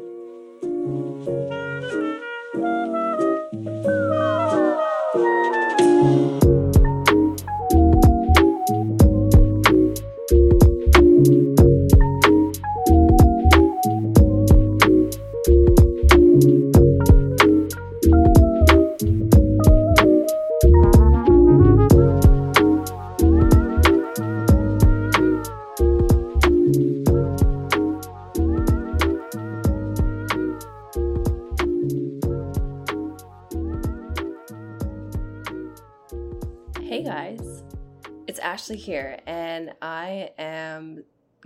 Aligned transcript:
Hey 0.00 1.59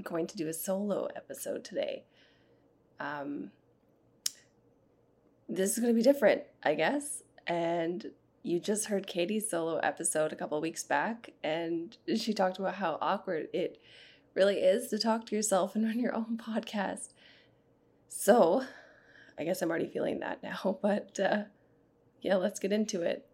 going 0.02 0.26
to 0.28 0.36
do 0.36 0.48
a 0.48 0.52
solo 0.52 1.08
episode 1.16 1.64
today. 1.64 2.04
Um, 3.00 3.50
this 5.48 5.72
is 5.72 5.78
going 5.78 5.92
to 5.92 5.96
be 5.96 6.02
different, 6.02 6.42
I 6.62 6.74
guess. 6.74 7.22
And 7.46 8.10
you 8.42 8.60
just 8.60 8.86
heard 8.86 9.06
Katie's 9.06 9.48
solo 9.48 9.78
episode 9.78 10.32
a 10.32 10.36
couple 10.36 10.60
weeks 10.60 10.84
back, 10.84 11.30
and 11.42 11.96
she 12.16 12.32
talked 12.32 12.58
about 12.58 12.74
how 12.76 12.98
awkward 13.00 13.48
it 13.52 13.80
really 14.34 14.58
is 14.58 14.88
to 14.88 14.98
talk 14.98 15.26
to 15.26 15.36
yourself 15.36 15.74
and 15.74 15.84
run 15.84 15.98
your 15.98 16.14
own 16.14 16.38
podcast. 16.48 17.08
So, 18.08 18.64
I 19.38 19.44
guess 19.44 19.62
I'm 19.62 19.70
already 19.70 19.88
feeling 19.88 20.20
that 20.20 20.42
now, 20.42 20.78
but 20.82 21.18
uh, 21.20 21.44
yeah, 22.20 22.36
let's 22.36 22.60
get 22.60 22.72
into 22.72 23.02
it. 23.02 23.26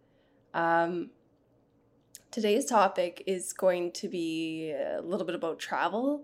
Um, 0.53 1.11
Today's 2.31 2.65
topic 2.65 3.23
is 3.27 3.51
going 3.51 3.91
to 3.91 4.07
be 4.07 4.71
a 4.71 5.01
little 5.01 5.25
bit 5.25 5.35
about 5.35 5.59
travel. 5.59 6.23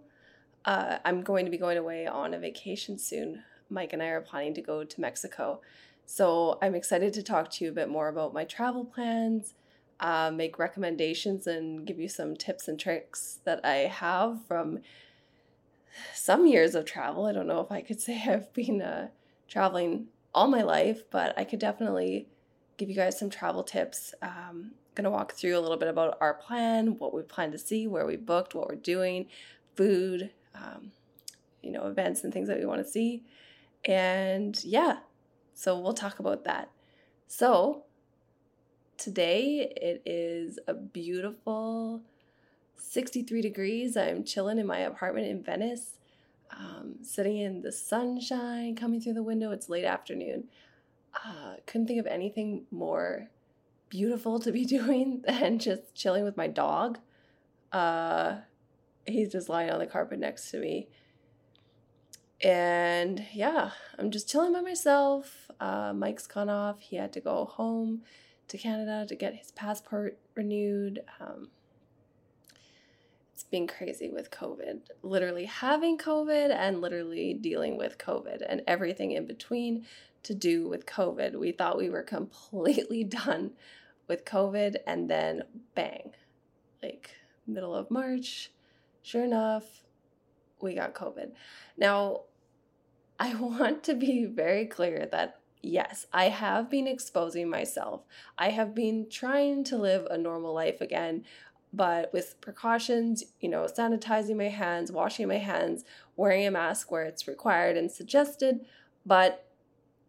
Uh, 0.67 0.97
I'm 1.05 1.21
going 1.21 1.45
to 1.45 1.51
be 1.51 1.57
going 1.57 1.77
away 1.77 2.07
on 2.07 2.33
a 2.33 2.39
vacation 2.39 2.97
soon. 2.97 3.41
Mike 3.69 3.93
and 3.93 4.03
I 4.03 4.07
are 4.07 4.19
planning 4.19 4.53
to 4.55 4.61
go 4.61 4.83
to 4.83 5.01
Mexico. 5.01 5.61
So 6.05 6.59
I'm 6.61 6.75
excited 6.75 7.13
to 7.13 7.23
talk 7.23 7.49
to 7.51 7.63
you 7.63 7.71
a 7.71 7.73
bit 7.73 7.87
more 7.87 8.09
about 8.09 8.33
my 8.33 8.43
travel 8.43 8.83
plans, 8.83 9.53
uh, 10.01 10.29
make 10.29 10.59
recommendations, 10.59 11.47
and 11.47 11.88
give 11.88 11.99
you 11.99 12.09
some 12.09 12.35
tips 12.35 12.67
and 12.67 12.77
tricks 12.77 13.39
that 13.45 13.65
I 13.65 13.88
have 13.88 14.45
from 14.45 14.79
some 16.13 16.45
years 16.45 16.75
of 16.75 16.83
travel. 16.83 17.25
I 17.25 17.31
don't 17.31 17.47
know 17.47 17.61
if 17.61 17.71
I 17.71 17.81
could 17.81 18.01
say 18.01 18.21
I've 18.27 18.51
been 18.53 18.81
uh, 18.81 19.07
traveling 19.47 20.07
all 20.35 20.47
my 20.47 20.63
life, 20.63 21.03
but 21.09 21.38
I 21.39 21.45
could 21.45 21.59
definitely 21.59 22.27
give 22.75 22.89
you 22.89 22.95
guys 22.95 23.17
some 23.17 23.29
travel 23.29 23.63
tips. 23.63 24.13
Um, 24.21 24.71
to 24.97 25.11
walk 25.11 25.33
through 25.33 25.55
a 25.55 25.61
little 25.61 25.77
bit 25.77 25.89
about 25.89 26.17
our 26.19 26.33
plan, 26.33 26.97
what 26.97 27.13
we 27.13 27.21
plan 27.21 27.51
to 27.51 27.57
see, 27.59 27.85
where 27.85 28.07
we 28.07 28.15
booked, 28.15 28.55
what 28.55 28.67
we're 28.67 28.73
doing, 28.73 29.27
food, 29.75 30.31
um, 30.58 30.91
you 31.61 31.72
know, 31.72 31.88
events 31.88 32.23
and 32.23 32.33
things 32.33 32.47
that 32.47 32.59
we 32.59 32.66
want 32.66 32.83
to 32.83 32.89
see. 32.89 33.23
And 33.86 34.61
yeah, 34.63 34.97
so 35.53 35.80
we'll 35.80 35.94
talk 35.94 36.19
about 36.19 36.44
that. 36.45 36.69
So 37.27 37.83
today 38.97 39.72
it 39.75 40.02
is 40.05 40.59
a 40.67 40.73
beautiful 40.73 42.02
63 42.75 43.41
degrees. 43.41 43.97
I'm 43.97 44.23
chilling 44.23 44.59
in 44.59 44.67
my 44.67 44.80
apartment 44.80 45.28
in 45.28 45.44
Venice, 45.44 45.97
um, 46.52 46.95
sitting 47.02 47.38
in 47.38 47.61
the 47.61 47.72
sunshine 47.72 48.75
coming 48.75 49.02
through 49.02 49.13
the 49.13 49.23
window. 49.23 49.52
It's 49.52 49.69
late 49.69 49.85
afternoon. 49.85 50.45
Uh, 51.13 51.55
couldn't 51.66 51.88
think 51.88 52.00
of 52.00 52.08
anything 52.08 52.66
more 52.72 53.30
beautiful 53.89 54.39
to 54.39 54.51
be 54.51 54.66
doing 54.78 55.22
than 55.25 55.59
just 55.59 55.95
chilling 55.95 56.24
with 56.24 56.38
my 56.38 56.47
dog. 56.47 57.00
Uh, 57.72 58.38
he's 59.07 59.31
just 59.31 59.50
lying 59.50 59.69
on 59.69 59.79
the 59.79 59.88
carpet 59.88 60.19
next 60.19 60.51
to 60.51 60.59
me. 60.59 60.88
And 62.41 63.25
yeah, 63.34 63.72
I'm 63.97 64.12
just 64.12 64.29
chilling 64.29 64.53
by 64.53 64.62
myself. 64.62 65.50
Uh, 65.59 65.94
Mike's 65.94 66.28
gone 66.28 66.50
off. 66.50 66.79
He 66.79 66.95
had 66.95 67.13
to 67.13 67.19
go 67.19 67.45
home 67.45 68.03
to 68.47 68.57
Canada 68.57 69.06
to 69.07 69.16
get 69.16 69.35
his 69.35 69.51
passport 69.51 70.19
renewed. 70.35 71.01
Um, 71.19 71.50
it's 73.34 73.44
been 73.44 73.68
crazy 73.68 74.09
with 74.09 74.31
COVID. 74.31 74.81
Literally 75.01 75.45
having 75.45 75.97
COVID 75.97 76.51
and 76.51 76.81
literally 76.81 77.34
dealing 77.34 77.78
with 77.78 77.97
COVID 77.97 78.44
and 78.47 78.62
everything 78.68 79.12
in 79.12 79.25
between 79.25 79.85
to 80.24 80.34
do 80.34 80.68
with 80.68 80.85
COVID. 80.85 81.39
We 81.39 81.51
thought 81.51 81.78
we 81.78 81.89
were 81.89 82.03
completely 82.18 83.03
done 83.03 83.51
with 84.07 84.25
COVID, 84.25 84.78
and 84.85 85.09
then 85.09 85.44
bang, 85.75 86.13
like 86.81 87.12
middle 87.45 87.75
of 87.75 87.91
March, 87.91 88.51
sure 89.07 89.23
enough, 89.23 89.63
we 90.62 90.75
got 90.75 90.94
COVID. 90.94 91.31
Now, 91.78 92.23
I 93.19 93.34
want 93.40 93.84
to 93.84 93.94
be 93.94 94.25
very 94.25 94.66
clear 94.66 95.07
that 95.12 95.40
yes, 95.62 96.06
I 96.13 96.25
have 96.25 96.69
been 96.69 96.88
exposing 96.88 97.50
myself. 97.50 98.01
I 98.38 98.50
have 98.50 98.75
been 98.75 99.07
trying 99.09 99.63
to 99.66 99.78
live 99.78 100.06
a 100.09 100.18
normal 100.18 100.53
life 100.53 100.81
again, 100.81 101.23
but 101.73 102.12
with 102.13 102.40
precautions, 102.41 103.23
you 103.40 103.50
know, 103.50 103.66
sanitizing 103.66 104.38
my 104.38 104.50
hands, 104.50 104.91
washing 104.91 105.28
my 105.28 105.38
hands, 105.38 105.84
wearing 106.16 106.45
a 106.45 106.51
mask 106.51 106.91
where 106.91 107.03
it's 107.03 107.28
required 107.28 107.78
and 107.78 107.91
suggested. 107.91 108.66
But, 109.06 109.45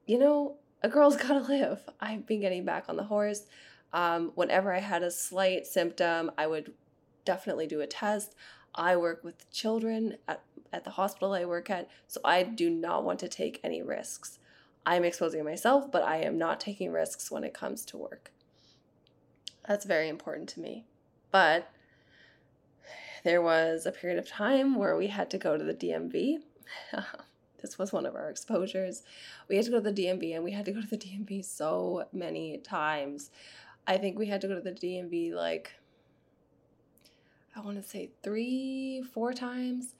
you 0.07 0.19
know, 0.19 0.57
a 0.83 0.89
girl's 0.89 1.17
gotta 1.23 1.41
live. 1.41 1.89
I've 2.01 2.27
been 2.27 2.41
getting 2.41 2.65
back 2.65 2.87
on 2.89 2.97
the 2.97 3.05
horse. 3.05 3.47
Um, 3.93 4.33
whenever 4.35 4.73
I 4.73 4.81
had 4.81 5.03
a 5.03 5.11
slight 5.11 5.67
symptom, 5.67 6.31
I 6.37 6.47
would 6.47 6.73
definitely 7.25 7.67
do 7.67 7.81
a 7.81 7.87
test. 7.87 8.35
I 8.75 8.97
work 8.97 9.25
with 9.25 9.51
children 9.53 10.17
at, 10.27 10.43
at 10.73 10.85
the 10.85 10.91
hospital 10.91 11.33
I 11.33 11.45
work 11.45 11.71
at, 11.71 11.89
so 12.07 12.21
I 12.25 12.43
do 12.43 12.71
not 12.71 13.05
want 13.05 13.19
to 13.21 13.29
take 13.29 13.61
any 13.63 13.83
risks. 13.83 14.39
I'm 14.87 15.05
exposing 15.05 15.45
myself, 15.45 15.91
but 15.91 16.03
I 16.03 16.19
am 16.19 16.39
not 16.39 16.61
taking 16.61 16.93
risks 16.93 17.31
when 17.31 17.45
it 17.45 17.53
comes 17.53 17.85
to 17.87 17.97
work. 17.97 18.31
That's 19.67 19.85
very 19.85 20.09
important 20.09 20.49
to 20.51 20.61
me. 20.61 20.87
But 21.31 21.71
there 23.25 23.43
was 23.43 23.85
a 23.85 23.93
period 23.93 24.19
of 24.19 24.29
time 24.29 24.77
where 24.77 24.97
we 24.97 25.09
had 25.09 25.31
to 25.31 25.39
go 25.39 25.59
to 25.59 25.65
the 25.65 25.75
DMV. 25.75 26.39
this 27.61 27.79
was 27.79 27.93
one 27.93 28.07
of 28.07 28.15
our 28.15 28.31
exposures. 28.31 29.03
We 29.49 29.57
had 29.57 29.67
to 29.67 29.71
go 29.71 29.81
to 29.81 29.93
the 29.93 30.03
DMV 30.03 30.35
and 30.35 30.45
we 30.45 30.53
had 30.53 30.65
to 30.65 30.73
go 30.73 30.81
to 30.81 30.87
the 30.87 30.97
DMV 30.97 31.45
so 31.45 32.07
many 32.13 32.59
times. 32.59 33.31
I 33.87 33.99
think 33.99 34.19
we 34.19 34.27
had 34.27 34.41
to 34.43 34.49
go 34.49 34.55
to 34.55 34.61
the 34.61 34.73
DMV 34.73 35.33
like 35.33 35.73
I 37.59 37.61
want 37.61 37.83
to 37.83 37.89
say 37.89 38.11
3 38.23 39.03
4 39.13 39.33
times. 39.33 39.97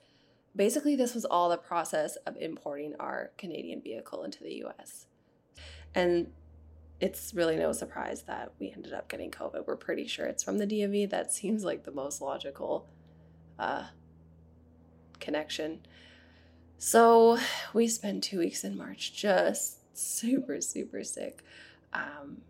Basically, 0.55 0.95
this 0.95 1.13
was 1.13 1.25
all 1.25 1.49
the 1.49 1.57
process 1.57 2.15
of 2.25 2.37
importing 2.37 2.95
our 2.99 3.31
Canadian 3.37 3.81
vehicle 3.81 4.23
into 4.23 4.43
the 4.43 4.63
US. 4.65 5.07
And 5.93 6.31
it's 7.01 7.33
really 7.33 7.57
no 7.57 7.73
surprise 7.73 8.23
that 8.23 8.53
we 8.59 8.71
ended 8.71 8.93
up 8.93 9.09
getting 9.09 9.29
COVID. 9.29 9.67
We're 9.67 9.75
pretty 9.75 10.07
sure 10.07 10.25
it's 10.25 10.43
from 10.43 10.57
the 10.57 10.67
DMV. 10.67 11.09
That 11.09 11.33
seems 11.33 11.63
like 11.65 11.83
the 11.83 11.91
most 11.91 12.21
logical 12.21 12.87
uh, 13.57 13.87
connection. 15.19 15.81
So 16.77 17.37
we 17.73 17.87
spent 17.87 18.23
two 18.23 18.39
weeks 18.39 18.63
in 18.63 18.77
March 18.77 19.13
just 19.13 19.79
super, 19.97 20.61
super 20.61 21.03
sick. 21.03 21.43
Um, 21.91 22.41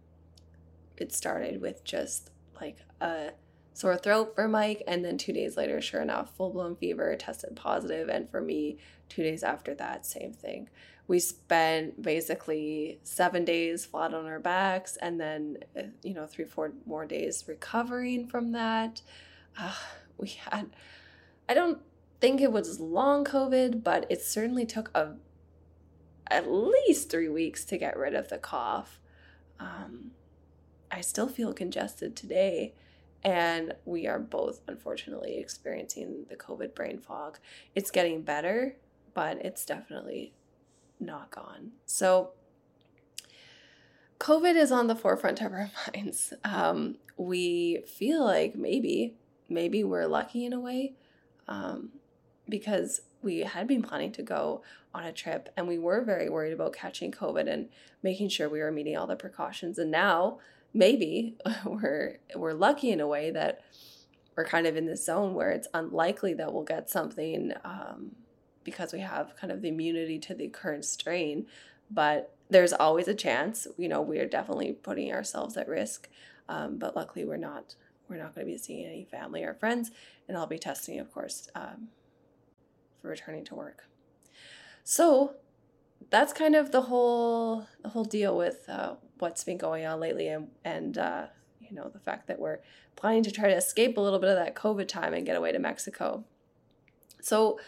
it 0.97 1.11
started 1.13 1.61
with 1.61 1.83
just 1.83 2.29
like 2.59 2.77
a 3.01 3.31
sore 3.79 3.97
throat 3.97 4.35
for 4.35 4.47
Mike. 4.47 4.83
And 4.87 5.05
then 5.05 5.17
two 5.17 5.31
days 5.31 5.55
later, 5.55 5.79
sure 5.79 6.01
enough, 6.01 6.35
full 6.35 6.51
blown 6.51 6.75
fever, 6.75 7.15
tested 7.15 7.55
positive. 7.55 8.09
And 8.09 8.29
for 8.29 8.41
me, 8.41 8.77
two 9.07 9.23
days 9.23 9.41
after 9.41 9.73
that, 9.75 10.05
same 10.05 10.33
thing. 10.33 10.69
We 11.07 11.19
spent 11.19 12.01
basically 12.01 12.99
seven 13.03 13.45
days 13.45 13.85
flat 13.85 14.13
on 14.13 14.25
our 14.25 14.39
backs 14.39 14.97
and 14.97 15.19
then, 15.19 15.57
uh, 15.77 15.83
you 16.03 16.13
know, 16.13 16.27
three, 16.27 16.45
four 16.45 16.73
more 16.85 17.05
days 17.05 17.45
recovering 17.47 18.27
from 18.27 18.51
that. 18.51 19.01
Uh, 19.57 19.73
we 20.17 20.27
had, 20.27 20.67
I 21.47 21.53
don't 21.53 21.79
think 22.19 22.41
it 22.41 22.51
was 22.51 22.81
long 22.81 23.23
COVID, 23.23 23.81
but 23.81 24.05
it 24.09 24.21
certainly 24.21 24.65
took 24.65 24.91
a 24.93 25.15
at 26.31 26.51
least 26.51 27.09
three 27.09 27.29
weeks 27.29 27.65
to 27.65 27.77
get 27.77 27.97
rid 27.97 28.13
of 28.13 28.27
the 28.27 28.37
cough. 28.37 28.99
Um, 29.59 30.11
I 30.91 31.01
still 31.01 31.27
feel 31.27 31.53
congested 31.53 32.15
today. 32.15 32.75
And 33.23 33.73
we 33.85 34.07
are 34.07 34.19
both 34.19 34.61
unfortunately 34.67 35.37
experiencing 35.37 36.25
the 36.29 36.35
COVID 36.35 36.73
brain 36.73 36.99
fog. 36.99 37.39
It's 37.75 37.91
getting 37.91 38.21
better, 38.21 38.75
but 39.13 39.43
it's 39.45 39.65
definitely 39.65 40.33
not 40.99 41.31
gone. 41.31 41.71
So, 41.85 42.31
COVID 44.19 44.55
is 44.55 44.71
on 44.71 44.87
the 44.87 44.95
forefront 44.95 45.41
of 45.41 45.51
our 45.53 45.71
minds. 45.95 46.33
Um, 46.43 46.97
we 47.17 47.83
feel 47.87 48.23
like 48.23 48.55
maybe, 48.55 49.15
maybe 49.47 49.83
we're 49.83 50.07
lucky 50.07 50.45
in 50.45 50.53
a 50.53 50.59
way. 50.59 50.93
Um, 51.47 51.91
because 52.47 53.01
we 53.21 53.39
had 53.39 53.67
been 53.67 53.81
planning 53.81 54.11
to 54.13 54.23
go 54.23 54.63
on 54.93 55.05
a 55.05 55.11
trip 55.11 55.49
and 55.55 55.67
we 55.67 55.77
were 55.77 56.01
very 56.01 56.29
worried 56.29 56.53
about 56.53 56.73
catching 56.73 57.11
COVID 57.11 57.51
and 57.51 57.69
making 58.01 58.29
sure 58.29 58.49
we 58.49 58.59
were 58.59 58.71
meeting 58.71 58.97
all 58.97 59.07
the 59.07 59.15
precautions. 59.15 59.77
And 59.77 59.91
now 59.91 60.39
maybe 60.73 61.35
we're 61.65 62.17
we're 62.35 62.53
lucky 62.53 62.91
in 62.91 62.99
a 62.99 63.07
way 63.07 63.31
that 63.31 63.61
we're 64.35 64.45
kind 64.45 64.67
of 64.67 64.77
in 64.77 64.85
this 64.85 65.05
zone 65.05 65.33
where 65.33 65.49
it's 65.49 65.67
unlikely 65.73 66.33
that 66.35 66.53
we'll 66.53 66.63
get 66.63 66.89
something 66.89 67.53
um, 67.65 68.11
because 68.63 68.93
we 68.93 68.99
have 68.99 69.35
kind 69.35 69.51
of 69.51 69.61
the 69.61 69.67
immunity 69.67 70.19
to 70.19 70.33
the 70.33 70.47
current 70.47 70.85
strain. 70.85 71.45
But 71.91 72.35
there's 72.49 72.71
always 72.71 73.07
a 73.07 73.13
chance. 73.13 73.67
You 73.77 73.89
know, 73.89 74.01
we 74.01 74.19
are 74.19 74.27
definitely 74.27 74.73
putting 74.73 75.11
ourselves 75.11 75.57
at 75.57 75.67
risk. 75.67 76.07
Um, 76.47 76.77
but 76.77 76.95
luckily, 76.95 77.25
we're 77.25 77.37
not. 77.37 77.75
We're 78.07 78.17
not 78.17 78.33
going 78.33 78.47
to 78.47 78.51
be 78.53 78.57
seeing 78.57 78.85
any 78.85 79.05
family 79.05 79.43
or 79.43 79.53
friends, 79.53 79.91
and 80.27 80.35
I'll 80.35 80.47
be 80.47 80.57
testing, 80.57 80.99
of 80.99 81.13
course, 81.13 81.47
um, 81.53 81.89
for 83.01 83.09
returning 83.09 83.45
to 83.45 83.55
work. 83.55 83.83
So 84.83 85.35
that's 86.09 86.33
kind 86.33 86.55
of 86.55 86.71
the 86.71 86.83
whole 86.83 87.67
the 87.83 87.89
whole 87.89 88.05
deal 88.05 88.35
with 88.35 88.65
uh, 88.67 88.95
what's 89.19 89.43
been 89.43 89.57
going 89.57 89.85
on 89.85 89.99
lately, 89.99 90.27
and 90.27 90.49
and 90.63 90.97
uh, 90.97 91.27
you 91.59 91.75
know 91.75 91.89
the 91.89 91.99
fact 91.99 92.27
that 92.27 92.39
we're 92.39 92.59
planning 92.95 93.23
to 93.23 93.31
try 93.31 93.49
to 93.49 93.55
escape 93.55 93.97
a 93.97 94.01
little 94.01 94.19
bit 94.19 94.29
of 94.29 94.35
that 94.37 94.55
COVID 94.55 94.87
time 94.87 95.13
and 95.13 95.25
get 95.25 95.35
away 95.35 95.51
to 95.51 95.59
Mexico. 95.59 96.23
So 97.21 97.59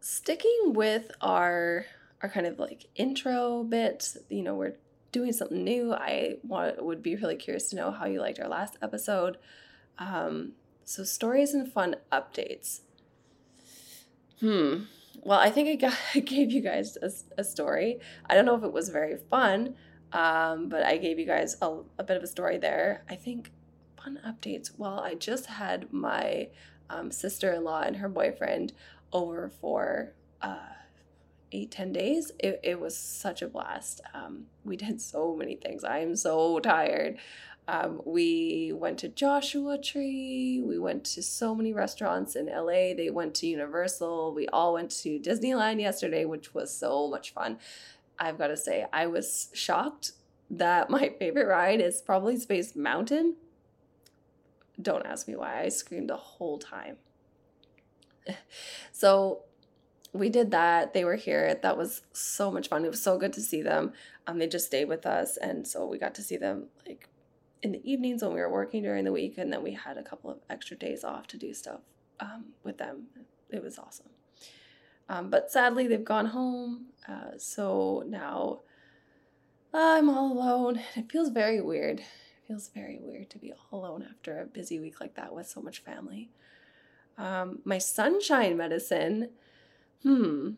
sticking 0.00 0.72
with 0.74 1.10
our 1.20 1.86
our 2.22 2.28
kind 2.28 2.46
of 2.46 2.58
like 2.58 2.86
intro 2.94 3.64
bit, 3.64 4.16
you 4.30 4.42
know, 4.42 4.54
we're 4.54 4.76
doing 5.12 5.32
something 5.32 5.62
new. 5.62 5.92
I 5.92 6.36
want 6.42 6.82
would 6.84 7.02
be 7.02 7.16
really 7.16 7.36
curious 7.36 7.68
to 7.70 7.76
know 7.76 7.90
how 7.90 8.06
you 8.06 8.20
liked 8.20 8.40
our 8.40 8.48
last 8.48 8.76
episode. 8.82 9.38
Um, 9.98 10.52
so 10.84 11.04
stories 11.04 11.54
and 11.54 11.70
fun 11.70 11.96
updates. 12.12 12.80
Hmm. 14.40 14.84
Well, 15.22 15.38
I 15.38 15.50
think 15.50 15.68
I, 15.68 15.76
got, 15.76 15.98
I 16.14 16.20
gave 16.20 16.50
you 16.50 16.60
guys 16.60 16.96
a, 17.00 17.10
a, 17.40 17.44
story. 17.44 17.98
I 18.28 18.34
don't 18.34 18.44
know 18.44 18.56
if 18.56 18.64
it 18.64 18.72
was 18.72 18.88
very 18.88 19.16
fun, 19.16 19.76
um, 20.14 20.68
but 20.68 20.84
I 20.84 20.96
gave 20.96 21.18
you 21.18 21.26
guys 21.26 21.56
a, 21.60 21.78
a, 21.98 22.04
bit 22.04 22.16
of 22.16 22.22
a 22.22 22.28
story 22.28 22.56
there. 22.56 23.04
I 23.10 23.16
think 23.16 23.50
fun 23.96 24.20
updates. 24.24 24.70
Well, 24.78 25.00
I 25.00 25.16
just 25.16 25.46
had 25.46 25.92
my 25.92 26.50
um, 26.88 27.10
sister 27.10 27.52
in 27.52 27.64
law 27.64 27.80
and 27.80 27.96
her 27.96 28.08
boyfriend 28.08 28.72
over 29.12 29.48
for 29.48 30.12
uh, 30.40 30.58
eight, 31.50 31.72
10 31.72 31.92
days. 31.92 32.30
It, 32.38 32.60
it 32.62 32.80
was 32.80 32.96
such 32.96 33.42
a 33.42 33.48
blast. 33.48 34.02
Um, 34.14 34.44
we 34.64 34.76
did 34.76 35.00
so 35.00 35.34
many 35.34 35.56
things. 35.56 35.82
I 35.82 35.98
am 35.98 36.14
so 36.14 36.60
tired. 36.60 37.18
Um, 37.66 38.00
we 38.04 38.72
went 38.72 38.98
to 38.98 39.08
Joshua 39.08 39.78
Tree. 39.78 40.62
We 40.64 40.78
went 40.78 41.04
to 41.06 41.24
so 41.24 41.56
many 41.56 41.72
restaurants 41.72 42.36
in 42.36 42.46
LA. 42.46 42.94
They 42.94 43.10
went 43.10 43.34
to 43.36 43.48
Universal. 43.48 44.32
We 44.32 44.46
all 44.48 44.74
went 44.74 44.92
to 45.02 45.18
Disneyland 45.18 45.80
yesterday, 45.80 46.24
which 46.24 46.54
was 46.54 46.76
so 46.76 47.08
much 47.08 47.32
fun. 47.32 47.58
I've 48.18 48.38
got 48.38 48.48
to 48.48 48.56
say, 48.56 48.86
I 48.92 49.06
was 49.06 49.50
shocked 49.52 50.12
that 50.50 50.90
my 50.90 51.08
favorite 51.18 51.46
ride 51.46 51.80
is 51.80 52.02
probably 52.02 52.36
Space 52.36 52.76
Mountain. 52.76 53.36
Don't 54.80 55.06
ask 55.06 55.28
me 55.28 55.36
why. 55.36 55.62
I 55.62 55.68
screamed 55.68 56.10
the 56.10 56.16
whole 56.16 56.58
time. 56.58 56.96
so 58.92 59.42
we 60.12 60.28
did 60.28 60.50
that. 60.52 60.94
They 60.94 61.04
were 61.04 61.16
here. 61.16 61.58
That 61.62 61.76
was 61.76 62.02
so 62.12 62.50
much 62.50 62.68
fun. 62.68 62.84
It 62.84 62.90
was 62.90 63.02
so 63.02 63.18
good 63.18 63.32
to 63.34 63.40
see 63.40 63.62
them. 63.62 63.92
Um, 64.26 64.38
they 64.38 64.46
just 64.46 64.66
stayed 64.66 64.88
with 64.88 65.04
us, 65.06 65.36
and 65.36 65.66
so 65.66 65.86
we 65.86 65.98
got 65.98 66.14
to 66.14 66.22
see 66.22 66.36
them 66.36 66.68
like 66.86 67.08
in 67.62 67.72
the 67.72 67.90
evenings 67.90 68.22
when 68.22 68.32
we 68.32 68.40
were 68.40 68.50
working 68.50 68.82
during 68.82 69.04
the 69.04 69.12
week, 69.12 69.38
and 69.38 69.52
then 69.52 69.62
we 69.62 69.72
had 69.72 69.98
a 69.98 70.02
couple 70.02 70.30
of 70.30 70.38
extra 70.48 70.76
days 70.76 71.04
off 71.04 71.26
to 71.28 71.36
do 71.36 71.52
stuff 71.52 71.80
um, 72.20 72.46
with 72.62 72.78
them. 72.78 73.08
It 73.50 73.62
was 73.62 73.78
awesome. 73.78 74.06
Um, 75.08 75.30
but 75.30 75.50
sadly, 75.50 75.86
they've 75.86 76.04
gone 76.04 76.26
home, 76.26 76.86
uh, 77.08 77.36
so 77.38 78.04
now 78.06 78.60
I'm 79.72 80.08
all 80.08 80.32
alone. 80.32 80.80
It 80.96 81.10
feels 81.10 81.30
very 81.30 81.60
weird. 81.60 82.00
It 82.00 82.48
feels 82.48 82.68
very 82.68 82.98
weird 83.00 83.30
to 83.30 83.38
be 83.38 83.52
all 83.52 83.80
alone 83.80 84.06
after 84.08 84.40
a 84.40 84.46
busy 84.46 84.78
week 84.78 85.00
like 85.00 85.14
that 85.14 85.34
with 85.34 85.48
so 85.48 85.60
much 85.60 85.80
family. 85.80 86.30
Um, 87.16 87.60
my 87.64 87.78
sunshine 87.78 88.56
medicine, 88.56 89.30
hmm. 90.02 90.50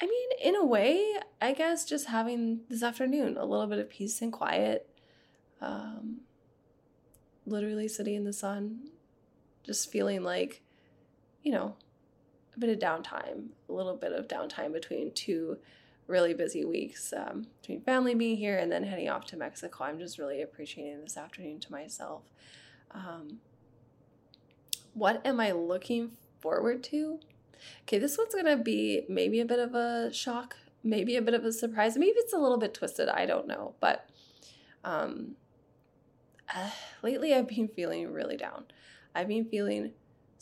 I 0.00 0.06
mean, 0.06 0.28
in 0.42 0.56
a 0.56 0.64
way, 0.64 1.14
I 1.40 1.52
guess 1.52 1.84
just 1.84 2.08
having 2.08 2.60
this 2.68 2.82
afternoon 2.82 3.36
a 3.36 3.44
little 3.44 3.66
bit 3.66 3.78
of 3.78 3.88
peace 3.88 4.20
and 4.20 4.32
quiet 4.32 4.88
um, 5.64 6.20
literally 7.46 7.88
sitting 7.88 8.14
in 8.14 8.24
the 8.24 8.32
sun, 8.32 8.88
just 9.64 9.90
feeling 9.90 10.22
like, 10.22 10.62
you 11.42 11.52
know, 11.52 11.76
a 12.56 12.60
bit 12.60 12.70
of 12.70 12.78
downtime, 12.78 13.48
a 13.68 13.72
little 13.72 13.96
bit 13.96 14.12
of 14.12 14.28
downtime 14.28 14.72
between 14.72 15.12
two 15.12 15.58
really 16.06 16.34
busy 16.34 16.64
weeks, 16.64 17.12
um, 17.16 17.46
between 17.60 17.80
family 17.80 18.14
being 18.14 18.36
here 18.36 18.58
and 18.58 18.70
then 18.70 18.84
heading 18.84 19.08
off 19.08 19.24
to 19.26 19.36
Mexico. 19.36 19.84
I'm 19.84 19.98
just 19.98 20.18
really 20.18 20.42
appreciating 20.42 21.00
this 21.00 21.16
afternoon 21.16 21.60
to 21.60 21.72
myself. 21.72 22.22
Um, 22.90 23.38
what 24.92 25.24
am 25.26 25.40
I 25.40 25.52
looking 25.52 26.12
forward 26.40 26.82
to? 26.84 27.20
Okay, 27.82 27.98
this 27.98 28.18
one's 28.18 28.34
gonna 28.34 28.56
be 28.56 29.06
maybe 29.08 29.40
a 29.40 29.44
bit 29.44 29.58
of 29.58 29.74
a 29.74 30.12
shock, 30.12 30.56
maybe 30.82 31.16
a 31.16 31.22
bit 31.22 31.34
of 31.34 31.44
a 31.44 31.52
surprise, 31.52 31.96
maybe 31.96 32.18
it's 32.18 32.32
a 32.32 32.38
little 32.38 32.58
bit 32.58 32.74
twisted. 32.74 33.08
I 33.08 33.26
don't 33.26 33.46
know, 33.46 33.74
but 33.80 34.08
um, 34.84 35.36
uh, 36.54 36.70
lately 37.02 37.34
I've 37.34 37.48
been 37.48 37.68
feeling 37.68 38.12
really 38.12 38.36
down. 38.36 38.64
I've 39.14 39.28
been 39.28 39.46
feeling 39.46 39.92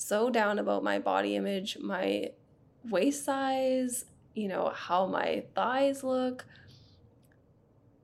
so 0.03 0.31
down 0.31 0.59
about 0.59 0.83
my 0.83 0.99
body 0.99 1.37
image, 1.37 1.79
my 1.81 2.31
waist 2.91 3.25
size, 3.25 4.05
you 4.35 4.49
know, 4.49 4.73
how 4.75 5.07
my 5.07 5.45
thighs 5.55 6.03
look. 6.03 6.45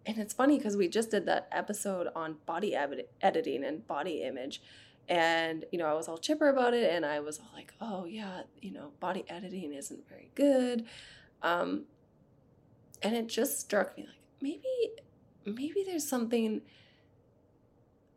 And 0.07 0.17
it's 0.17 0.33
funny 0.33 0.59
because 0.59 0.77
we 0.77 0.89
just 0.89 1.11
did 1.11 1.27
that 1.27 1.49
episode 1.51 2.09
on 2.15 2.37
body 2.47 2.75
ed- 2.77 3.07
editing 3.21 3.65
and 3.65 3.85
body 3.87 4.23
image. 4.23 4.63
And, 5.09 5.65
you 5.73 5.79
know, 5.79 5.87
I 5.87 5.95
was 5.95 6.07
all 6.07 6.19
chipper 6.19 6.49
about 6.49 6.73
it 6.73 6.89
and 6.93 7.05
I 7.05 7.19
was 7.19 7.41
all 7.41 7.51
like, 7.53 7.75
oh, 7.81 8.05
yeah, 8.05 8.43
you 8.63 8.71
know, 8.71 8.93
body 9.01 9.25
editing 9.29 9.73
isn't 9.73 10.09
very 10.09 10.31
good. 10.37 10.85
Um, 11.43 11.85
and 13.03 13.17
it 13.17 13.27
just 13.27 13.59
struck 13.59 13.97
me 13.97 14.05
like, 14.05 14.21
maybe, 14.41 14.93
maybe 15.45 15.83
there's 15.85 16.07
something 16.09 16.63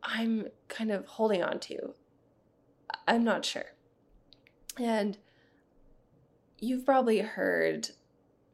I'm 0.04 0.46
kind 0.68 0.92
of 0.92 1.06
holding 1.06 1.42
on 1.42 1.58
to. 1.60 1.94
I'm 3.06 3.24
not 3.24 3.44
sure. 3.44 3.72
And 4.78 5.18
you've 6.58 6.86
probably 6.86 7.18
heard 7.18 7.90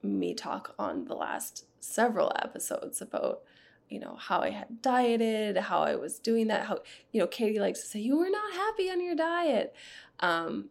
me 0.02 0.34
talk 0.34 0.74
on 0.78 1.04
the 1.04 1.14
last 1.14 1.66
several 1.80 2.32
episodes 2.42 3.00
about 3.00 3.42
you 3.88 3.98
know 3.98 4.16
how 4.16 4.40
i 4.40 4.50
had 4.50 4.82
dieted 4.82 5.56
how 5.56 5.80
i 5.80 5.94
was 5.94 6.18
doing 6.18 6.46
that 6.46 6.66
how 6.66 6.78
you 7.12 7.20
know 7.20 7.26
katie 7.26 7.58
likes 7.58 7.80
to 7.80 7.86
say 7.86 7.98
you 7.98 8.16
were 8.16 8.30
not 8.30 8.52
happy 8.52 8.90
on 8.90 9.02
your 9.02 9.14
diet 9.14 9.74
um, 10.20 10.68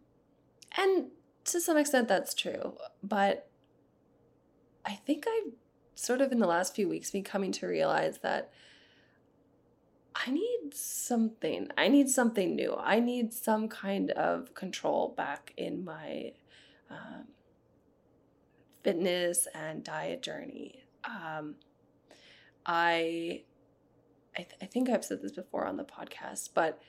and 0.76 1.06
to 1.44 1.60
some 1.60 1.76
extent 1.76 2.08
that's 2.08 2.34
true 2.34 2.76
but 3.02 3.48
i 4.84 4.92
think 4.92 5.24
i've 5.26 5.52
sort 5.94 6.20
of 6.20 6.30
in 6.32 6.38
the 6.38 6.46
last 6.46 6.74
few 6.74 6.88
weeks 6.88 7.10
been 7.10 7.24
coming 7.24 7.52
to 7.52 7.66
realize 7.66 8.18
that 8.18 8.50
I 10.26 10.30
need 10.30 10.74
something. 10.74 11.68
I 11.76 11.88
need 11.88 12.08
something 12.08 12.56
new. 12.56 12.74
I 12.76 12.98
need 12.98 13.32
some 13.32 13.68
kind 13.68 14.10
of 14.10 14.54
control 14.54 15.14
back 15.16 15.52
in 15.56 15.84
my 15.84 16.32
um, 16.90 17.28
fitness 18.82 19.46
and 19.54 19.84
diet 19.84 20.22
journey. 20.22 20.82
Um, 21.04 21.54
I, 22.66 23.42
I, 24.36 24.38
th- 24.38 24.56
I 24.60 24.66
think 24.66 24.90
I've 24.90 25.04
said 25.04 25.22
this 25.22 25.32
before 25.32 25.66
on 25.66 25.76
the 25.76 25.84
podcast, 25.84 26.50
but 26.52 26.80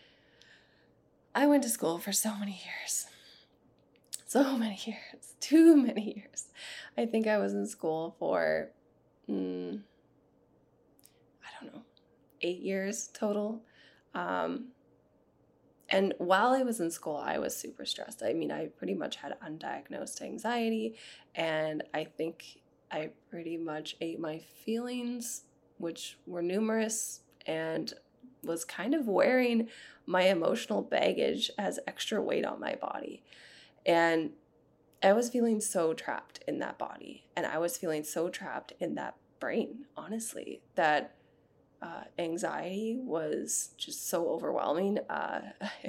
I 1.36 1.46
went 1.46 1.64
to 1.64 1.70
school 1.70 2.00
for 2.00 2.12
so 2.12 2.36
many 2.36 2.62
years. 2.66 3.06
So 4.26 4.58
many 4.58 4.80
years. 4.86 5.36
Too 5.40 5.76
many 5.78 6.16
years. 6.16 6.46
I 6.98 7.06
think 7.06 7.28
I 7.28 7.38
was 7.38 7.54
in 7.54 7.68
school 7.68 8.16
for, 8.20 8.72
mm, 9.30 9.82
eight 12.42 12.62
years 12.62 13.10
total. 13.14 13.62
Um, 14.14 14.70
and 15.90 16.14
while 16.20 16.50
I 16.50 16.62
was 16.62 16.80
in 16.80 16.92
school, 16.92 17.18
I 17.18 17.40
was 17.40 17.56
super 17.56 17.86
stressed. 17.86 18.22
I 18.22 18.34
mean, 18.34 18.52
I 18.52 18.68
pretty 18.68 18.94
much 18.94 19.16
had 19.18 19.40
undiagnosed 19.40 20.22
anxiety, 20.22 20.96
and 21.34 21.84
I 21.94 22.04
think 22.04 22.60
I 22.92 23.10
pretty 23.30 23.58
much 23.58 23.96
ate 24.00 24.20
my 24.20 24.40
feelings, 24.40 25.44
which 25.78 26.18
were 26.28 26.42
numerous, 26.42 27.22
and 27.46 27.92
was 28.44 28.66
kind 28.66 28.94
of 28.94 29.08
wearing 29.08 29.68
my 30.06 30.24
emotional 30.24 30.82
baggage 30.82 31.52
as 31.58 31.80
extra 31.88 32.22
weight 32.22 32.46
on 32.46 32.60
my 32.60 32.76
body. 32.76 33.24
And 33.86 34.32
I 35.02 35.14
was 35.14 35.30
feeling 35.30 35.60
so 35.62 35.94
trapped 35.94 36.44
in 36.48 36.60
that 36.60 36.78
body, 36.78 37.26
and 37.36 37.46
I 37.46 37.58
was 37.58 37.78
feeling 37.78 38.04
so 38.04 38.30
trapped 38.30 38.74
in 38.80 38.96
that 38.96 39.16
brain, 39.40 39.86
honestly, 39.98 40.62
that 40.76 41.16
uh, 41.82 42.04
anxiety 42.18 42.98
was 43.00 43.70
just 43.78 44.10
so 44.10 44.30
overwhelming. 44.30 45.00
Uh, 45.10 45.42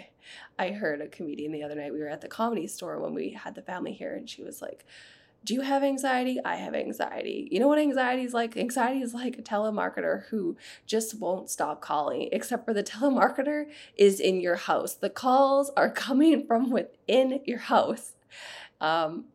I 0.58 0.70
heard 0.70 1.00
a 1.00 1.08
comedian 1.08 1.52
the 1.52 1.62
other 1.62 1.74
night. 1.74 1.92
We 1.92 2.00
were 2.00 2.08
at 2.08 2.20
the 2.20 2.28
comedy 2.28 2.66
store 2.66 3.00
when 3.00 3.14
we 3.14 3.30
had 3.30 3.54
the 3.54 3.62
family 3.62 3.92
here, 3.92 4.14
and 4.14 4.28
she 4.28 4.42
was 4.42 4.62
like, 4.62 4.84
do 5.42 5.54
you 5.54 5.62
have 5.62 5.82
anxiety? 5.82 6.38
I 6.44 6.56
have 6.56 6.74
anxiety. 6.74 7.48
You 7.50 7.60
know 7.60 7.68
what 7.68 7.78
anxiety 7.78 8.24
is 8.24 8.34
like? 8.34 8.56
Anxiety 8.56 9.00
is 9.00 9.14
like 9.14 9.38
a 9.38 9.42
telemarketer 9.42 10.26
who 10.26 10.56
just 10.86 11.18
won't 11.18 11.48
stop 11.48 11.80
calling, 11.80 12.28
except 12.30 12.66
for 12.66 12.74
the 12.74 12.82
telemarketer 12.84 13.66
is 13.96 14.20
in 14.20 14.40
your 14.40 14.56
house. 14.56 14.94
The 14.94 15.10
calls 15.10 15.70
are 15.76 15.90
coming 15.90 16.46
from 16.46 16.70
within 16.70 17.40
your 17.46 17.58
house. 17.58 18.12
Um, 18.80 19.26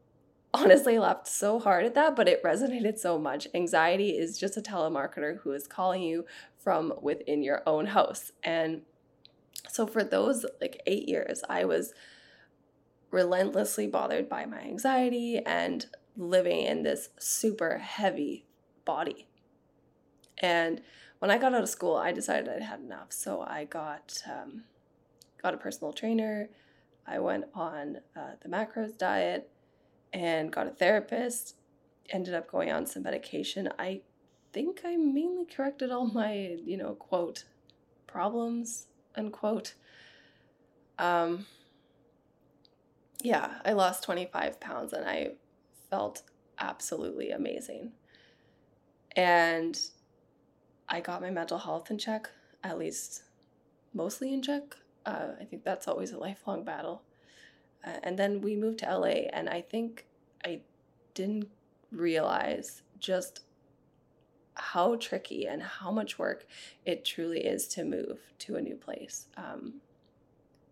honestly, 0.55 0.97
laughed 0.97 1.27
so 1.27 1.59
hard 1.59 1.85
at 1.85 1.95
that, 1.95 2.15
but 2.15 2.27
it 2.27 2.43
resonated 2.43 2.97
so 2.97 3.19
much. 3.19 3.47
Anxiety 3.53 4.11
is 4.11 4.37
just 4.37 4.57
a 4.57 4.61
telemarketer 4.61 5.39
who 5.39 5.51
is 5.51 5.67
calling 5.67 6.01
you 6.01 6.25
from 6.57 6.93
within 7.01 7.43
your 7.43 7.61
own 7.65 7.87
house. 7.87 8.31
And 8.43 8.81
so 9.69 9.85
for 9.85 10.03
those 10.03 10.45
like 10.61 10.81
eight 10.87 11.07
years, 11.07 11.43
I 11.49 11.65
was 11.65 11.93
relentlessly 13.11 13.87
bothered 13.87 14.27
by 14.27 14.45
my 14.45 14.59
anxiety 14.61 15.39
and 15.45 15.85
living 16.17 16.61
in 16.61 16.83
this 16.83 17.09
super 17.19 17.77
heavy 17.77 18.45
body. 18.83 19.27
And 20.37 20.81
when 21.19 21.31
I 21.31 21.37
got 21.37 21.53
out 21.53 21.63
of 21.63 21.69
school, 21.69 21.95
I 21.95 22.11
decided 22.11 22.49
I'd 22.49 22.61
had 22.61 22.79
enough. 22.79 23.11
So 23.11 23.41
I 23.41 23.65
got 23.65 24.21
um, 24.29 24.63
got 25.41 25.53
a 25.53 25.57
personal 25.57 25.93
trainer. 25.93 26.49
I 27.07 27.19
went 27.19 27.45
on 27.53 27.97
uh, 28.15 28.31
the 28.41 28.49
macros 28.49 28.97
diet 28.97 29.49
and 30.15 30.51
got 30.51 30.65
a 30.65 30.71
therapist. 30.71 31.55
Ended 32.09 32.33
up 32.33 32.49
going 32.49 32.71
on 32.71 32.87
some 32.87 33.03
medication. 33.03 33.69
I 33.77 34.01
think 34.53 34.81
I 34.85 34.95
mainly 34.95 35.45
corrected 35.45 35.91
all 35.91 36.07
my, 36.07 36.57
you 36.65 36.77
know, 36.77 36.93
quote 36.93 37.43
problems 38.07 38.87
unquote. 39.17 39.73
Um, 40.97 41.45
yeah, 43.21 43.55
I 43.65 43.73
lost 43.73 44.03
25 44.03 44.59
pounds 44.59 44.93
and 44.93 45.07
I 45.07 45.31
felt 45.89 46.23
absolutely 46.59 47.31
amazing. 47.31 47.91
And 49.15 49.79
I 50.87 51.01
got 51.01 51.21
my 51.21 51.29
mental 51.29 51.57
health 51.57 51.89
in 51.89 51.97
check, 51.97 52.29
at 52.63 52.77
least 52.77 53.23
mostly 53.93 54.33
in 54.33 54.41
check. 54.41 54.75
Uh, 55.05 55.29
I 55.39 55.43
think 55.43 55.63
that's 55.63 55.87
always 55.87 56.11
a 56.11 56.17
lifelong 56.17 56.63
battle. 56.63 57.01
Uh, 57.85 57.99
and 58.03 58.17
then 58.17 58.41
we 58.41 58.55
moved 58.55 58.79
to 58.79 58.97
LA, 58.97 59.27
and 59.31 59.47
I 59.49 59.61
think 59.61 60.05
I 60.43 60.61
didn't 61.13 61.49
realize 61.91 62.81
just 62.99 63.41
how 64.55 64.95
tricky 64.95 65.45
and 65.47 65.61
how 65.61 65.91
much 65.91 66.17
work 66.17 66.47
it 66.85 67.05
truly 67.05 67.41
is 67.45 67.67
to 67.67 67.83
move 67.83 68.19
to 68.39 68.55
a 68.55 68.61
new 68.61 68.75
place. 68.75 69.27
Um, 69.37 69.81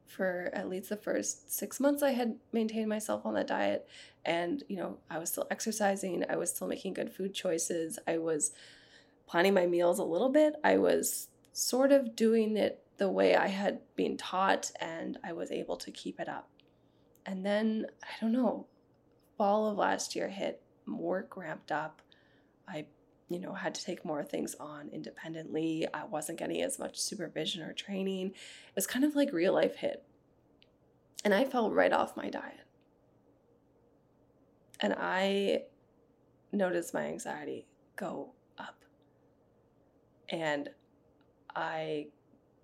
for 0.08 0.52
at 0.54 0.70
least 0.70 0.90
the 0.90 0.98
first 0.98 1.52
six 1.52 1.80
months, 1.80 2.04
I 2.04 2.12
had 2.12 2.36
maintained 2.52 2.88
myself 2.88 3.26
on 3.26 3.34
that 3.34 3.48
diet. 3.48 3.88
And, 4.24 4.64
you 4.68 4.78
know, 4.78 4.98
I 5.10 5.18
was 5.18 5.30
still 5.30 5.48
exercising, 5.50 6.24
I 6.30 6.36
was 6.36 6.52
still 6.52 6.68
making 6.68 6.94
good 6.94 7.12
food 7.12 7.34
choices, 7.34 8.00
I 8.08 8.20
was 8.20 8.52
planning 9.28 9.54
my 9.54 9.66
meals 9.66 10.00
a 10.00 10.04
little 10.04 10.30
bit, 10.30 10.56
I 10.64 10.78
was 10.78 11.28
sort 11.52 11.92
of 11.92 12.16
doing 12.16 12.56
it 12.58 12.84
the 12.98 13.10
way 13.10 13.36
I 13.36 13.48
had 13.48 13.80
been 13.96 14.18
taught, 14.18 14.72
and 14.80 15.18
I 15.24 15.34
was 15.34 15.52
able 15.52 15.78
to 15.78 15.92
keep 15.92 16.20
it 16.20 16.30
up. 16.30 16.48
And 17.26 17.46
then, 17.46 17.86
I 18.04 18.08
don't 18.20 18.32
know, 18.32 18.68
fall 19.38 19.68
of 19.70 19.78
last 19.78 20.16
year 20.16 20.28
hit, 20.30 20.62
work 20.88 21.38
ramped 21.38 21.72
up. 21.72 22.02
I 22.68 22.86
you 23.34 23.40
know, 23.40 23.54
had 23.54 23.74
to 23.74 23.84
take 23.84 24.06
more 24.06 24.24
things 24.24 24.56
on 24.60 24.90
independently. 24.94 25.88
I 25.92 26.06
wasn't 26.06 26.38
getting 26.38 26.62
as 26.62 26.78
much 26.78 27.00
supervision 27.00 27.64
or 27.64 27.74
training. 27.74 28.28
It 28.28 28.76
was 28.76 28.86
kind 28.86 29.04
of 29.04 29.16
like 29.16 29.34
real 29.34 29.54
life 29.54 29.78
hit. 29.78 30.04
And 31.26 31.34
I 31.34 31.46
fell 31.46 31.72
right 31.72 31.92
off 31.92 32.16
my 32.16 32.30
diet. 32.30 32.68
And 34.80 34.94
I 35.00 35.64
noticed 36.52 36.94
my 36.94 37.08
anxiety 37.08 37.66
go 37.96 38.34
up. 38.60 38.76
And 40.30 40.70
I 41.56 42.08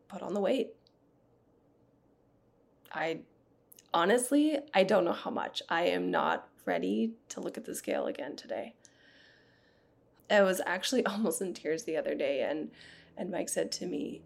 put 0.07 0.21
on 0.21 0.35
the 0.35 0.41
weight. 0.41 0.75
I 2.93 3.21
honestly, 3.93 4.57
I 4.73 4.83
don't 4.83 5.05
know 5.05 5.13
how 5.13 5.31
much. 5.31 5.61
I 5.69 5.83
am 5.83 6.11
not 6.11 6.47
ready 6.65 7.13
to 7.29 7.41
look 7.41 7.57
at 7.57 7.65
the 7.65 7.75
scale 7.75 8.05
again 8.07 8.35
today. 8.35 8.75
I 10.29 10.41
was 10.41 10.61
actually 10.65 11.05
almost 11.05 11.41
in 11.41 11.53
tears 11.53 11.83
the 11.83 11.97
other 11.97 12.15
day 12.15 12.41
and 12.41 12.71
and 13.17 13.31
Mike 13.31 13.49
said 13.49 13.71
to 13.73 13.85
me, 13.85 14.21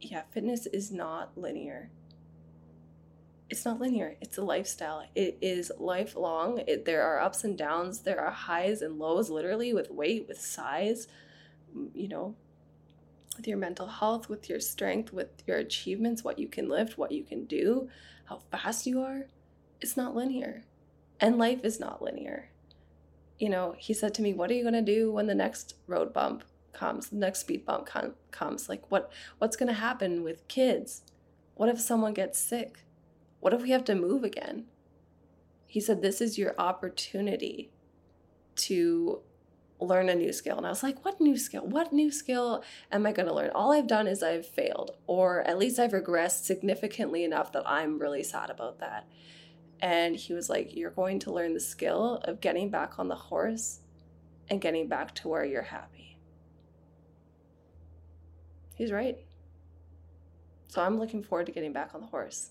"Yeah, 0.00 0.22
fitness 0.30 0.66
is 0.66 0.92
not 0.92 1.36
linear. 1.36 1.90
It's 3.48 3.64
not 3.64 3.80
linear. 3.80 4.16
It's 4.20 4.36
a 4.36 4.42
lifestyle. 4.42 5.04
It 5.14 5.38
is 5.40 5.70
lifelong. 5.78 6.62
It, 6.66 6.84
there 6.84 7.02
are 7.04 7.20
ups 7.20 7.44
and 7.44 7.56
downs. 7.56 8.00
There 8.00 8.20
are 8.20 8.32
highs 8.32 8.82
and 8.82 8.98
lows, 8.98 9.30
literally, 9.30 9.72
with 9.72 9.90
weight, 9.90 10.26
with 10.26 10.40
size, 10.40 11.06
you 11.94 12.08
know, 12.08 12.34
with 13.36 13.46
your 13.46 13.58
mental 13.58 13.86
health, 13.86 14.28
with 14.28 14.48
your 14.48 14.60
strength, 14.60 15.12
with 15.12 15.42
your 15.46 15.58
achievements, 15.58 16.24
what 16.24 16.38
you 16.38 16.48
can 16.48 16.68
lift, 16.68 16.98
what 16.98 17.12
you 17.12 17.22
can 17.22 17.44
do, 17.44 17.88
how 18.24 18.40
fast 18.50 18.86
you 18.86 19.00
are. 19.02 19.26
It's 19.80 19.96
not 19.96 20.14
linear. 20.14 20.64
And 21.20 21.38
life 21.38 21.64
is 21.64 21.80
not 21.80 22.02
linear 22.02 22.50
you 23.38 23.50
know, 23.50 23.74
he 23.78 23.92
said 23.92 24.14
to 24.14 24.22
me, 24.22 24.34
"What 24.34 24.50
are 24.50 24.54
you 24.54 24.62
going 24.62 24.74
to 24.74 24.82
do 24.82 25.12
when 25.12 25.26
the 25.26 25.34
next 25.34 25.74
road 25.86 26.12
bump 26.12 26.44
comes, 26.72 27.08
the 27.08 27.16
next 27.16 27.40
speed 27.40 27.64
bump 27.64 27.86
com- 27.86 28.14
comes? 28.30 28.68
Like 28.68 28.90
what 28.90 29.12
what's 29.38 29.56
going 29.56 29.68
to 29.68 29.74
happen 29.74 30.22
with 30.22 30.48
kids? 30.48 31.02
What 31.54 31.68
if 31.68 31.80
someone 31.80 32.14
gets 32.14 32.38
sick? 32.38 32.84
What 33.40 33.52
if 33.52 33.62
we 33.62 33.70
have 33.70 33.84
to 33.86 33.94
move 33.94 34.24
again?" 34.24 34.66
He 35.66 35.80
said, 35.80 36.00
"This 36.00 36.20
is 36.20 36.38
your 36.38 36.54
opportunity 36.58 37.70
to 38.56 39.20
learn 39.80 40.08
a 40.08 40.14
new 40.14 40.32
skill." 40.32 40.56
And 40.56 40.66
I 40.66 40.70
was 40.70 40.82
like, 40.82 41.04
"What 41.04 41.20
new 41.20 41.36
skill? 41.36 41.66
What 41.66 41.92
new 41.92 42.10
skill 42.10 42.64
am 42.90 43.06
I 43.06 43.12
going 43.12 43.28
to 43.28 43.34
learn? 43.34 43.50
All 43.54 43.72
I've 43.72 43.86
done 43.86 44.06
is 44.06 44.22
I've 44.22 44.46
failed, 44.46 44.92
or 45.06 45.42
at 45.42 45.58
least 45.58 45.78
I've 45.78 45.92
regressed 45.92 46.44
significantly 46.44 47.24
enough 47.24 47.52
that 47.52 47.64
I'm 47.66 47.98
really 47.98 48.22
sad 48.22 48.50
about 48.50 48.80
that." 48.80 49.06
And 49.80 50.16
he 50.16 50.32
was 50.32 50.48
like, 50.48 50.74
You're 50.74 50.90
going 50.90 51.18
to 51.20 51.32
learn 51.32 51.54
the 51.54 51.60
skill 51.60 52.22
of 52.24 52.40
getting 52.40 52.70
back 52.70 52.98
on 52.98 53.08
the 53.08 53.14
horse 53.14 53.80
and 54.48 54.60
getting 54.60 54.88
back 54.88 55.14
to 55.16 55.28
where 55.28 55.44
you're 55.44 55.62
happy. 55.62 56.18
He's 58.74 58.92
right. 58.92 59.18
So 60.68 60.82
I'm 60.82 60.98
looking 60.98 61.22
forward 61.22 61.46
to 61.46 61.52
getting 61.52 61.72
back 61.72 61.94
on 61.94 62.00
the 62.00 62.06
horse. 62.06 62.50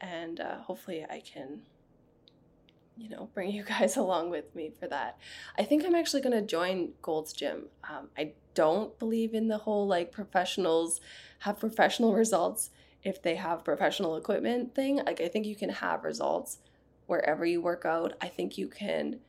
And 0.00 0.40
uh, 0.40 0.58
hopefully 0.58 1.04
I 1.08 1.20
can, 1.20 1.62
you 2.96 3.08
know, 3.08 3.28
bring 3.34 3.50
you 3.50 3.62
guys 3.78 3.96
along 3.96 4.30
with 4.30 4.54
me 4.54 4.72
for 4.78 4.88
that. 4.88 5.18
I 5.58 5.64
think 5.64 5.84
I'm 5.84 5.94
actually 5.94 6.22
going 6.22 6.38
to 6.38 6.46
join 6.46 6.90
Gold's 7.02 7.32
Gym. 7.32 7.66
Um, 7.88 8.08
I 8.16 8.32
don't 8.54 8.98
believe 8.98 9.34
in 9.34 9.48
the 9.48 9.58
whole 9.58 9.86
like 9.86 10.12
professionals 10.12 11.00
have 11.40 11.60
professional 11.60 12.14
results 12.14 12.70
if 13.06 13.22
they 13.22 13.36
have 13.36 13.64
professional 13.64 14.16
equipment 14.16 14.74
thing, 14.74 14.96
like 15.06 15.20
I 15.20 15.28
think 15.28 15.46
you 15.46 15.54
can 15.54 15.70
have 15.70 16.02
results 16.02 16.58
wherever 17.06 17.46
you 17.46 17.60
work 17.60 17.84
out. 17.84 18.14
I 18.20 18.26
think 18.26 18.58
you 18.58 18.66
can 18.66 19.20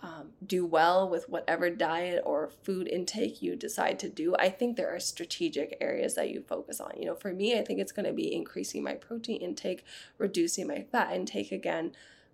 um, 0.00 0.30
do 0.44 0.66
well 0.66 1.08
with 1.08 1.28
whatever 1.28 1.70
diet 1.70 2.22
or 2.26 2.50
food 2.64 2.88
intake 2.88 3.40
you 3.40 3.54
decide 3.54 4.00
to 4.00 4.08
do. 4.08 4.34
I 4.36 4.48
think 4.48 4.76
there 4.76 4.92
are 4.92 4.98
strategic 4.98 5.76
areas 5.80 6.16
that 6.16 6.30
you 6.30 6.42
focus 6.42 6.80
on. 6.80 6.94
You 6.96 7.06
know, 7.06 7.14
for 7.14 7.32
me, 7.32 7.56
I 7.56 7.62
think 7.62 7.78
it's 7.78 7.92
going 7.92 8.06
to 8.06 8.12
be 8.12 8.34
increasing 8.34 8.82
my 8.82 8.94
protein 8.94 9.40
intake, 9.40 9.84
reducing 10.18 10.66
my 10.66 10.84
fat 10.90 11.12
intake 11.12 11.52
again, 11.52 11.92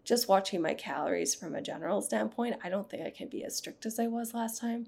just 0.09 0.29
watching 0.29 0.63
my 0.63 0.75
calories 0.75 1.35
from 1.35 1.55
a 1.55 1.63
general 1.63 2.01
standpoint. 2.01 2.57
I 2.65 2.69
don't 2.69 2.89
think 2.89 3.07
I 3.07 3.11
can 3.11 3.29
be 3.29 3.45
as 3.45 3.57
strict 3.57 3.87
as 3.87 3.99
I 3.99 4.07
was 4.07 4.35
last 4.35 4.61
time 4.61 4.87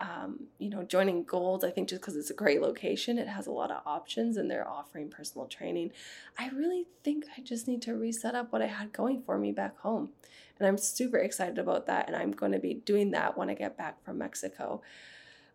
um, 0.00 0.48
you 0.58 0.68
know, 0.68 0.82
joining 0.82 1.24
Gold, 1.24 1.64
I 1.64 1.70
think 1.70 1.88
just 1.88 2.02
because 2.02 2.16
it's 2.16 2.30
a 2.30 2.34
great 2.34 2.60
location, 2.60 3.18
it 3.18 3.28
has 3.28 3.46
a 3.46 3.52
lot 3.52 3.70
of 3.70 3.82
options 3.86 4.36
and 4.36 4.50
they're 4.50 4.68
offering 4.68 5.08
personal 5.08 5.46
training. 5.46 5.92
I 6.38 6.48
really 6.50 6.86
think 7.02 7.24
I 7.36 7.40
just 7.40 7.66
need 7.66 7.82
to 7.82 7.94
reset 7.94 8.34
up 8.34 8.52
what 8.52 8.62
I 8.62 8.66
had 8.66 8.92
going 8.92 9.22
for 9.22 9.38
me 9.38 9.52
back 9.52 9.78
home. 9.78 10.10
And 10.58 10.68
I'm 10.68 10.78
super 10.78 11.18
excited 11.18 11.58
about 11.58 11.86
that. 11.86 12.08
And 12.08 12.16
I'm 12.16 12.32
going 12.32 12.52
to 12.52 12.58
be 12.58 12.74
doing 12.74 13.10
that 13.12 13.38
when 13.38 13.48
I 13.48 13.54
get 13.54 13.78
back 13.78 14.04
from 14.04 14.18
Mexico. 14.18 14.82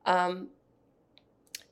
Um, 0.05 0.49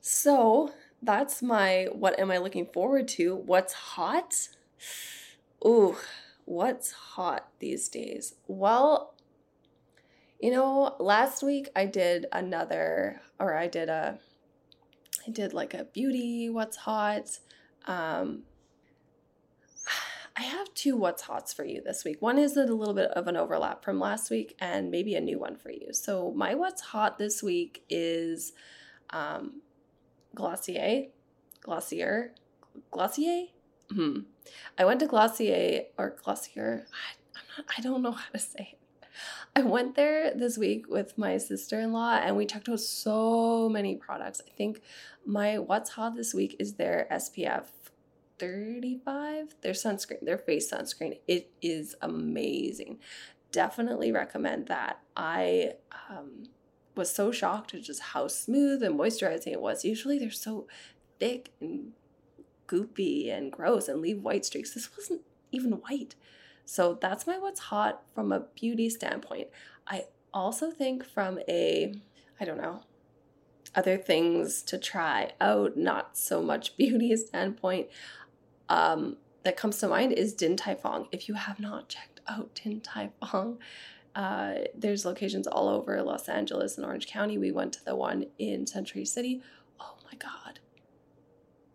so 0.00 0.72
that's 1.02 1.42
my 1.42 1.88
what 1.92 2.18
am 2.18 2.30
I 2.30 2.38
looking 2.38 2.66
forward 2.66 3.08
to? 3.08 3.34
What's 3.34 3.72
hot? 3.72 4.48
Ooh, 5.66 5.96
what's 6.50 6.90
hot 6.90 7.46
these 7.60 7.88
days? 7.88 8.34
Well, 8.48 9.14
you 10.40 10.50
know, 10.50 10.96
last 10.98 11.44
week 11.44 11.68
I 11.76 11.86
did 11.86 12.26
another, 12.32 13.20
or 13.38 13.54
I 13.54 13.68
did 13.68 13.88
a, 13.88 14.18
I 15.26 15.30
did 15.30 15.54
like 15.54 15.74
a 15.74 15.84
beauty, 15.84 16.50
what's 16.50 16.76
hot. 16.76 17.38
Um, 17.86 18.42
I 20.36 20.42
have 20.42 20.74
two 20.74 20.96
what's 20.96 21.22
hots 21.22 21.52
for 21.52 21.64
you 21.64 21.82
this 21.84 22.04
week. 22.04 22.20
One 22.20 22.36
is 22.36 22.56
a 22.56 22.64
little 22.64 22.94
bit 22.94 23.12
of 23.12 23.28
an 23.28 23.36
overlap 23.36 23.84
from 23.84 24.00
last 24.00 24.28
week 24.28 24.56
and 24.58 24.90
maybe 24.90 25.14
a 25.14 25.20
new 25.20 25.38
one 25.38 25.56
for 25.56 25.70
you. 25.70 25.92
So, 25.92 26.32
my 26.32 26.56
what's 26.56 26.82
hot 26.82 27.16
this 27.16 27.44
week 27.44 27.84
is 27.88 28.54
um, 29.10 29.62
Glossier, 30.34 31.10
Glossier, 31.60 32.34
Glossier. 32.90 33.46
Hmm. 33.94 34.20
I 34.78 34.84
went 34.84 35.00
to 35.00 35.06
Glossier 35.06 35.84
or 35.98 36.16
Glossier. 36.22 36.86
I, 36.92 37.38
I'm 37.38 37.44
not. 37.56 37.74
I 37.76 37.80
don't 37.80 38.02
know 38.02 38.12
how 38.12 38.30
to 38.32 38.38
say 38.38 38.70
it. 38.72 38.78
I 39.56 39.62
went 39.62 39.96
there 39.96 40.32
this 40.34 40.56
week 40.56 40.88
with 40.88 41.18
my 41.18 41.36
sister 41.36 41.80
in 41.80 41.92
law 41.92 42.14
and 42.14 42.36
we 42.36 42.46
checked 42.46 42.68
out 42.68 42.80
so 42.80 43.68
many 43.68 43.96
products. 43.96 44.40
I 44.46 44.50
think 44.50 44.80
my 45.26 45.58
what's 45.58 45.90
hot 45.90 46.14
this 46.14 46.32
week 46.32 46.56
is 46.58 46.74
their 46.74 47.08
SPF 47.10 47.64
35, 48.38 49.56
their 49.60 49.72
sunscreen, 49.72 50.20
their 50.22 50.38
face 50.38 50.72
sunscreen. 50.72 51.18
It 51.26 51.50
is 51.60 51.94
amazing. 52.00 52.98
Definitely 53.50 54.12
recommend 54.12 54.68
that. 54.68 55.00
I 55.16 55.72
um, 56.08 56.44
was 56.94 57.10
so 57.10 57.32
shocked 57.32 57.74
at 57.74 57.82
just 57.82 58.00
how 58.00 58.28
smooth 58.28 58.82
and 58.82 58.98
moisturizing 58.98 59.48
it 59.52 59.60
was. 59.60 59.84
Usually 59.84 60.18
they're 60.18 60.30
so 60.30 60.68
thick 61.18 61.50
and 61.60 61.92
goopy 62.70 63.30
and 63.30 63.50
gross 63.50 63.88
and 63.88 64.00
leave 64.00 64.22
white 64.22 64.44
streaks. 64.44 64.74
This 64.74 64.90
wasn't 64.96 65.22
even 65.52 65.72
white. 65.72 66.14
So 66.64 66.98
that's 67.00 67.26
my 67.26 67.38
what's 67.38 67.60
hot 67.60 68.02
from 68.14 68.32
a 68.32 68.40
beauty 68.54 68.88
standpoint. 68.90 69.48
I 69.86 70.04
also 70.32 70.70
think 70.70 71.04
from 71.04 71.40
a, 71.48 71.94
I 72.38 72.44
don't 72.44 72.60
know, 72.60 72.82
other 73.74 73.96
things 73.96 74.62
to 74.62 74.78
try 74.78 75.32
out, 75.40 75.76
not 75.76 76.16
so 76.16 76.42
much 76.42 76.76
beauty 76.76 77.16
standpoint, 77.16 77.88
um, 78.68 79.16
that 79.42 79.56
comes 79.56 79.78
to 79.78 79.88
mind 79.88 80.12
is 80.12 80.34
Din 80.34 80.56
Tai 80.56 80.76
Fung. 80.76 81.08
If 81.10 81.28
you 81.28 81.34
have 81.34 81.58
not 81.58 81.88
checked 81.88 82.20
out 82.28 82.54
Din 82.54 82.80
Tai 82.80 83.10
Fung, 83.20 83.58
uh, 84.14 84.54
there's 84.76 85.04
locations 85.04 85.46
all 85.46 85.68
over 85.68 86.00
Los 86.02 86.28
Angeles 86.28 86.76
and 86.76 86.84
Orange 86.84 87.06
County. 87.06 87.38
We 87.38 87.50
went 87.50 87.72
to 87.74 87.84
the 87.84 87.96
one 87.96 88.26
in 88.38 88.66
Century 88.66 89.04
City. 89.04 89.42
Oh 89.80 89.96
my 90.04 90.18
God. 90.18 90.60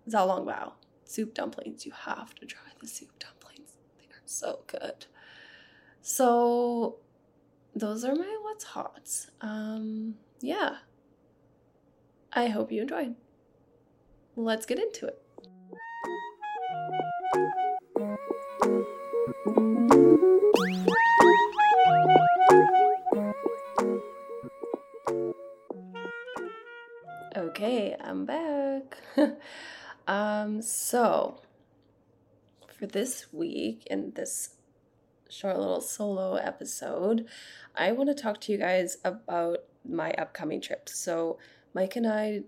Xiaolongbao. 0.10 0.74
Soup 1.16 1.34
dumplings. 1.34 1.86
You 1.86 1.94
have 1.94 2.36
to 2.36 2.46
try 2.46 2.62
the 2.82 2.88
soup 2.90 3.18
dumplings 3.20 3.78
They 3.98 4.04
are 4.14 4.22
so 4.26 4.60
good. 4.68 5.06
So 6.02 6.98
those 7.74 8.04
are 8.04 8.14
my 8.14 8.38
what's 8.42 8.66
hots. 8.66 9.32
Um, 9.40 10.16
yeah. 10.42 10.80
I 12.34 12.48
hope 12.48 12.70
you 12.70 12.82
enjoyed. 12.82 13.16
Let's 14.36 14.66
get 14.66 14.78
into 14.78 15.06
it. 15.08 15.22
Okay, 27.38 27.96
I'm 28.02 28.26
back. 28.26 28.98
um, 30.08 30.62
so 30.62 31.42
for 32.78 32.86
this 32.86 33.28
week 33.32 33.88
in 33.90 34.12
this 34.16 34.56
short 35.30 35.58
little 35.58 35.82
solo 35.82 36.36
episode, 36.36 37.28
I 37.76 37.92
want 37.92 38.10
to 38.10 38.16
talk 38.16 38.40
to 38.42 38.52
you 38.52 38.58
guys 38.58 38.98
about 39.04 39.60
my 39.88 40.12
upcoming 40.14 40.62
trip. 40.62 40.90
So, 40.90 41.38
Mike 41.74 41.96
and 41.96 42.08
I 42.08 42.42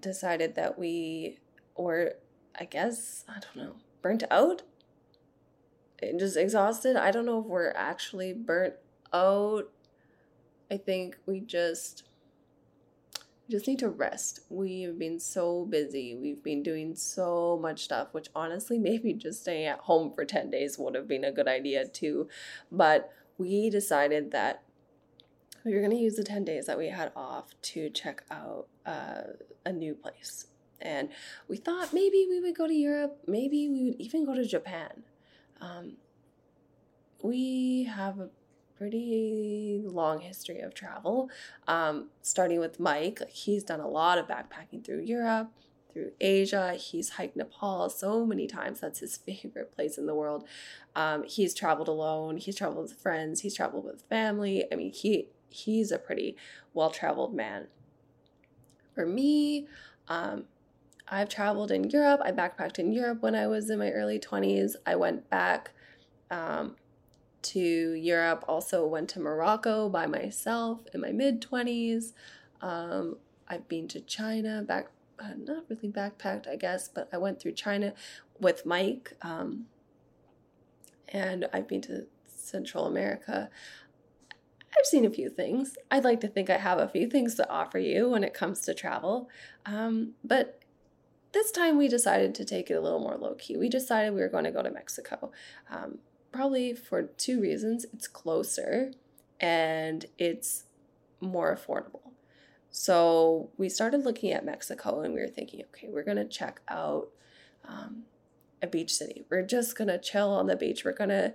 decided 0.00 0.54
that 0.56 0.78
we 0.78 1.38
were, 1.76 2.14
I 2.58 2.64
guess, 2.64 3.24
I 3.28 3.40
don't 3.40 3.56
know, 3.56 3.76
burnt 4.02 4.24
out, 4.30 4.62
and 6.02 6.18
just 6.18 6.36
exhausted. 6.36 6.96
I 6.96 7.10
don't 7.10 7.26
know 7.26 7.40
if 7.40 7.46
we're 7.46 7.72
actually 7.72 8.32
burnt 8.32 8.74
out. 9.12 9.70
I 10.70 10.76
think 10.76 11.18
we 11.26 11.40
just 11.40 12.07
just 13.50 13.66
need 13.66 13.78
to 13.78 13.88
rest. 13.88 14.40
We've 14.50 14.98
been 14.98 15.18
so 15.18 15.64
busy. 15.64 16.14
We've 16.14 16.42
been 16.42 16.62
doing 16.62 16.94
so 16.94 17.58
much 17.60 17.84
stuff, 17.84 18.08
which 18.12 18.28
honestly, 18.34 18.78
maybe 18.88 19.14
just 19.14 19.42
staying 19.42 19.66
at 19.66 19.80
home 19.80 20.12
for 20.14 20.24
10 20.24 20.50
days 20.50 20.78
would 20.78 20.94
have 20.94 21.08
been 21.08 21.24
a 21.24 21.32
good 21.32 21.48
idea 21.48 21.86
too. 21.86 22.28
But 22.70 23.10
we 23.38 23.70
decided 23.70 24.32
that 24.32 24.62
we 25.64 25.74
were 25.74 25.80
going 25.80 25.92
to 25.92 25.96
use 25.96 26.16
the 26.16 26.24
10 26.24 26.44
days 26.44 26.66
that 26.66 26.78
we 26.78 26.88
had 26.88 27.12
off 27.16 27.50
to 27.60 27.90
check 27.90 28.24
out 28.30 28.68
uh, 28.86 29.22
a 29.64 29.72
new 29.72 29.94
place. 29.94 30.46
And 30.80 31.08
we 31.48 31.56
thought 31.56 31.92
maybe 31.92 32.26
we 32.28 32.40
would 32.40 32.56
go 32.56 32.68
to 32.68 32.74
Europe, 32.74 33.18
maybe 33.26 33.68
we 33.68 33.84
would 33.84 34.00
even 34.00 34.24
go 34.24 34.34
to 34.34 34.44
Japan. 34.44 35.02
Um, 35.60 35.96
we 37.22 37.84
have 37.84 38.20
a 38.20 38.30
pretty 38.78 39.82
long 39.84 40.20
history 40.20 40.60
of 40.60 40.72
travel. 40.72 41.28
Um, 41.66 42.10
starting 42.22 42.60
with 42.60 42.78
Mike, 42.78 43.20
he's 43.28 43.64
done 43.64 43.80
a 43.80 43.88
lot 43.88 44.18
of 44.18 44.28
backpacking 44.28 44.84
through 44.84 45.00
Europe, 45.00 45.50
through 45.92 46.12
Asia. 46.20 46.74
He's 46.74 47.10
hiked 47.10 47.36
Nepal 47.36 47.90
so 47.90 48.24
many 48.24 48.46
times. 48.46 48.80
That's 48.80 49.00
his 49.00 49.16
favorite 49.26 49.74
place 49.74 49.98
in 49.98 50.06
the 50.06 50.14
world. 50.14 50.44
Um, 50.94 51.24
he's 51.24 51.54
traveled 51.54 51.88
alone. 51.88 52.36
He's 52.36 52.56
traveled 52.56 52.82
with 52.82 52.92
friends. 52.92 53.40
He's 53.40 53.54
traveled 53.54 53.84
with 53.84 54.02
family. 54.02 54.64
I 54.72 54.76
mean, 54.76 54.92
he 54.92 55.28
he's 55.50 55.90
a 55.90 55.98
pretty 55.98 56.36
well 56.72 56.90
traveled 56.90 57.34
man. 57.34 57.66
For 58.94 59.06
me, 59.06 59.66
um, 60.08 60.44
I've 61.08 61.28
traveled 61.28 61.70
in 61.70 61.90
Europe. 61.90 62.20
I 62.22 62.32
backpacked 62.32 62.78
in 62.78 62.92
Europe 62.92 63.22
when 63.22 63.34
I 63.34 63.46
was 63.46 63.70
in 63.70 63.78
my 63.78 63.90
early 63.90 64.18
20s. 64.18 64.72
I 64.86 64.94
went 64.96 65.30
back 65.30 65.70
um, 66.30 66.76
to 67.42 67.92
Europe, 67.94 68.44
also 68.48 68.86
went 68.86 69.08
to 69.10 69.20
Morocco 69.20 69.88
by 69.88 70.06
myself 70.06 70.80
in 70.92 71.00
my 71.00 71.12
mid 71.12 71.40
20s. 71.40 72.12
Um, 72.60 73.16
I've 73.48 73.68
been 73.68 73.88
to 73.88 74.00
China, 74.00 74.62
back, 74.62 74.88
uh, 75.18 75.30
not 75.36 75.64
really 75.68 75.88
backpacked, 75.88 76.48
I 76.48 76.56
guess, 76.56 76.88
but 76.88 77.08
I 77.12 77.18
went 77.18 77.40
through 77.40 77.52
China 77.52 77.94
with 78.40 78.66
Mike. 78.66 79.14
Um, 79.22 79.66
and 81.08 81.48
I've 81.52 81.68
been 81.68 81.80
to 81.82 82.06
Central 82.26 82.86
America. 82.86 83.50
I've 84.78 84.86
seen 84.86 85.04
a 85.04 85.10
few 85.10 85.30
things. 85.30 85.76
I'd 85.90 86.04
like 86.04 86.20
to 86.20 86.28
think 86.28 86.50
I 86.50 86.58
have 86.58 86.78
a 86.78 86.88
few 86.88 87.08
things 87.08 87.34
to 87.36 87.50
offer 87.50 87.78
you 87.78 88.10
when 88.10 88.22
it 88.22 88.34
comes 88.34 88.60
to 88.62 88.74
travel. 88.74 89.28
Um, 89.64 90.12
but 90.22 90.60
this 91.32 91.50
time 91.50 91.78
we 91.78 91.88
decided 91.88 92.34
to 92.34 92.44
take 92.44 92.70
it 92.70 92.74
a 92.74 92.80
little 92.80 93.00
more 93.00 93.16
low 93.16 93.34
key. 93.34 93.56
We 93.56 93.68
decided 93.68 94.14
we 94.14 94.20
were 94.20 94.28
going 94.28 94.44
to 94.44 94.50
go 94.50 94.62
to 94.62 94.70
Mexico. 94.70 95.32
Um, 95.70 95.98
probably 96.32 96.74
for 96.74 97.02
two 97.02 97.40
reasons 97.40 97.86
it's 97.92 98.06
closer 98.06 98.92
and 99.40 100.06
it's 100.18 100.64
more 101.20 101.54
affordable. 101.56 102.12
So 102.70 103.50
we 103.56 103.68
started 103.68 104.04
looking 104.04 104.32
at 104.32 104.44
Mexico 104.44 105.00
and 105.00 105.14
we 105.14 105.20
were 105.20 105.28
thinking, 105.28 105.62
okay, 105.74 105.88
we're 105.90 106.04
going 106.04 106.16
to 106.16 106.24
check 106.24 106.60
out 106.68 107.08
um, 107.66 108.04
a 108.62 108.66
beach 108.66 108.94
city. 108.94 109.24
We're 109.30 109.42
just 109.42 109.76
going 109.76 109.88
to 109.88 109.98
chill 109.98 110.30
on 110.30 110.46
the 110.46 110.56
beach. 110.56 110.84
We're 110.84 110.92
going 110.92 111.10
to 111.10 111.34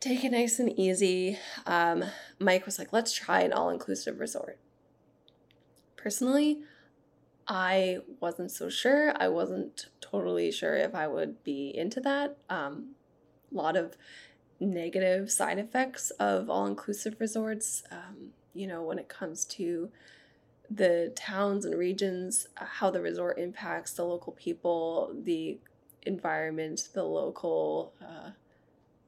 take 0.00 0.24
it 0.24 0.32
nice 0.32 0.58
and 0.58 0.76
easy. 0.78 1.38
Um, 1.66 2.04
Mike 2.38 2.66
was 2.66 2.78
like, 2.78 2.92
let's 2.92 3.12
try 3.12 3.40
an 3.42 3.52
all 3.52 3.70
inclusive 3.70 4.18
resort. 4.18 4.58
Personally, 5.96 6.60
I 7.46 7.98
wasn't 8.20 8.50
so 8.50 8.68
sure. 8.68 9.12
I 9.20 9.28
wasn't 9.28 9.86
totally 10.00 10.52
sure 10.52 10.74
if 10.74 10.94
I 10.94 11.06
would 11.06 11.42
be 11.42 11.72
into 11.74 12.00
that. 12.00 12.36
Um, 12.48 12.94
lot 13.52 13.76
of 13.76 13.96
negative 14.60 15.30
side 15.30 15.58
effects 15.58 16.10
of 16.12 16.50
all 16.50 16.66
inclusive 16.66 17.16
resorts. 17.18 17.82
Um, 17.90 18.30
you 18.54 18.66
know, 18.66 18.82
when 18.82 18.98
it 18.98 19.08
comes 19.08 19.44
to 19.44 19.90
the 20.70 21.12
towns 21.16 21.64
and 21.64 21.78
regions, 21.78 22.48
uh, 22.60 22.64
how 22.64 22.90
the 22.90 23.00
resort 23.00 23.38
impacts 23.38 23.92
the 23.92 24.04
local 24.04 24.32
people, 24.32 25.14
the 25.14 25.58
environment, 26.02 26.88
the 26.92 27.04
local 27.04 27.92
uh, 28.02 28.30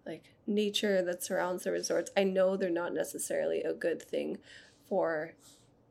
like 0.07 0.33
nature 0.47 1.03
that 1.03 1.23
surrounds 1.23 1.65
the 1.65 1.73
resorts. 1.73 2.11
I 2.17 2.25
know 2.25 2.57
they're 2.57 2.71
not 2.71 2.95
necessarily 2.95 3.63
a 3.63 3.73
good 3.73 4.03
thing 4.03 4.39
for 4.89 5.35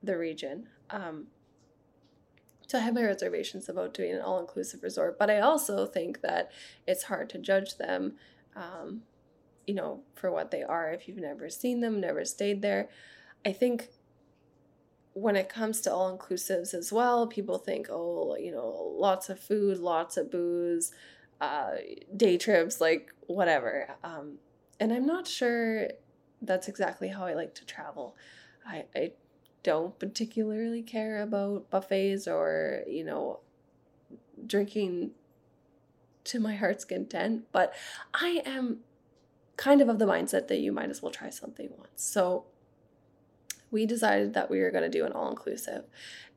the 0.01 0.17
region. 0.17 0.67
Um, 0.89 1.27
so 2.67 2.77
I 2.77 2.81
have 2.81 2.93
my 2.93 3.03
reservations 3.03 3.67
about 3.67 3.93
doing 3.93 4.11
an 4.11 4.21
all 4.21 4.39
inclusive 4.39 4.83
resort, 4.83 5.17
but 5.17 5.29
I 5.29 5.39
also 5.39 5.85
think 5.85 6.21
that 6.21 6.51
it's 6.85 7.03
hard 7.03 7.29
to 7.31 7.39
judge 7.39 7.77
them 7.77 8.13
um, 8.55 9.01
you 9.67 9.73
know, 9.73 10.01
for 10.15 10.31
what 10.31 10.51
they 10.51 10.63
are 10.63 10.91
if 10.91 11.07
you've 11.07 11.17
never 11.17 11.49
seen 11.49 11.79
them, 11.79 11.99
never 11.99 12.25
stayed 12.25 12.61
there. 12.61 12.89
I 13.45 13.53
think 13.53 13.89
when 15.13 15.35
it 15.35 15.49
comes 15.49 15.81
to 15.81 15.93
all 15.93 16.15
inclusives 16.15 16.73
as 16.73 16.91
well, 16.91 17.27
people 17.27 17.57
think, 17.57 17.87
oh, 17.89 18.35
you 18.35 18.51
know, 18.51 18.93
lots 18.97 19.29
of 19.29 19.39
food, 19.39 19.77
lots 19.77 20.17
of 20.17 20.31
booze, 20.31 20.91
uh, 21.41 21.71
day 22.15 22.37
trips, 22.37 22.79
like 22.79 23.11
whatever. 23.27 23.95
Um, 24.03 24.37
and 24.79 24.93
I'm 24.93 25.05
not 25.05 25.27
sure 25.27 25.87
that's 26.41 26.67
exactly 26.67 27.09
how 27.09 27.25
I 27.25 27.33
like 27.33 27.53
to 27.55 27.65
travel. 27.65 28.15
I, 28.65 28.85
I 28.95 29.11
don't 29.63 29.97
particularly 29.99 30.81
care 30.81 31.21
about 31.21 31.69
buffets 31.69 32.27
or, 32.27 32.83
you 32.87 33.03
know, 33.03 33.41
drinking 34.45 35.11
to 36.25 36.39
my 36.39 36.55
heart's 36.55 36.85
content, 36.85 37.45
but 37.51 37.73
I 38.13 38.41
am 38.45 38.79
kind 39.57 39.81
of 39.81 39.89
of 39.89 39.99
the 39.99 40.05
mindset 40.05 40.47
that 40.47 40.59
you 40.59 40.71
might 40.71 40.89
as 40.89 41.01
well 41.01 41.11
try 41.11 41.29
something 41.29 41.69
once. 41.77 41.89
So 41.95 42.45
we 43.71 43.85
decided 43.85 44.33
that 44.33 44.49
we 44.49 44.61
were 44.61 44.71
going 44.71 44.89
to 44.89 44.97
do 44.97 45.05
an 45.05 45.11
all 45.11 45.29
inclusive. 45.29 45.83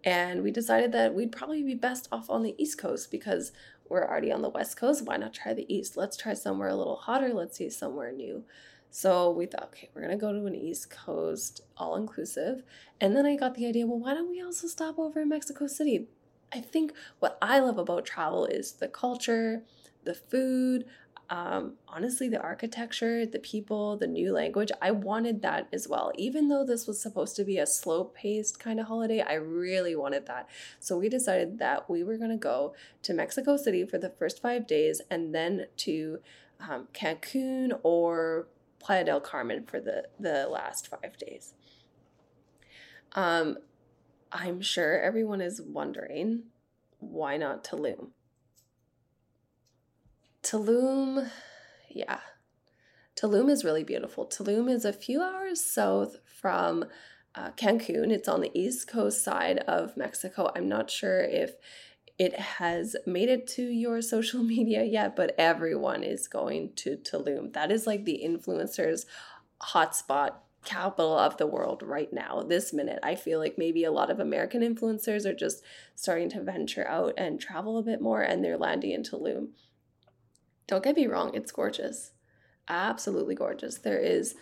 And 0.05 0.42
we 0.42 0.51
decided 0.51 0.92
that 0.92 1.14
we'd 1.14 1.33
probably 1.33 1.62
be 1.62 1.75
best 1.75 2.09
off 2.11 2.29
on 2.29 2.42
the 2.42 2.55
East 2.59 2.79
Coast 2.79 3.11
because 3.11 3.53
we're 3.88 4.07
already 4.07 4.33
on 4.33 4.42
the 4.42 4.49
West 4.49 4.77
Coast. 4.77 5.05
Why 5.05 5.16
not 5.16 5.35
try 5.35 5.55
the 5.55 5.73
East? 5.73 5.97
Let's 5.97 6.16
try 6.16 6.35
somewhere 6.35 6.68
a 6.68 6.75
little 6.75 6.97
hotter. 6.97 7.33
Let's 7.33 7.57
see 7.57 7.71
somewhere 7.71 8.12
new. 8.12 8.45
So 8.90 9.31
we 9.31 9.47
thought, 9.47 9.68
okay, 9.68 9.88
we're 9.95 10.03
going 10.03 10.18
to 10.18 10.21
go 10.21 10.33
to 10.33 10.47
an 10.47 10.55
East 10.55 10.90
Coast 10.90 11.62
all 11.77 11.97
inclusive. 11.97 12.62
And 13.01 13.16
then 13.16 13.25
I 13.25 13.37
got 13.37 13.55
the 13.55 13.66
idea, 13.66 13.87
well, 13.87 14.01
why 14.01 14.14
don't 14.14 14.29
we 14.29 14.42
also 14.42 14.66
stop 14.66 14.99
over 14.99 15.21
in 15.21 15.29
Mexico 15.29 15.66
City? 15.66 16.09
I 16.53 16.61
think 16.61 16.93
what 17.19 17.38
I 17.41 17.59
love 17.61 17.79
about 17.79 18.05
travel 18.05 18.47
is 18.47 18.73
the 18.73 18.88
culture, 18.88 19.62
the 20.05 20.15
food, 20.15 20.85
um, 21.33 21.75
honestly, 21.88 22.29
the 22.29 22.43
architecture, 22.43 23.25
the 23.25 23.38
people, 23.38 23.97
the 23.97 24.07
new 24.07 24.35
language, 24.35 24.71
I 24.83 24.91
wanted 24.91 25.41
that 25.41 25.67
as 25.73 25.88
well. 25.88 26.12
Even 26.17 26.49
though 26.49 26.62
this 26.62 26.87
was 26.87 27.01
supposed 27.01 27.37
to 27.37 27.45
be 27.45 27.57
a 27.57 27.67
slow 27.67 28.05
paced 28.05 28.61
kind 28.61 28.79
of 28.79 28.87
holiday, 28.87 29.23
I 29.23 29.35
really 29.35 29.97
wanted 29.97 30.27
that. 30.27 30.51
So 30.79 30.99
we 30.99 31.09
decided 31.09 31.59
that 31.59 31.88
we 31.88 32.05
were 32.05 32.19
going 32.19 32.33
to 32.33 32.37
go 32.37 32.75
to 33.05 33.15
Mexico 33.15 33.57
City 33.57 33.87
for 33.87 33.97
the 33.97 34.11
first 34.11 34.43
five 34.43 34.67
days 34.67 35.01
and 35.11 35.35
then 35.35 35.69
to 35.79 36.19
um, 36.61 36.88
Cancun 36.93 37.81
or 37.83 38.49
Playa 38.79 39.05
del 39.05 39.21
Carmen 39.21 39.65
for 39.65 39.81
the, 39.81 40.09
the 40.21 40.49
last 40.49 40.88
five 40.88 41.17
days. 41.17 41.55
Um, 43.15 43.57
I'm 44.33 44.62
sure 44.62 45.01
everyone 45.01 45.40
is 45.40 45.61
wondering 45.61 46.45
why 46.99 47.37
not 47.37 47.64
Tulum? 47.64 48.11
Tulum, 50.42 51.29
yeah. 51.90 52.21
Tulum 53.16 53.51
is 53.51 53.64
really 53.64 53.85
beautiful. 53.85 54.27
Tulum 54.27 54.71
is 54.71 54.85
a 54.85 54.92
few 54.92 55.21
hours 55.21 55.64
south 55.64 56.16
from 56.25 56.85
uh, 57.35 57.51
Cancun. 57.51 58.11
It's 58.11 58.29
on 58.29 58.40
the 58.40 58.51
east 58.55 58.88
coast 58.88 59.23
side 59.23 59.59
of 59.59 59.97
Mexico. 59.97 60.51
I'm 60.55 60.68
not 60.68 60.90
sure 60.90 61.21
if 61.21 61.55
it 62.18 62.35
has 62.38 62.95
made 63.05 63.29
it 63.29 63.47
to 63.49 63.62
your 63.62 64.01
social 64.14 64.42
media 64.42 64.85
yet, 64.85 65.16
but 65.16 65.35
everyone 65.38 66.03
is 66.03 66.29
going 66.29 66.73
to 66.77 66.97
Tulum. 66.97 67.53
That 67.53 67.71
is 67.71 67.87
like 67.87 68.05
the 68.05 68.23
influencers' 68.25 69.07
hotspot 69.61 70.35
capital 70.64 71.16
of 71.18 71.37
the 71.37 71.46
world 71.46 71.83
right 71.83 72.12
now, 72.12 72.42
this 72.42 72.72
minute. 72.72 72.98
I 73.03 73.14
feel 73.14 73.38
like 73.38 73.59
maybe 73.59 73.85
a 73.85 73.92
lot 73.92 74.11
of 74.11 74.20
American 74.20 74.62
influencers 74.62 75.27
are 75.27 75.35
just 75.35 75.62
starting 75.94 76.29
to 76.31 76.42
venture 76.42 76.87
out 76.87 77.14
and 77.16 77.40
travel 77.40 77.79
a 77.79 77.83
bit 77.83 78.01
more 78.01 78.22
and 78.22 78.44
they're 78.44 78.59
landing 78.59 78.92
in 78.92 79.03
Tulum. 79.03 79.48
Don't 80.66 80.85
get 80.85 80.96
me 80.96 81.07
wrong, 81.07 81.35
it's 81.35 81.53
gorgeous. 81.53 82.12
Absolutely 82.68 83.35
gorgeous. 83.35 83.79
There 83.79 83.98
is, 83.98 84.37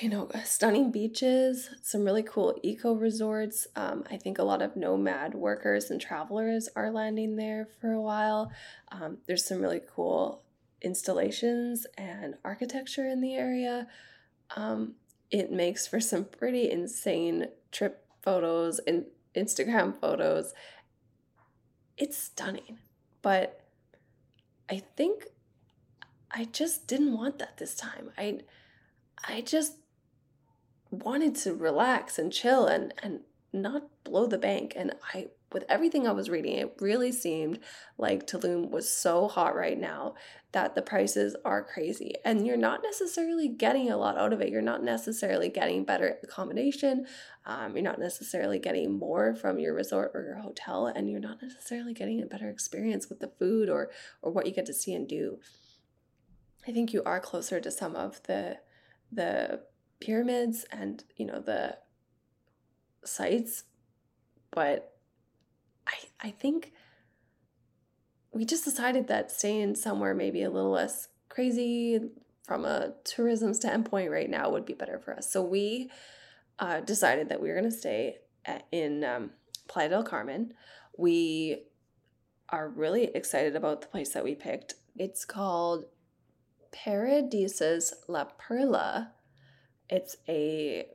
you 0.00 0.08
know, 0.08 0.30
stunning 0.44 0.92
beaches, 0.92 1.70
some 1.82 2.04
really 2.04 2.22
cool 2.22 2.58
eco 2.62 2.94
resorts. 2.94 3.66
Um, 3.74 4.04
I 4.10 4.16
think 4.16 4.38
a 4.38 4.44
lot 4.44 4.62
of 4.62 4.76
nomad 4.76 5.34
workers 5.34 5.90
and 5.90 6.00
travelers 6.00 6.68
are 6.76 6.90
landing 6.90 7.36
there 7.36 7.68
for 7.80 7.92
a 7.92 8.00
while. 8.00 8.52
Um, 8.92 9.18
there's 9.26 9.44
some 9.44 9.60
really 9.60 9.80
cool 9.94 10.42
installations 10.80 11.86
and 11.96 12.36
architecture 12.44 13.06
in 13.08 13.20
the 13.20 13.34
area. 13.34 13.88
Um, 14.56 14.94
it 15.30 15.52
makes 15.52 15.86
for 15.86 16.00
some 16.00 16.24
pretty 16.24 16.70
insane 16.70 17.48
trip 17.70 18.04
photos 18.22 18.78
and 18.80 19.04
Instagram 19.34 19.98
photos. 19.98 20.54
It's 21.96 22.16
stunning, 22.16 22.78
but 23.22 23.60
I 24.70 24.82
think 24.96 25.26
I 26.30 26.44
just 26.44 26.86
didn't 26.86 27.16
want 27.16 27.38
that 27.38 27.56
this 27.56 27.74
time. 27.74 28.10
I 28.16 28.40
I 29.26 29.40
just 29.40 29.76
wanted 30.90 31.34
to 31.36 31.54
relax 31.54 32.18
and 32.18 32.32
chill 32.32 32.66
and 32.66 32.94
and 33.02 33.20
not 33.52 33.88
blow 34.04 34.26
the 34.26 34.38
bank 34.38 34.74
and 34.76 34.94
I 35.14 35.28
with 35.52 35.64
everything 35.68 36.06
I 36.06 36.12
was 36.12 36.28
reading, 36.28 36.54
it 36.58 36.76
really 36.80 37.10
seemed 37.10 37.60
like 37.96 38.26
Tulum 38.26 38.70
was 38.70 38.88
so 38.88 39.28
hot 39.28 39.56
right 39.56 39.78
now 39.78 40.14
that 40.52 40.74
the 40.74 40.82
prices 40.82 41.36
are 41.44 41.62
crazy. 41.62 42.14
And 42.24 42.46
you're 42.46 42.56
not 42.56 42.82
necessarily 42.82 43.48
getting 43.48 43.90
a 43.90 43.96
lot 43.96 44.18
out 44.18 44.32
of 44.32 44.40
it. 44.40 44.50
You're 44.50 44.60
not 44.60 44.82
necessarily 44.82 45.48
getting 45.48 45.84
better 45.84 46.18
accommodation. 46.22 47.06
Um, 47.46 47.74
you're 47.74 47.82
not 47.82 47.98
necessarily 47.98 48.58
getting 48.58 48.98
more 48.98 49.34
from 49.34 49.58
your 49.58 49.74
resort 49.74 50.12
or 50.14 50.22
your 50.22 50.38
hotel. 50.38 50.86
And 50.86 51.10
you're 51.10 51.20
not 51.20 51.42
necessarily 51.42 51.94
getting 51.94 52.22
a 52.22 52.26
better 52.26 52.50
experience 52.50 53.08
with 53.08 53.20
the 53.20 53.32
food 53.38 53.70
or, 53.70 53.90
or 54.20 54.32
what 54.32 54.46
you 54.46 54.52
get 54.52 54.66
to 54.66 54.74
see 54.74 54.92
and 54.92 55.08
do. 55.08 55.38
I 56.66 56.72
think 56.72 56.92
you 56.92 57.02
are 57.04 57.20
closer 57.20 57.60
to 57.60 57.70
some 57.70 57.96
of 57.96 58.22
the 58.24 58.58
the 59.10 59.62
pyramids 60.00 60.66
and 60.70 61.02
you 61.16 61.24
know 61.24 61.40
the 61.40 61.78
sites 63.04 63.64
but 64.50 64.97
I, 65.88 66.28
I 66.28 66.30
think 66.30 66.72
we 68.32 68.44
just 68.44 68.64
decided 68.64 69.08
that 69.08 69.30
staying 69.30 69.74
somewhere 69.74 70.14
maybe 70.14 70.42
a 70.42 70.50
little 70.50 70.70
less 70.70 71.08
crazy 71.28 71.98
from 72.46 72.64
a 72.64 72.92
tourism 73.04 73.52
standpoint 73.54 74.10
right 74.10 74.30
now 74.30 74.50
would 74.50 74.64
be 74.64 74.74
better 74.74 74.98
for 74.98 75.14
us. 75.14 75.30
So 75.30 75.42
we 75.42 75.90
uh, 76.58 76.80
decided 76.80 77.28
that 77.28 77.40
we 77.40 77.48
were 77.48 77.54
going 77.54 77.70
to 77.70 77.76
stay 77.76 78.18
at, 78.44 78.66
in 78.72 79.04
um, 79.04 79.30
Playa 79.66 79.88
del 79.90 80.02
Carmen. 80.02 80.54
We 80.96 81.64
are 82.48 82.68
really 82.68 83.04
excited 83.14 83.54
about 83.54 83.82
the 83.82 83.86
place 83.86 84.10
that 84.10 84.24
we 84.24 84.34
picked. 84.34 84.74
It's 84.96 85.24
called 85.24 85.84
Paradisus 86.72 87.92
La 88.08 88.24
Perla. 88.24 89.12
It's 89.88 90.16
a 90.28 90.86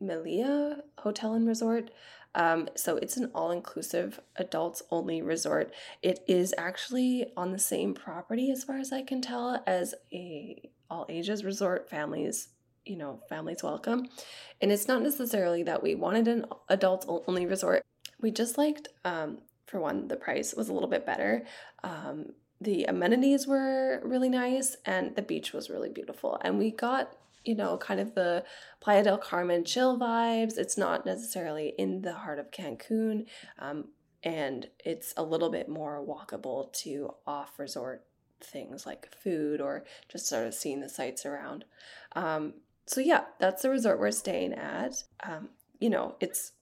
Melia 0.00 0.78
Hotel 0.98 1.34
and 1.34 1.46
Resort. 1.46 1.90
Um, 2.34 2.68
so 2.76 2.96
it's 2.96 3.16
an 3.16 3.30
all 3.34 3.50
inclusive, 3.50 4.20
adults 4.36 4.82
only 4.90 5.22
resort. 5.22 5.72
It 6.02 6.20
is 6.28 6.54
actually 6.56 7.32
on 7.36 7.52
the 7.52 7.58
same 7.58 7.94
property, 7.94 8.50
as 8.50 8.64
far 8.64 8.78
as 8.78 8.92
I 8.92 9.02
can 9.02 9.20
tell, 9.20 9.62
as 9.66 9.94
a 10.12 10.62
all 10.90 11.06
ages 11.08 11.44
resort. 11.44 11.88
Families, 11.88 12.48
you 12.84 12.96
know, 12.96 13.20
families 13.28 13.62
welcome. 13.62 14.08
And 14.60 14.72
it's 14.72 14.88
not 14.88 15.02
necessarily 15.02 15.62
that 15.64 15.82
we 15.82 15.94
wanted 15.94 16.28
an 16.28 16.46
adults 16.68 17.06
only 17.08 17.46
resort. 17.46 17.84
We 18.20 18.30
just 18.30 18.58
liked, 18.58 18.88
um, 19.04 19.38
for 19.66 19.80
one, 19.80 20.08
the 20.08 20.16
price 20.16 20.54
was 20.54 20.68
a 20.68 20.72
little 20.72 20.88
bit 20.88 21.06
better. 21.06 21.44
Um, 21.84 22.32
the 22.60 22.84
amenities 22.84 23.46
were 23.46 24.00
really 24.04 24.28
nice 24.28 24.76
and 24.84 25.14
the 25.14 25.22
beach 25.22 25.52
was 25.52 25.70
really 25.70 25.90
beautiful. 25.90 26.38
And 26.42 26.58
we 26.58 26.70
got 26.72 27.16
you 27.48 27.54
know, 27.54 27.78
kind 27.78 27.98
of 27.98 28.14
the 28.14 28.44
Playa 28.80 29.02
del 29.02 29.16
Carmen 29.16 29.64
chill 29.64 29.98
vibes. 29.98 30.58
It's 30.58 30.76
not 30.76 31.06
necessarily 31.06 31.72
in 31.78 32.02
the 32.02 32.12
heart 32.12 32.38
of 32.38 32.50
Cancun, 32.50 33.24
um, 33.58 33.86
and 34.22 34.68
it's 34.84 35.14
a 35.16 35.22
little 35.22 35.50
bit 35.50 35.66
more 35.66 36.04
walkable 36.04 36.70
to 36.84 37.14
off 37.26 37.58
resort 37.58 38.04
things 38.40 38.86
like 38.86 39.08
food 39.22 39.60
or 39.60 39.84
just 40.08 40.28
sort 40.28 40.46
of 40.46 40.54
seeing 40.54 40.80
the 40.80 40.88
sights 40.90 41.24
around. 41.24 41.64
Um, 42.14 42.54
so, 42.86 43.00
yeah, 43.00 43.24
that's 43.40 43.62
the 43.62 43.70
resort 43.70 43.98
we're 43.98 44.10
staying 44.10 44.52
at. 44.52 45.02
Um, 45.22 45.48
you 45.80 45.88
know, 45.88 46.16
it's 46.20 46.52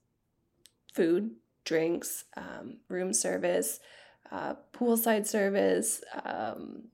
food, 0.94 1.32
drinks, 1.64 2.24
um, 2.36 2.78
room 2.88 3.12
service, 3.12 3.80
uh, 4.30 4.54
poolside 4.72 5.26
service, 5.26 6.02
um, 6.24 6.84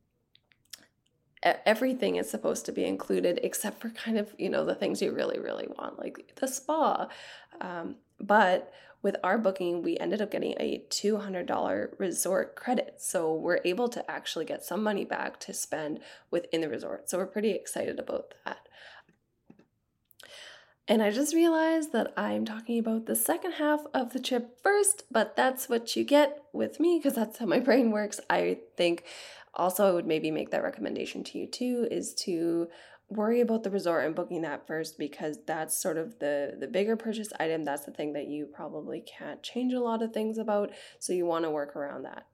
everything 1.42 2.16
is 2.16 2.30
supposed 2.30 2.66
to 2.66 2.72
be 2.72 2.84
included 2.84 3.40
except 3.42 3.80
for 3.80 3.90
kind 3.90 4.18
of 4.18 4.32
you 4.38 4.48
know 4.48 4.64
the 4.64 4.74
things 4.74 5.02
you 5.02 5.12
really 5.12 5.38
really 5.38 5.68
want 5.78 5.98
like 5.98 6.34
the 6.36 6.48
spa. 6.48 7.08
Um, 7.60 7.96
but 8.20 8.72
with 9.02 9.16
our 9.24 9.36
booking 9.38 9.82
we 9.82 9.98
ended 9.98 10.22
up 10.22 10.30
getting 10.30 10.54
a 10.60 10.84
$200 10.90 11.98
resort 11.98 12.54
credit. 12.54 12.94
So 12.98 13.34
we're 13.34 13.60
able 13.64 13.88
to 13.88 14.10
actually 14.10 14.44
get 14.44 14.64
some 14.64 14.82
money 14.82 15.04
back 15.04 15.40
to 15.40 15.52
spend 15.52 16.00
within 16.30 16.60
the 16.60 16.68
resort. 16.68 17.10
So 17.10 17.18
we're 17.18 17.26
pretty 17.26 17.50
excited 17.50 17.98
about 17.98 18.34
that. 18.44 18.68
And 20.88 21.00
I 21.00 21.10
just 21.10 21.34
realized 21.34 21.92
that 21.92 22.12
I'm 22.16 22.44
talking 22.44 22.78
about 22.78 23.06
the 23.06 23.14
second 23.14 23.52
half 23.52 23.80
of 23.94 24.12
the 24.12 24.18
trip 24.18 24.60
first, 24.62 25.04
but 25.10 25.36
that's 25.36 25.68
what 25.68 25.94
you 25.94 26.04
get 26.04 26.42
with 26.52 26.80
me 26.80 26.98
because 26.98 27.14
that's 27.14 27.38
how 27.38 27.46
my 27.46 27.60
brain 27.60 27.92
works. 27.92 28.20
I 28.28 28.58
think 28.76 29.04
also, 29.54 29.86
I 29.86 29.92
would 29.92 30.06
maybe 30.06 30.30
make 30.30 30.50
that 30.50 30.62
recommendation 30.62 31.24
to 31.24 31.38
you 31.38 31.46
too 31.46 31.86
is 31.90 32.14
to 32.14 32.68
worry 33.08 33.40
about 33.40 33.62
the 33.62 33.70
resort 33.70 34.06
and 34.06 34.14
booking 34.14 34.42
that 34.42 34.66
first 34.66 34.98
because 34.98 35.38
that's 35.46 35.80
sort 35.80 35.98
of 35.98 36.18
the 36.18 36.56
the 36.58 36.66
bigger 36.66 36.96
purchase 36.96 37.32
item. 37.38 37.64
That's 37.64 37.84
the 37.84 37.92
thing 37.92 38.14
that 38.14 38.28
you 38.28 38.46
probably 38.46 39.02
can't 39.02 39.42
change 39.42 39.74
a 39.74 39.80
lot 39.80 40.02
of 40.02 40.12
things 40.12 40.38
about. 40.38 40.70
So 40.98 41.12
you 41.12 41.26
want 41.26 41.44
to 41.44 41.50
work 41.50 41.76
around 41.76 42.04
that. 42.04 42.26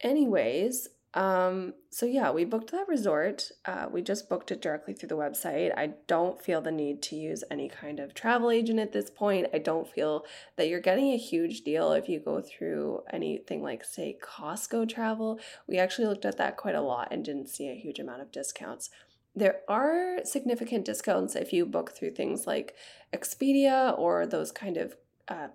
Anyways 0.00 0.88
um, 1.14 1.74
so 1.90 2.06
yeah, 2.06 2.30
we 2.30 2.44
booked 2.46 2.70
that 2.70 2.88
resort. 2.88 3.50
Uh, 3.66 3.86
we 3.90 4.00
just 4.00 4.30
booked 4.30 4.50
it 4.50 4.62
directly 4.62 4.94
through 4.94 5.10
the 5.10 5.16
website. 5.16 5.76
I 5.76 5.94
don't 6.06 6.40
feel 6.42 6.62
the 6.62 6.72
need 6.72 7.02
to 7.02 7.16
use 7.16 7.44
any 7.50 7.68
kind 7.68 8.00
of 8.00 8.14
travel 8.14 8.50
agent 8.50 8.78
at 8.78 8.92
this 8.92 9.10
point. 9.10 9.48
I 9.52 9.58
don't 9.58 9.86
feel 9.86 10.24
that 10.56 10.68
you're 10.68 10.80
getting 10.80 11.12
a 11.12 11.18
huge 11.18 11.62
deal 11.62 11.92
if 11.92 12.08
you 12.08 12.18
go 12.18 12.40
through 12.40 13.02
anything 13.12 13.62
like, 13.62 13.84
say, 13.84 14.16
Costco 14.22 14.88
travel. 14.88 15.38
We 15.66 15.78
actually 15.78 16.08
looked 16.08 16.24
at 16.24 16.38
that 16.38 16.56
quite 16.56 16.74
a 16.74 16.80
lot 16.80 17.08
and 17.10 17.22
didn't 17.24 17.50
see 17.50 17.68
a 17.68 17.74
huge 17.74 17.98
amount 17.98 18.22
of 18.22 18.32
discounts. 18.32 18.88
there 19.34 19.60
are 19.66 20.18
significant 20.24 20.84
discounts 20.84 21.34
if 21.34 21.52
you 21.54 21.64
book 21.64 21.92
through 21.92 22.10
things 22.10 22.46
like 22.46 22.74
Expedia 23.14 23.98
or 23.98 24.26
those 24.26 24.52
kind 24.52 24.76
of 24.76 24.94
uh, 25.28 25.48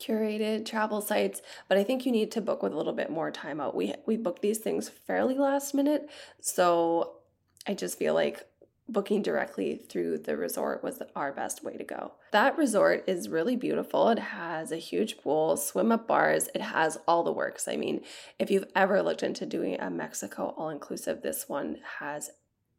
curated 0.00 0.64
travel 0.64 1.00
sites, 1.00 1.42
but 1.68 1.78
I 1.78 1.84
think 1.84 2.06
you 2.06 2.12
need 2.12 2.30
to 2.32 2.40
book 2.40 2.62
with 2.62 2.72
a 2.72 2.76
little 2.76 2.92
bit 2.92 3.10
more 3.10 3.30
time 3.30 3.60
out. 3.60 3.74
We 3.74 3.94
we 4.06 4.16
book 4.16 4.40
these 4.40 4.58
things 4.58 4.88
fairly 4.88 5.36
last 5.36 5.74
minute, 5.74 6.08
so 6.40 7.16
I 7.66 7.74
just 7.74 7.98
feel 7.98 8.14
like 8.14 8.46
booking 8.90 9.22
directly 9.22 9.76
through 9.76 10.18
the 10.18 10.36
resort 10.36 10.82
was 10.82 11.00
our 11.14 11.32
best 11.32 11.62
way 11.62 11.76
to 11.76 11.84
go. 11.84 12.12
That 12.32 12.58
resort 12.58 13.04
is 13.06 13.28
really 13.28 13.56
beautiful. 13.56 14.08
It 14.08 14.18
has 14.18 14.72
a 14.72 14.76
huge 14.76 15.18
pool, 15.18 15.56
swim 15.56 15.92
up 15.92 16.08
bars, 16.08 16.48
it 16.54 16.60
has 16.60 16.98
all 17.06 17.22
the 17.22 17.32
works. 17.32 17.68
I 17.68 17.76
mean, 17.76 18.02
if 18.38 18.50
you've 18.50 18.66
ever 18.74 19.02
looked 19.02 19.22
into 19.22 19.46
doing 19.46 19.80
a 19.80 19.90
Mexico 19.90 20.54
all 20.56 20.70
inclusive, 20.70 21.22
this 21.22 21.48
one 21.48 21.78
has 22.00 22.30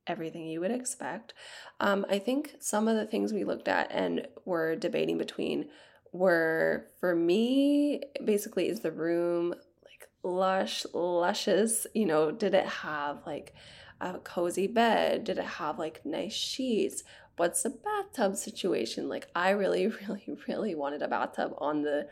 everything 0.07 0.47
you 0.47 0.59
would 0.59 0.71
expect. 0.71 1.33
Um, 1.79 2.05
I 2.09 2.19
think 2.19 2.55
some 2.59 2.87
of 2.87 2.97
the 2.97 3.05
things 3.05 3.31
we 3.31 3.43
looked 3.43 3.67
at 3.67 3.89
and 3.91 4.27
were 4.45 4.75
debating 4.75 5.17
between 5.17 5.69
were 6.11 6.87
for 6.99 7.15
me 7.15 8.01
basically 8.23 8.67
is 8.67 8.81
the 8.81 8.91
room 8.91 9.53
like 9.85 10.09
lush, 10.23 10.85
luscious, 10.93 11.87
you 11.93 12.05
know, 12.05 12.31
did 12.31 12.53
it 12.53 12.67
have 12.67 13.19
like 13.25 13.53
a 13.99 14.19
cozy 14.19 14.67
bed? 14.67 15.23
Did 15.23 15.37
it 15.37 15.45
have 15.45 15.79
like 15.79 16.05
nice 16.05 16.33
sheets? 16.33 17.03
What's 17.37 17.63
the 17.63 17.69
bathtub 17.69 18.35
situation? 18.35 19.07
Like 19.07 19.29
I 19.35 19.51
really, 19.51 19.87
really, 20.07 20.37
really 20.47 20.75
wanted 20.75 21.01
a 21.01 21.07
bathtub 21.07 21.53
on 21.57 21.83
the 21.83 22.07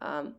um, 0.00 0.34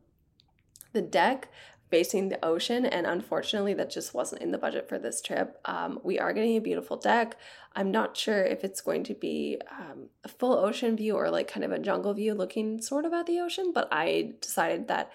the 0.94 1.02
deck 1.02 1.50
facing 1.90 2.30
the 2.30 2.44
ocean 2.46 2.86
and 2.86 3.08
unfortunately 3.08 3.74
that 3.74 3.90
just 3.90 4.14
wasn't 4.14 4.42
in 4.42 4.52
the 4.52 4.58
budget 4.58 4.88
for 4.88 5.00
this 5.00 5.22
trip 5.22 5.60
um, 5.66 6.00
we 6.04 6.20
are 6.20 6.34
getting 6.34 6.56
a 6.56 6.62
beautiful 6.62 6.98
deck 6.98 7.36
i'm 7.80 7.90
not 7.90 8.16
sure 8.16 8.44
if 8.44 8.64
it's 8.64 8.82
going 8.82 9.04
to 9.04 9.14
be 9.16 9.60
um, 9.72 10.10
a 10.24 10.28
full 10.28 10.54
ocean 10.54 10.96
view 10.96 11.16
or 11.16 11.32
like 11.32 11.48
kind 11.48 11.64
of 11.64 11.72
a 11.72 11.80
jungle 11.80 12.14
view 12.14 12.34
looking 12.34 12.82
sort 12.82 13.06
of 13.06 13.14
at 13.14 13.26
the 13.26 13.40
ocean 13.40 13.72
but 13.74 13.88
i 13.92 14.34
decided 14.42 14.88
that 14.88 15.12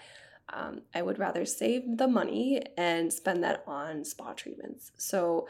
um, 0.51 0.81
i 0.93 1.01
would 1.01 1.19
rather 1.19 1.45
save 1.45 1.83
the 1.97 2.07
money 2.07 2.61
and 2.77 3.13
spend 3.13 3.43
that 3.43 3.63
on 3.67 4.03
spa 4.03 4.33
treatments 4.33 4.91
so 4.97 5.47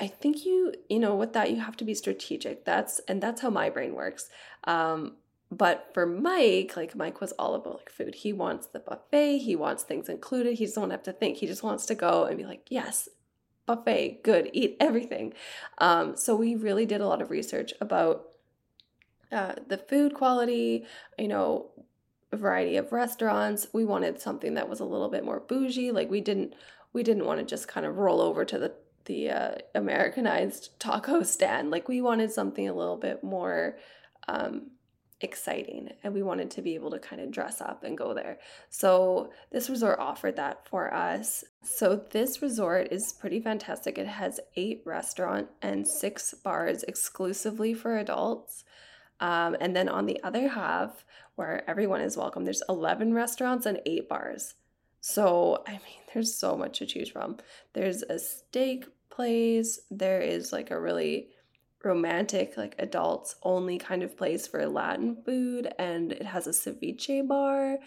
i 0.00 0.06
think 0.06 0.44
you 0.46 0.72
you 0.88 0.98
know 0.98 1.14
with 1.14 1.34
that 1.34 1.50
you 1.50 1.60
have 1.60 1.76
to 1.76 1.84
be 1.84 1.94
strategic 1.94 2.64
that's 2.64 2.98
and 3.06 3.22
that's 3.22 3.42
how 3.42 3.50
my 3.50 3.68
brain 3.70 3.94
works 3.94 4.28
um, 4.64 5.16
but 5.50 5.90
for 5.94 6.06
Mike, 6.06 6.76
like 6.76 6.96
Mike 6.96 7.20
was 7.20 7.30
all 7.32 7.54
about 7.54 7.76
like 7.76 7.90
food. 7.90 8.16
He 8.16 8.32
wants 8.32 8.66
the 8.66 8.80
buffet, 8.80 9.38
he 9.38 9.54
wants 9.54 9.84
things 9.84 10.08
included. 10.08 10.54
He 10.54 10.66
doesn't 10.66 10.80
want 10.80 10.90
to 10.90 10.96
have 10.96 11.04
to 11.04 11.12
think. 11.12 11.36
He 11.36 11.46
just 11.46 11.62
wants 11.62 11.86
to 11.86 11.94
go 11.94 12.24
and 12.24 12.36
be 12.36 12.44
like, 12.44 12.66
yes, 12.68 13.08
buffet, 13.66 14.20
good, 14.22 14.50
eat 14.52 14.76
everything. 14.80 15.34
Um, 15.78 16.16
so 16.16 16.34
we 16.34 16.54
really 16.54 16.86
did 16.86 17.00
a 17.00 17.06
lot 17.06 17.20
of 17.20 17.30
research 17.30 17.72
about 17.80 18.28
uh, 19.32 19.54
the 19.66 19.78
food 19.78 20.14
quality, 20.14 20.86
you 21.18 21.28
know, 21.28 21.70
a 22.32 22.36
variety 22.36 22.76
of 22.76 22.92
restaurants. 22.92 23.66
We 23.72 23.84
wanted 23.84 24.20
something 24.20 24.54
that 24.54 24.68
was 24.68 24.80
a 24.80 24.84
little 24.84 25.08
bit 25.08 25.24
more 25.24 25.40
bougie. 25.40 25.92
Like 25.92 26.10
we 26.10 26.20
didn't 26.20 26.54
we 26.92 27.02
didn't 27.02 27.26
want 27.26 27.40
to 27.40 27.44
just 27.44 27.68
kind 27.68 27.84
of 27.84 27.98
roll 27.98 28.20
over 28.20 28.44
to 28.44 28.58
the 28.58 28.72
the 29.04 29.30
uh, 29.30 29.54
Americanized 29.74 30.78
taco 30.78 31.22
stand. 31.24 31.70
Like 31.70 31.88
we 31.88 32.00
wanted 32.00 32.30
something 32.32 32.68
a 32.68 32.74
little 32.74 32.96
bit 32.96 33.22
more 33.22 33.78
um, 34.28 34.70
exciting 35.20 35.90
and 36.02 36.12
we 36.12 36.22
wanted 36.22 36.50
to 36.50 36.62
be 36.62 36.74
able 36.74 36.90
to 36.90 36.98
kind 36.98 37.22
of 37.22 37.30
dress 37.30 37.60
up 37.60 37.84
and 37.84 37.96
go 37.96 38.12
there. 38.12 38.38
So 38.68 39.30
this 39.50 39.70
resort 39.70 39.98
offered 39.98 40.36
that 40.36 40.68
for 40.68 40.92
us. 40.92 41.44
So 41.62 41.96
this 42.10 42.42
resort 42.42 42.88
is 42.90 43.14
pretty 43.14 43.40
fantastic. 43.40 43.98
It 43.98 44.06
has 44.06 44.40
8 44.56 44.82
restaurant 44.84 45.48
and 45.62 45.88
6 45.88 46.34
bars 46.44 46.82
exclusively 46.82 47.72
for 47.72 47.96
adults. 47.96 48.64
Um, 49.20 49.56
and 49.60 49.74
then 49.74 49.88
on 49.88 50.04
the 50.04 50.22
other 50.22 50.48
half, 50.48 51.04
where 51.36 51.68
everyone 51.68 52.02
is 52.02 52.16
welcome, 52.16 52.44
there's 52.44 52.62
11 52.68 53.14
restaurants 53.14 53.64
and 53.64 53.80
8 53.86 54.08
bars. 54.08 54.54
So, 55.00 55.62
I 55.66 55.72
mean, 55.72 56.02
there's 56.12 56.34
so 56.34 56.56
much 56.56 56.78
to 56.78 56.86
choose 56.86 57.08
from. 57.08 57.38
There's 57.72 58.02
a 58.02 58.18
steak 58.18 58.86
place, 59.08 59.80
there 59.90 60.20
is 60.20 60.52
like 60.52 60.70
a 60.70 60.80
really 60.80 61.28
romantic, 61.86 62.56
like 62.56 62.74
adults 62.78 63.36
only 63.42 63.78
kind 63.78 64.02
of 64.02 64.16
place 64.16 64.46
for 64.46 64.66
Latin 64.66 65.16
food, 65.24 65.72
and 65.78 66.12
it 66.12 66.26
has 66.26 66.46
a 66.46 66.50
ceviche 66.50 67.26
bar. 67.26 67.78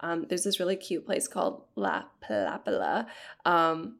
Um, 0.00 0.26
there's 0.28 0.44
this 0.44 0.58
really 0.58 0.76
cute 0.76 1.06
place 1.06 1.28
called 1.28 1.62
La 1.76 2.04
Palapala. 2.22 3.06
Um, 3.44 3.98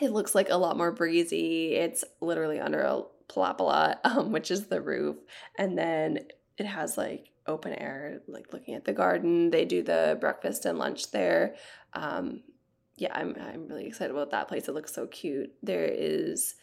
it 0.00 0.12
looks 0.12 0.34
like 0.34 0.50
a 0.50 0.56
lot 0.56 0.76
more 0.76 0.92
breezy. 0.92 1.74
It's 1.74 2.04
literally 2.20 2.60
under 2.60 2.82
a 2.82 3.02
palapala, 3.28 3.96
um, 4.04 4.32
which 4.32 4.50
is 4.50 4.66
the 4.66 4.80
roof, 4.80 5.16
and 5.58 5.78
then 5.78 6.26
it 6.58 6.66
has 6.66 6.98
like 6.98 7.30
open 7.46 7.72
air, 7.74 8.20
like 8.26 8.52
looking 8.52 8.74
at 8.74 8.84
the 8.84 8.92
garden. 8.92 9.50
They 9.50 9.64
do 9.64 9.82
the 9.82 10.18
breakfast 10.20 10.66
and 10.66 10.78
lunch 10.78 11.10
there. 11.12 11.54
Um, 11.92 12.42
yeah, 12.96 13.12
I'm 13.14 13.36
I'm 13.40 13.68
really 13.68 13.86
excited 13.86 14.10
about 14.10 14.30
that 14.30 14.48
place. 14.48 14.68
It 14.68 14.74
looks 14.74 14.94
so 14.94 15.06
cute. 15.06 15.52
There 15.62 15.84
is 15.84 16.54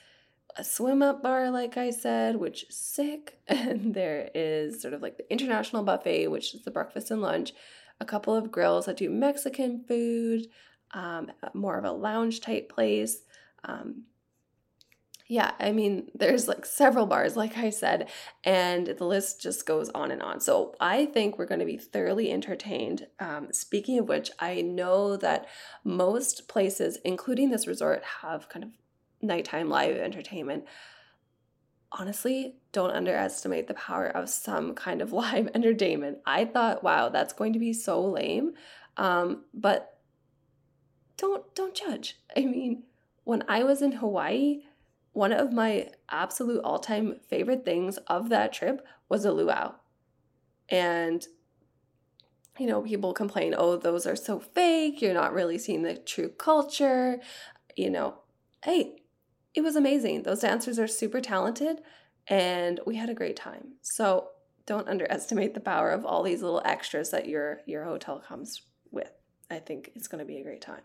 a 0.56 0.64
swim 0.64 1.02
up 1.02 1.24
bar, 1.24 1.50
like 1.50 1.78
I 1.78 1.90
said, 1.90 2.36
which 2.36 2.64
is 2.70 2.78
sick. 2.78 3.40
And 3.48 3.94
there 3.94 4.30
is 4.34 4.82
sort 4.82 4.94
of 4.94 5.02
like 5.02 5.18
the 5.18 5.32
international 5.32 5.84
buffet, 5.84 6.28
which 6.28 6.54
is 6.54 6.64
the 6.64 6.72
breakfast 6.72 7.12
and 7.12 7.22
lunch, 7.22 7.54
a 8.00 8.06
couple 8.06 8.36
of 8.36 8.52
grills 8.52 8.86
that 8.86 8.98
do 8.98 9.10
Mexican 9.10 9.84
food, 9.88 10.48
um, 10.94 11.32
more 11.54 11.78
of 11.78 11.86
a 11.86 11.92
lounge 11.92 12.42
type 12.42 12.70
place. 12.70 13.22
Um, 13.64 14.04
yeah, 15.28 15.52
I 15.60 15.72
mean, 15.72 16.10
there's 16.14 16.48
like 16.48 16.66
several 16.66 17.06
bars, 17.06 17.38
like 17.38 17.58
I 17.58 17.70
said, 17.70 18.10
and 18.44 18.88
the 18.88 19.06
list 19.06 19.42
just 19.42 19.66
goes 19.66 19.90
on 19.90 20.12
and 20.12 20.22
on. 20.22 20.42
So 20.42 20.76
I 20.80 21.06
think 21.06 21.38
we're 21.38 21.46
going 21.46 21.60
to 21.60 21.66
be 21.66 21.78
thoroughly 21.78 22.32
entertained. 22.32 23.08
Um, 23.20 23.48
speaking 23.52 23.98
of 24.00 24.08
which, 24.08 24.32
I 24.40 24.62
know 24.62 25.16
that 25.18 25.48
most 25.84 26.48
places, 26.48 26.98
including 27.06 27.50
this 27.50 27.68
resort, 27.68 28.04
have 28.22 28.50
kind 28.50 28.66
of 28.66 28.72
nighttime 29.24 29.70
live 29.70 29.98
entertainment. 29.98 30.66
Honestly, 31.92 32.56
don't 32.72 32.92
underestimate 32.92 33.68
the 33.68 33.74
power 33.76 34.08
of 34.08 34.30
some 34.30 34.74
kind 34.74 35.02
of 35.02 35.12
live 35.14 35.50
entertainment. 35.54 36.20
I 36.26 36.46
thought, 36.46 36.84
wow, 36.84 37.10
that's 37.10 37.34
going 37.34 37.54
to 37.54 37.60
be 37.60 37.74
so 37.74 38.04
lame. 38.04 38.54
Um, 38.98 39.46
but 39.54 40.00
don't 41.18 41.44
don't 41.56 41.76
judge. 41.76 42.20
I 42.36 42.42
mean, 42.42 42.84
when 43.24 43.44
I 43.48 43.64
was 43.64 43.82
in 43.82 43.94
Hawaii, 43.94 44.62
one 45.14 45.32
of 45.32 45.54
my 45.54 45.90
absolute 46.10 46.62
all-time 46.64 47.20
favorite 47.28 47.64
things 47.64 47.98
of 48.08 48.30
that 48.30 48.52
trip 48.52 48.86
was 49.10 49.26
a 49.26 49.32
luau. 49.32 49.76
And 50.70 51.26
you 52.60 52.68
know, 52.68 52.82
people 52.82 53.14
complain, 53.14 53.56
oh, 53.58 53.78
those 53.78 54.06
are 54.06 54.16
so 54.16 54.40
fake. 54.40 55.02
You're 55.02 55.14
not 55.14 55.34
really 55.34 55.58
seeing 55.58 55.82
the 55.82 55.96
true 55.96 56.30
culture. 56.30 57.20
You 57.76 57.90
know, 57.90 58.20
hey, 58.64 58.98
it 59.54 59.62
was 59.62 59.76
amazing. 59.76 60.24
Those 60.24 60.42
dancers 60.42 60.80
are 60.80 60.88
super 60.88 61.22
talented 61.22 61.82
and 62.28 62.80
we 62.86 62.96
had 62.96 63.10
a 63.10 63.14
great 63.14 63.36
time. 63.36 63.74
So 63.82 64.30
don't 64.66 64.88
underestimate 64.88 65.54
the 65.54 65.60
power 65.60 65.92
of 65.92 66.06
all 66.06 66.24
these 66.24 66.42
little 66.42 66.62
extras 66.64 67.12
that 67.12 67.28
your 67.28 67.62
your 67.66 67.84
hotel 67.84 68.20
comes 68.20 68.62
with. 68.92 69.12
I 69.52 69.60
think 69.60 69.92
it's 69.96 70.08
going 70.08 70.20
to 70.20 70.26
be 70.26 70.38
a 70.38 70.44
great 70.44 70.62
time. 70.62 70.82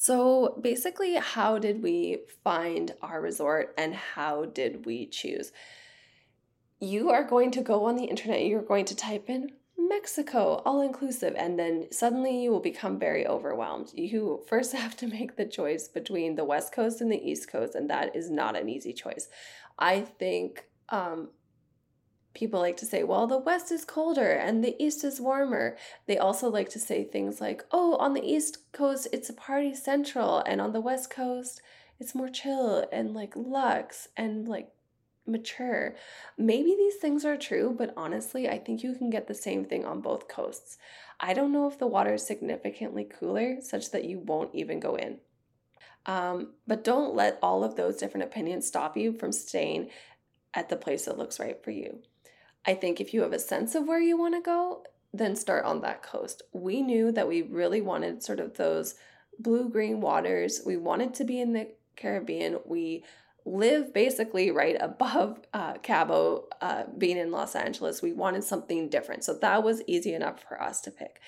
So, 0.00 0.60
basically, 0.60 1.16
how 1.16 1.58
did 1.58 1.82
we 1.82 2.18
find 2.44 2.94
our 3.02 3.20
resort 3.20 3.74
and 3.76 3.94
how 3.94 4.44
did 4.44 4.86
we 4.86 5.06
choose? 5.06 5.50
You 6.78 7.10
are 7.10 7.24
going 7.24 7.50
to 7.52 7.62
go 7.62 7.86
on 7.86 7.96
the 7.96 8.04
internet, 8.04 8.44
you're 8.44 8.62
going 8.62 8.84
to 8.86 8.94
type 8.94 9.28
in 9.28 9.50
Mexico, 9.78 10.60
all 10.66 10.80
inclusive. 10.80 11.34
And 11.36 11.58
then 11.58 11.86
suddenly 11.92 12.42
you 12.42 12.50
will 12.50 12.60
become 12.60 12.98
very 12.98 13.26
overwhelmed. 13.26 13.92
You 13.94 14.42
first 14.48 14.72
have 14.82 14.96
to 14.98 15.06
make 15.06 15.36
the 15.36 15.46
choice 15.46 15.88
between 15.88 16.34
the 16.34 16.44
West 16.44 16.72
Coast 16.72 17.00
and 17.00 17.10
the 17.10 17.22
East 17.22 17.50
Coast, 17.50 17.74
and 17.74 17.88
that 17.88 18.14
is 18.16 18.30
not 18.30 18.56
an 18.56 18.68
easy 18.68 18.92
choice. 18.92 19.28
I 19.78 20.00
think 20.00 20.64
um, 20.88 21.28
people 22.34 22.60
like 22.60 22.76
to 22.78 22.86
say, 22.86 23.04
well, 23.04 23.26
the 23.26 23.38
West 23.38 23.70
is 23.70 23.84
colder 23.84 24.30
and 24.30 24.62
the 24.62 24.76
East 24.82 25.04
is 25.04 25.20
warmer. 25.20 25.76
They 26.06 26.18
also 26.18 26.48
like 26.48 26.68
to 26.70 26.78
say 26.78 27.04
things 27.04 27.40
like, 27.40 27.64
oh, 27.70 27.96
on 27.96 28.14
the 28.14 28.24
East 28.24 28.72
Coast, 28.72 29.08
it's 29.12 29.30
a 29.30 29.34
party 29.34 29.74
central, 29.74 30.38
and 30.40 30.60
on 30.60 30.72
the 30.72 30.80
West 30.80 31.10
Coast, 31.10 31.60
it's 32.00 32.14
more 32.14 32.28
chill 32.28 32.86
and 32.92 33.12
like 33.12 33.32
luxe 33.34 34.08
and 34.16 34.46
like 34.46 34.70
mature. 35.28 35.94
Maybe 36.36 36.74
these 36.76 36.96
things 36.96 37.24
are 37.24 37.36
true, 37.36 37.74
but 37.76 37.92
honestly, 37.96 38.48
I 38.48 38.58
think 38.58 38.82
you 38.82 38.94
can 38.94 39.10
get 39.10 39.28
the 39.28 39.34
same 39.34 39.64
thing 39.64 39.84
on 39.84 40.00
both 40.00 40.28
coasts. 40.28 40.78
I 41.20 41.34
don't 41.34 41.52
know 41.52 41.68
if 41.68 41.78
the 41.78 41.86
water 41.86 42.14
is 42.14 42.26
significantly 42.26 43.04
cooler 43.04 43.60
such 43.60 43.90
that 43.90 44.04
you 44.04 44.18
won't 44.20 44.54
even 44.54 44.80
go 44.80 44.96
in. 44.96 45.18
Um, 46.06 46.54
but 46.66 46.84
don't 46.84 47.14
let 47.14 47.38
all 47.42 47.62
of 47.62 47.76
those 47.76 47.96
different 47.96 48.24
opinions 48.24 48.66
stop 48.66 48.96
you 48.96 49.12
from 49.12 49.30
staying 49.30 49.90
at 50.54 50.68
the 50.68 50.76
place 50.76 51.04
that 51.04 51.18
looks 51.18 51.38
right 51.38 51.62
for 51.62 51.70
you. 51.70 52.00
I 52.66 52.74
think 52.74 53.00
if 53.00 53.12
you 53.12 53.22
have 53.22 53.32
a 53.32 53.38
sense 53.38 53.74
of 53.74 53.86
where 53.86 54.00
you 54.00 54.16
want 54.16 54.34
to 54.34 54.40
go, 54.40 54.84
then 55.12 55.36
start 55.36 55.64
on 55.64 55.80
that 55.82 56.02
coast. 56.02 56.42
We 56.52 56.82
knew 56.82 57.12
that 57.12 57.28
we 57.28 57.42
really 57.42 57.80
wanted 57.80 58.22
sort 58.22 58.40
of 58.40 58.56
those 58.56 58.94
blue 59.38 59.68
green 59.68 60.00
waters. 60.00 60.62
We 60.64 60.76
wanted 60.76 61.14
to 61.14 61.24
be 61.24 61.40
in 61.40 61.52
the 61.52 61.68
Caribbean. 61.96 62.58
We 62.64 63.04
live 63.48 63.94
basically 63.94 64.50
right 64.50 64.76
above 64.80 65.40
uh, 65.52 65.74
Cabo, 65.74 66.48
uh, 66.60 66.84
being 66.96 67.16
in 67.16 67.30
Los 67.30 67.54
Angeles. 67.54 68.02
We 68.02 68.12
wanted 68.12 68.44
something 68.44 68.88
different. 68.88 69.24
So 69.24 69.34
that 69.40 69.62
was 69.62 69.82
easy 69.86 70.14
enough 70.14 70.42
for 70.46 70.60
us 70.60 70.80
to 70.82 70.90
pick. 70.90 71.20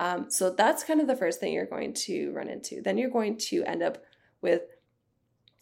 Um, 0.00 0.30
so 0.30 0.50
that's 0.50 0.84
kind 0.84 1.00
of 1.00 1.06
the 1.06 1.16
first 1.16 1.40
thing 1.40 1.52
you're 1.52 1.66
going 1.66 1.94
to 1.94 2.32
run 2.32 2.48
into. 2.48 2.82
Then 2.82 2.98
you're 2.98 3.10
going 3.10 3.36
to 3.38 3.64
end 3.64 3.82
up 3.82 3.98
with 4.40 4.62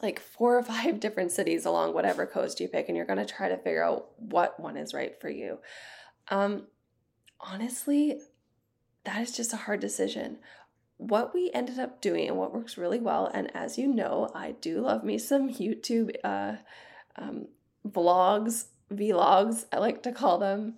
like 0.00 0.18
four 0.18 0.58
or 0.58 0.62
five 0.62 1.00
different 1.00 1.30
cities 1.30 1.64
along 1.64 1.94
whatever 1.94 2.26
coast 2.26 2.60
you 2.60 2.68
pick, 2.68 2.88
and 2.88 2.96
you're 2.96 3.06
going 3.06 3.24
to 3.24 3.24
try 3.24 3.48
to 3.48 3.56
figure 3.56 3.84
out 3.84 4.10
what 4.18 4.58
one 4.58 4.76
is 4.76 4.94
right 4.94 5.20
for 5.20 5.28
you. 5.28 5.58
Um, 6.28 6.66
honestly, 7.40 8.20
that 9.04 9.20
is 9.20 9.32
just 9.32 9.52
a 9.52 9.58
hard 9.58 9.80
decision. 9.80 10.38
What 11.08 11.34
we 11.34 11.50
ended 11.52 11.78
up 11.78 12.00
doing 12.00 12.28
and 12.28 12.36
what 12.36 12.54
works 12.54 12.78
really 12.78 13.00
well, 13.00 13.30
and 13.34 13.54
as 13.56 13.76
you 13.76 13.88
know, 13.88 14.30
I 14.34 14.52
do 14.52 14.80
love 14.80 15.02
me 15.02 15.18
some 15.18 15.50
YouTube 15.50 16.14
uh, 16.22 16.56
um, 17.16 17.48
vlogs, 17.86 18.66
vlogs, 18.92 19.64
I 19.72 19.78
like 19.78 20.02
to 20.04 20.12
call 20.12 20.38
them. 20.38 20.74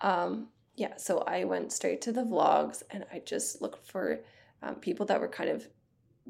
Um, 0.00 0.48
yeah, 0.76 0.96
so 0.96 1.20
I 1.20 1.44
went 1.44 1.72
straight 1.72 2.00
to 2.02 2.12
the 2.12 2.22
vlogs 2.22 2.82
and 2.90 3.04
I 3.12 3.20
just 3.20 3.62
looked 3.62 3.86
for 3.90 4.20
um, 4.62 4.76
people 4.76 5.06
that 5.06 5.20
were 5.20 5.28
kind 5.28 5.50
of 5.50 5.66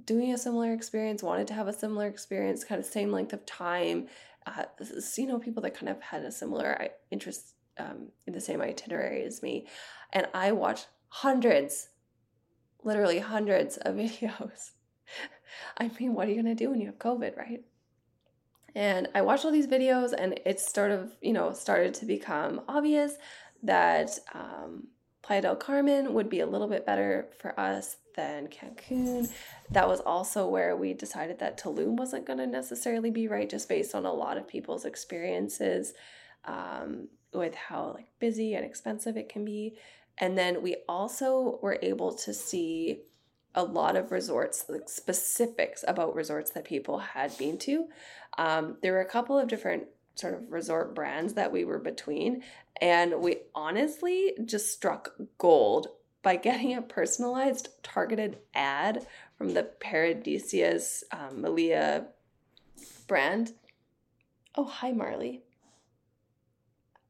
doing 0.05 0.33
a 0.33 0.39
similar 0.39 0.73
experience, 0.73 1.23
wanted 1.23 1.47
to 1.49 1.55
have 1.55 1.69
a 1.69 1.73
similar 1.73 2.07
experience, 2.07 2.65
kind 2.65 2.79
of 2.79 2.87
same 2.87 3.13
length 3.13 3.33
of 3.33 3.45
time. 3.47 4.09
Uh, 4.47 4.65
you 5.17 5.27
know, 5.27 5.39
people 5.39 5.63
that 5.63 5.75
kind 5.75 5.89
of 5.89 6.01
had 6.01 6.23
a 6.23 6.33
similar 6.33 6.89
interest 7.11 7.55
um, 7.79 8.09
in 8.27 8.33
the 8.33 8.41
same 8.41 8.61
itinerary 8.61 9.23
as 9.23 9.43
me. 9.43 9.67
And 10.13 10.27
I 10.35 10.53
watched 10.53 10.89
hundreds, 11.09 11.89
literally 12.85 13.19
hundreds 13.19 13.77
of 13.79 13.95
videos. 13.97 14.71
I 15.79 15.91
mean, 15.99 16.15
what 16.15 16.29
are 16.29 16.31
you 16.31 16.43
going 16.43 16.57
to 16.57 16.65
do 16.65 16.71
when 16.71 16.81
you 16.81 16.87
have 16.87 16.99
COVID, 16.99 17.37
right? 17.37 17.63
And 18.75 19.09
I 19.15 19.21
watched 19.21 19.45
all 19.45 19.53
these 19.53 19.67
videos, 19.67 20.13
and 20.17 20.41
it 20.47 20.59
sort 20.59 20.91
of, 20.91 21.13
you 21.21 21.33
know, 21.33 21.53
started 21.53 21.95
to 21.95 22.07
become 22.07 22.63
obvious 22.69 23.15
that 23.63 24.19
um, 24.35 24.89
Playa 25.23 25.43
del 25.43 25.57
Carmen 25.57 26.15
would 26.15 26.29
be 26.29 26.41
a 26.41 26.47
little 26.47 26.69
bit 26.69 26.87
better 26.87 27.29
for 27.39 27.59
us 27.59 27.97
than 28.17 28.49
Cancun. 28.49 29.29
That 29.71 29.89
was 29.89 30.01
also 30.01 30.49
where 30.49 30.77
we 30.77 30.95
decided 30.95 31.39
that 31.39 31.59
Tulum 31.63 31.97
wasn't 31.97 32.27
going 32.27 32.39
to 32.39 32.47
necessarily 32.47 33.11
be 33.11 33.29
right, 33.29 33.49
just 33.49 33.69
based 33.69 33.95
on 33.95 34.05
a 34.05 34.13
lot 34.13 34.37
of 34.37 34.49
people's 34.49 34.85
experiences 34.85 35.93
um, 36.45 37.09
with 37.33 37.55
how 37.55 37.93
like 37.95 38.07
busy 38.19 38.55
and 38.55 38.65
expensive 38.65 39.17
it 39.17 39.29
can 39.29 39.45
be. 39.45 39.77
And 40.19 40.37
then 40.37 40.63
we 40.63 40.77
also 40.89 41.59
were 41.63 41.79
able 41.83 42.13
to 42.15 42.35
see 42.35 43.03
a 43.55 43.65
lot 43.65 43.97
of 43.97 44.13
resorts, 44.13 44.65
like 44.69 44.89
specifics 44.89 45.85
about 45.87 46.15
resorts 46.15 46.51
that 46.51 46.65
people 46.65 46.99
had 46.99 47.37
been 47.37 47.59
to. 47.59 47.89
Um, 48.39 48.77
there 48.83 48.93
were 48.93 49.01
a 49.01 49.09
couple 49.09 49.39
of 49.39 49.49
different 49.49 49.85
sort 50.15 50.35
of 50.35 50.53
resort 50.53 50.95
brands 50.95 51.35
that 51.35 51.53
we 51.53 51.65
were 51.65 51.79
between. 51.79 52.43
And 52.81 53.21
we 53.21 53.39
honestly 53.55 54.33
just 54.45 54.73
struck 54.73 55.15
gold 55.39 55.89
by 56.23 56.37
getting 56.37 56.75
a 56.75 56.83
personalized 56.83 57.69
targeted 57.83 58.39
ad 58.55 59.07
from 59.37 59.55
the 59.55 59.69
Paradisus 59.81 61.03
um, 61.11 61.43
Melia 61.43 62.07
brand. 63.07 63.53
Oh, 64.55 64.65
hi, 64.65 64.93
Marley. 64.93 65.43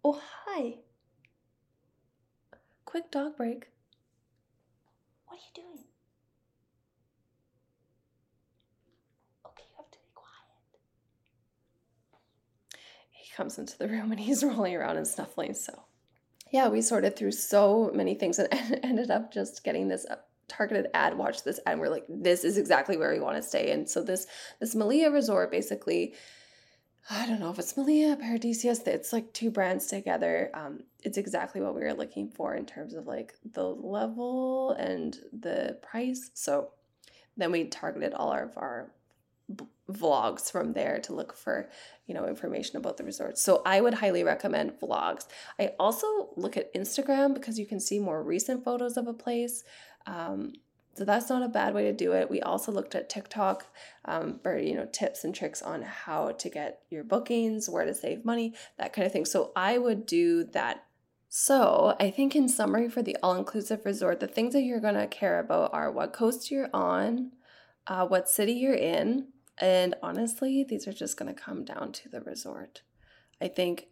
Oh, 0.05 0.21
hi. 0.47 0.79
Quick 2.93 3.11
dog 3.11 3.39
break. 3.39 3.69
What 5.25 5.39
are 5.39 5.41
you 5.41 5.63
doing? 5.63 5.85
Okay, 9.47 9.63
you 9.71 9.77
have 9.79 9.91
to 9.91 9.99
be 9.99 10.09
quiet. 10.15 10.79
He 13.13 13.35
comes 13.35 13.57
into 13.57 13.79
the 13.79 13.89
room 13.89 14.11
and 14.11 14.21
he's 14.21 14.45
rolling 14.45 14.77
around 14.77 14.99
and 14.99 15.09
snuffling. 15.09 15.55
So, 15.55 15.85
yeah, 16.51 16.69
we 16.69 16.83
sorted 16.83 17.17
through 17.17 17.33
so 17.33 17.91
many 17.95 18.15
things 18.15 18.39
and 18.39 18.51
ended 18.83 19.11
up 19.11 19.33
just 19.33 19.65
getting 19.65 19.89
this 19.89 20.05
uh, 20.05 20.17
targeted 20.47 20.89
ad. 20.93 21.17
Watch 21.17 21.45
this 21.45 21.61
ad. 21.65 21.73
And 21.73 21.81
we're 21.81 21.89
like, 21.89 22.05
this 22.11 22.45
is 22.45 22.59
exactly 22.59 22.99
where 22.99 23.11
we 23.11 23.21
want 23.21 23.39
to 23.39 23.43
stay. 23.43 23.71
And 23.71 23.89
so 23.89 24.03
this 24.03 24.27
this 24.61 24.75
Melia 24.75 25.11
resort 25.11 25.51
basically. 25.51 26.13
I 27.11 27.27
don't 27.27 27.41
know 27.41 27.51
if 27.51 27.59
it's 27.59 27.77
Melia, 27.77 28.17
Paradisus, 28.17 28.87
it's 28.87 29.13
like 29.13 29.33
two 29.33 29.51
brands 29.51 29.87
together. 29.87 30.51
Um, 30.55 30.85
it's 31.03 31.19
exactly 31.19 31.61
what 31.61 31.75
we 31.75 31.83
were 31.83 31.95
looking 31.95 32.29
for 32.29 32.55
in 32.55 32.65
terms 32.65 32.95
of 32.95 33.07
like 33.07 33.35
the 33.53 33.65
level 33.65 34.73
and 34.73 35.19
the 35.33 35.79
price. 35.83 36.31
So 36.35 36.71
then 37.37 37.51
we 37.51 37.65
targeted 37.65 38.15
all 38.15 38.33
of 38.33 38.57
our 38.57 38.93
vlogs 39.91 40.51
from 40.51 40.73
there 40.73 41.01
to 41.01 41.13
look 41.13 41.37
for 41.37 41.69
you 42.07 42.15
know 42.15 42.27
information 42.27 42.77
about 42.77 42.97
the 42.97 43.05
resorts 43.05 43.43
so 43.43 43.61
i 43.67 43.81
would 43.81 43.93
highly 43.93 44.25
recommend 44.25 44.73
vlogs 44.81 45.27
i 45.59 45.73
also 45.79 46.31
look 46.37 46.57
at 46.57 46.73
instagram 46.73 47.35
because 47.35 47.59
you 47.59 47.67
can 47.67 47.81
see 47.81 47.99
more 47.99 48.23
recent 48.23 48.65
photos 48.65 48.97
of 48.97 49.07
a 49.07 49.13
place 49.13 49.65
um, 50.07 50.53
so 50.95 51.05
that's 51.05 51.29
not 51.29 51.43
a 51.43 51.49
bad 51.49 51.75
way 51.75 51.85
to 51.85 51.93
do 51.93 52.13
it 52.13 52.31
we 52.31 52.41
also 52.41 52.73
looked 52.73 52.95
at 52.95 53.09
tiktok 53.09 53.67
um, 54.05 54.39
for 54.43 54.59
you 54.59 54.75
know 54.75 54.87
tips 54.93 55.25
and 55.25 55.35
tricks 55.35 55.63
on 55.63 55.83
how 55.83 56.31
to 56.33 56.49
get 56.49 56.81
your 56.91 57.05
bookings 57.05 57.69
where 57.69 57.85
to 57.85 57.95
save 57.95 58.25
money 58.25 58.55
that 58.79 58.93
kind 58.93 59.07
of 59.07 59.13
thing 59.13 59.25
so 59.25 59.53
i 59.57 59.79
would 59.79 60.07
do 60.07 60.45
that 60.45 60.85
so, 61.35 61.97
I 61.99 62.11
think 62.11 62.37
in 62.37 62.47
summary 62.47 62.91
for 62.91 63.01
the 63.01 63.17
all 63.23 63.35
inclusive 63.37 63.87
resort, 63.87 64.21
the 64.21 64.27
things 64.27 64.53
that 64.53 64.65
you're 64.65 64.81
to 64.97 65.07
care 65.07 65.41
about 65.41 65.73
are 65.73 65.91
what 65.91 66.13
coast 66.13 66.51
you're 66.51 66.69
on, 66.75 67.33
uh, 67.87 68.07
what 68.07 68.29
city 68.29 68.53
you're 68.53 68.75
in, 68.75 69.29
and 69.57 69.95
honestly, 70.03 70.63
these 70.63 70.87
are 70.87 70.93
just 70.93 71.17
to 71.19 71.33
come 71.33 71.65
down 71.65 71.93
to 71.93 72.11
the 72.11 72.21
resort. 72.21 72.83
I 73.41 73.49
think 73.49 73.87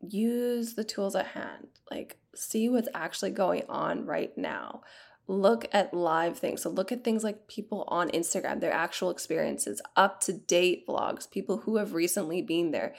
use 0.00 0.74
the 0.74 0.82
tools 0.82 1.14
at 1.14 1.28
hand, 1.28 1.68
like 1.92 2.18
see 2.34 2.68
what's 2.68 2.88
actually 2.92 3.30
going 3.30 3.62
on 3.68 4.04
right 4.04 4.36
now. 4.36 4.82
Look 5.30 5.68
at 5.72 5.94
live 5.94 6.38
things. 6.38 6.62
So, 6.62 6.70
look 6.70 6.90
at 6.90 7.04
things 7.04 7.22
like 7.22 7.46
people 7.46 7.84
on 7.86 8.10
Instagram, 8.10 8.60
their 8.60 8.72
actual 8.72 9.10
experiences, 9.10 9.80
up 9.94 10.20
to 10.22 10.32
date 10.32 10.88
vlogs, 10.88 11.30
people 11.30 11.58
who 11.58 11.76
have 11.76 11.94
recently 11.94 12.42
been 12.42 12.72
there, 12.72 12.96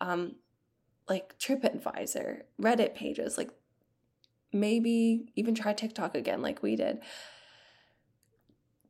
um, 0.00 0.36
like 1.10 1.38
TripAdvisor, 1.38 2.44
Reddit 2.58 2.94
pages, 2.94 3.36
like 3.36 3.50
maybe 4.50 5.26
even 5.36 5.54
try 5.54 5.74
TikTok 5.74 6.14
again, 6.14 6.40
like 6.40 6.62
we 6.62 6.74
did. 6.74 7.00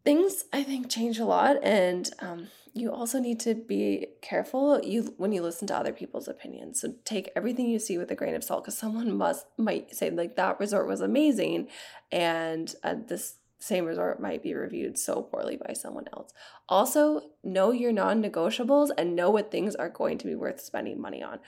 Things 0.05 0.45
I 0.53 0.63
think 0.63 0.91
change 0.91 1.19
a 1.19 1.25
lot, 1.25 1.57
and 1.63 2.11
um, 2.21 2.49
you 2.75 2.93
also 2.93 3.19
need 3.19 3.41
to 3.41 3.55
be 3.55 4.09
careful 4.21 4.81
you 4.83 5.15
when 5.17 5.33
you 5.33 5.41
listen 5.41 5.67
to 5.69 5.77
other 5.77 5.93
people's 5.93 6.29
opinions. 6.29 6.81
So 6.81 6.95
take 7.05 7.31
everything 7.35 7.69
you 7.69 7.79
see 7.79 7.97
with 7.97 8.11
a 8.11 8.15
grain 8.15 8.35
of 8.35 8.45
salt 8.45 8.65
because 8.65 8.77
someone 8.77 9.17
must 9.17 9.47
might 9.57 9.95
say 9.95 10.11
like 10.11 10.37
that 10.37 10.61
resort 10.61 10.87
was 10.87 11.01
amazing, 11.01 11.69
and 12.13 12.75
uh, 12.83 12.97
this 13.07 13.37
same 13.59 13.87
resort 13.87 14.21
might 14.21 14.43
be 14.43 14.53
reviewed 14.53 14.99
so 14.99 15.23
poorly 15.23 15.57
by 15.57 15.73
someone 15.73 16.05
else. 16.13 16.35
Also, 16.69 17.23
know 17.43 17.71
your 17.71 17.93
non-negotiables 17.93 18.91
and 18.99 19.17
know 19.17 19.31
what 19.31 19.51
things 19.51 19.75
are 19.75 19.89
going 19.89 20.19
to 20.19 20.27
be 20.27 20.35
worth 20.35 20.61
spending 20.61 21.01
money 21.01 21.23
on. 21.23 21.39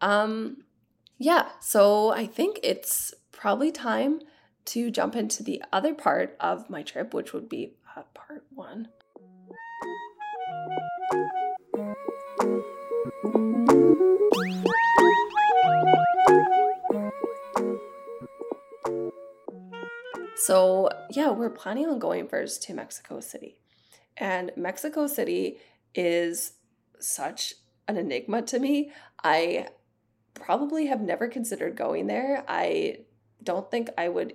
Um, 0.00 0.64
yeah, 1.18 1.50
so 1.60 2.10
I 2.12 2.26
think 2.26 2.58
it's 2.64 3.14
probably 3.30 3.70
time 3.70 4.22
to 4.64 4.90
jump 4.90 5.14
into 5.14 5.42
the 5.42 5.62
other 5.72 5.94
part 5.94 6.36
of 6.40 6.68
my 6.68 6.82
trip, 6.82 7.14
which 7.14 7.32
would 7.32 7.48
be 7.48 7.74
uh, 7.96 8.02
part 8.14 8.44
one. 8.54 8.88
So, 20.36 20.88
yeah, 21.10 21.30
we're 21.30 21.50
planning 21.50 21.86
on 21.86 21.98
going 21.98 22.26
first 22.26 22.64
to 22.64 22.74
Mexico 22.74 23.20
City. 23.20 23.60
And 24.16 24.50
Mexico 24.56 25.06
City 25.06 25.58
is 25.94 26.54
such 26.98 27.54
an 27.86 27.96
enigma 27.96 28.42
to 28.42 28.58
me. 28.58 28.90
I 29.22 29.68
probably 30.34 30.86
have 30.86 31.00
never 31.00 31.28
considered 31.28 31.76
going 31.76 32.06
there. 32.08 32.44
I 32.48 32.98
don't 33.42 33.70
think 33.70 33.90
I 33.96 34.08
would 34.08 34.34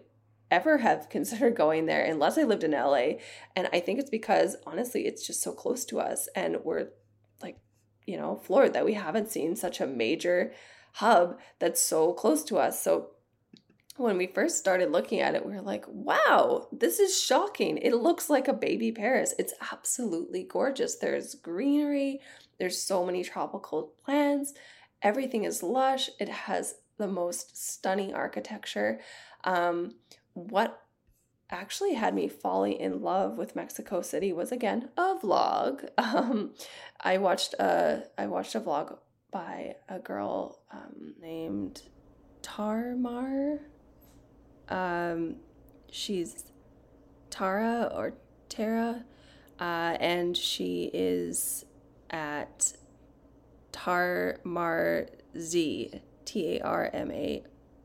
ever 0.52 0.78
have 0.80 1.10
considered 1.10 1.56
going 1.56 1.86
there 1.86 2.04
unless 2.04 2.38
I 2.38 2.44
lived 2.44 2.64
in 2.64 2.72
LA. 2.72 3.18
And 3.56 3.70
I 3.74 3.80
think 3.80 4.00
it's 4.00 4.10
because 4.10 4.56
honestly, 4.66 5.06
it's 5.06 5.26
just 5.26 5.42
so 5.42 5.52
close 5.52 5.86
to 5.86 6.00
us 6.00 6.28
and 6.36 6.58
we're 6.64 6.90
like, 7.42 7.60
you 8.06 8.18
know, 8.18 8.36
floored 8.36 8.74
that 8.74 8.86
we 8.86 8.94
haven't 8.94 9.32
seen 9.32 9.56
such 9.56 9.82
a 9.82 9.88
major 9.88 10.54
hub 10.94 11.38
that's 11.60 11.82
so 11.82 12.14
close 12.14 12.44
to 12.46 12.58
us. 12.58 12.82
So 12.82 13.12
when 13.98 14.18
we 14.18 14.28
first 14.28 14.60
started 14.60 14.92
looking 14.92 15.20
at 15.20 15.36
it, 15.36 15.46
we 15.46 15.54
were 15.54 15.62
like, 15.62 15.86
wow, 15.88 16.68
this 16.72 17.00
is 17.00 17.20
shocking. 17.20 17.78
It 17.78 17.96
looks 17.96 18.30
like 18.30 18.48
a 18.48 18.54
baby 18.54 18.92
Paris. 18.92 19.34
It's 19.40 19.54
absolutely 19.72 20.44
gorgeous. 20.44 20.96
There's 20.96 21.36
greenery, 21.36 22.22
there's 22.60 22.80
so 22.80 23.06
many 23.06 23.24
tropical 23.24 23.94
plants, 24.06 24.54
everything 25.02 25.44
is 25.44 25.64
lush. 25.64 26.10
It 26.20 26.30
has 26.30 26.76
the 26.98 27.08
most 27.08 27.58
stunning 27.58 28.14
architecture. 28.14 29.00
Um, 29.44 29.96
what 30.38 30.84
actually 31.50 31.96
had 31.96 32.14
me 32.14 32.28
falling 32.28 32.74
in 32.74 33.02
love 33.02 33.38
with 33.38 33.56
Mexico 33.56 34.02
City 34.02 34.32
was 34.32 34.52
again 34.52 34.90
a 34.98 35.16
vlog. 35.16 35.90
Um, 35.98 36.54
I 37.02 37.18
watched 37.18 37.54
a 37.56 38.04
I 38.18 38.28
watched 38.28 38.56
a 38.56 38.62
vlog 38.62 38.98
by 39.32 39.76
a 39.90 40.00
girl 40.00 40.60
um, 40.72 41.16
named 41.20 41.82
Tarmar. 42.42 43.60
Um, 44.70 45.38
she's 45.92 46.46
Tara 47.30 47.92
or 47.94 48.14
Tara, 48.48 49.04
uh, 49.60 49.98
and 50.00 50.38
she 50.38 50.90
is 50.94 51.66
at 52.10 52.74
Tarmar 53.72 55.10
Z 55.38 56.02
T 56.26 56.58
A 56.58 56.62
R 56.62 56.90
M 56.94 57.12
A 57.12 57.44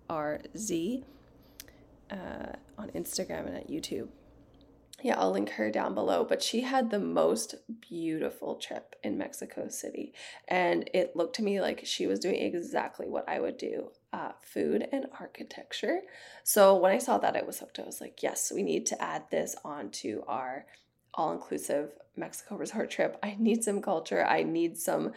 R 0.08 0.40
Z 0.56 1.04
uh, 2.12 2.52
on 2.78 2.90
Instagram 2.90 3.46
and 3.46 3.56
at 3.56 3.70
YouTube. 3.70 4.08
Yeah, 5.02 5.18
I'll 5.18 5.32
link 5.32 5.50
her 5.50 5.70
down 5.70 5.94
below. 5.94 6.24
But 6.24 6.42
she 6.42 6.60
had 6.60 6.90
the 6.90 7.00
most 7.00 7.56
beautiful 7.80 8.54
trip 8.54 8.94
in 9.02 9.18
Mexico 9.18 9.68
City. 9.68 10.12
And 10.46 10.88
it 10.94 11.16
looked 11.16 11.36
to 11.36 11.42
me 11.42 11.60
like 11.60 11.84
she 11.84 12.06
was 12.06 12.20
doing 12.20 12.36
exactly 12.36 13.08
what 13.08 13.28
I 13.28 13.40
would 13.40 13.56
do 13.56 13.90
uh, 14.12 14.32
food 14.42 14.86
and 14.92 15.06
architecture. 15.18 16.00
So 16.44 16.76
when 16.76 16.92
I 16.92 16.98
saw 16.98 17.18
that, 17.18 17.36
I 17.36 17.42
was 17.42 17.58
hooked. 17.58 17.80
I 17.80 17.84
was 17.84 18.00
like, 18.00 18.22
yes, 18.22 18.52
we 18.54 18.62
need 18.62 18.86
to 18.86 19.02
add 19.02 19.24
this 19.30 19.56
onto 19.64 20.22
our 20.28 20.66
all 21.14 21.32
inclusive 21.32 21.90
Mexico 22.16 22.56
resort 22.56 22.90
trip. 22.90 23.18
I 23.22 23.36
need 23.38 23.64
some 23.64 23.82
culture. 23.82 24.24
I 24.24 24.42
need 24.42 24.78
some 24.78 25.12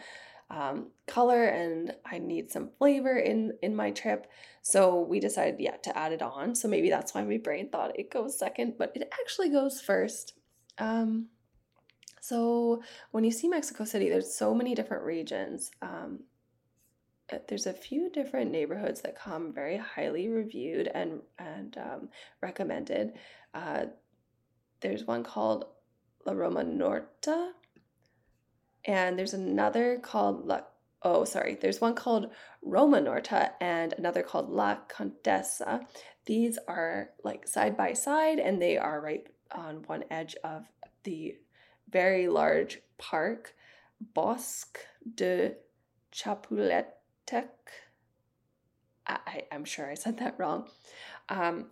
um, 0.50 0.88
color 1.06 1.44
and 1.44 1.92
I 2.04 2.18
need 2.18 2.50
some 2.50 2.70
flavor 2.78 3.16
in 3.16 3.52
in 3.62 3.74
my 3.74 3.90
trip. 3.90 4.26
So 4.62 5.00
we 5.00 5.20
decided, 5.20 5.60
yeah, 5.60 5.76
to 5.76 5.96
add 5.96 6.12
it 6.12 6.22
on. 6.22 6.54
So 6.54 6.68
maybe 6.68 6.90
that's 6.90 7.14
why 7.14 7.22
my 7.22 7.38
brain 7.38 7.68
thought 7.70 7.98
it 7.98 8.10
goes 8.10 8.38
second, 8.38 8.74
but 8.78 8.92
it 8.94 9.08
actually 9.20 9.50
goes 9.50 9.80
first. 9.80 10.34
Um, 10.78 11.28
so 12.20 12.82
when 13.12 13.22
you 13.22 13.30
see 13.30 13.48
Mexico 13.48 13.84
City, 13.84 14.08
there's 14.08 14.34
so 14.34 14.54
many 14.54 14.74
different 14.74 15.04
regions. 15.04 15.70
Um, 15.82 16.24
uh, 17.32 17.38
there's 17.48 17.66
a 17.66 17.72
few 17.72 18.10
different 18.10 18.50
neighborhoods 18.50 19.00
that 19.02 19.18
come 19.18 19.52
very 19.52 19.76
highly 19.76 20.28
reviewed 20.28 20.88
and 20.92 21.20
and 21.38 21.76
um, 21.78 22.08
recommended. 22.40 23.12
Uh, 23.54 23.86
there's 24.80 25.04
one 25.04 25.24
called 25.24 25.66
La 26.24 26.32
Roma 26.32 26.62
Norte, 26.64 27.28
and 28.86 29.18
there's 29.18 29.34
another 29.34 29.98
called 30.02 30.46
La 30.46 30.60
oh 31.02 31.24
sorry 31.24 31.56
there's 31.60 31.80
one 31.80 31.94
called 31.94 32.30
Roma 32.62 33.00
Norte 33.00 33.52
and 33.60 33.92
another 33.92 34.22
called 34.22 34.50
La 34.50 34.78
Condesa. 34.88 35.86
These 36.24 36.58
are 36.66 37.10
like 37.22 37.46
side 37.46 37.76
by 37.76 37.92
side 37.92 38.38
and 38.38 38.60
they 38.60 38.78
are 38.78 39.00
right 39.00 39.26
on 39.52 39.84
one 39.86 40.04
edge 40.10 40.34
of 40.42 40.66
the 41.04 41.36
very 41.90 42.28
large 42.28 42.80
park 42.98 43.54
Bosque 44.14 44.78
de 45.14 45.54
Chapultepec. 46.12 46.84
I, 49.06 49.44
am 49.52 49.64
sure 49.64 49.88
I 49.88 49.94
said 49.94 50.18
that 50.18 50.34
wrong. 50.38 50.68
Um, 51.28 51.66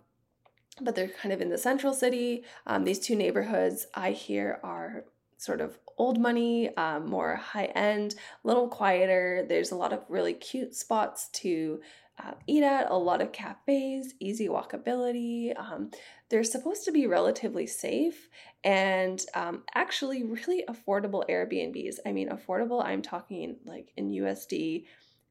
but 0.81 0.95
they're 0.95 1.09
kind 1.09 1.33
of 1.33 1.41
in 1.41 1.49
the 1.49 1.57
central 1.57 1.93
city. 1.93 2.43
Um, 2.65 2.85
these 2.85 2.99
two 2.99 3.15
neighborhoods 3.15 3.87
I 3.93 4.11
hear 4.11 4.59
are 4.63 5.05
sort 5.45 5.61
of 5.61 5.77
old 5.97 6.19
money, 6.19 6.75
um, 6.75 7.07
more 7.09 7.35
high 7.35 7.65
end, 7.65 8.15
a 8.43 8.47
little 8.47 8.67
quieter. 8.67 9.45
There's 9.47 9.71
a 9.71 9.75
lot 9.75 9.93
of 9.93 10.03
really 10.09 10.33
cute 10.33 10.75
spots 10.75 11.29
to 11.33 11.79
uh, 12.17 12.31
eat 12.47 12.63
at, 12.63 12.89
a 12.89 12.95
lot 12.95 13.21
of 13.21 13.31
cafes, 13.31 14.13
easy 14.19 14.47
walkability. 14.47 15.57
Um, 15.57 15.91
they're 16.29 16.43
supposed 16.43 16.85
to 16.85 16.91
be 16.91 17.07
relatively 17.07 17.67
safe 17.67 18.29
and 18.63 19.23
um, 19.35 19.63
actually 19.73 20.23
really 20.23 20.63
affordable 20.69 21.27
Airbnbs. 21.29 21.97
I 22.05 22.11
mean, 22.11 22.29
affordable, 22.29 22.83
I'm 22.83 23.01
talking 23.01 23.57
like 23.65 23.91
in 23.97 24.11
USD, 24.11 24.85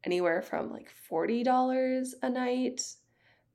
anywhere 0.04 0.42
from 0.42 0.70
like 0.70 0.90
$40 1.10 2.04
a 2.22 2.30
night 2.30 2.82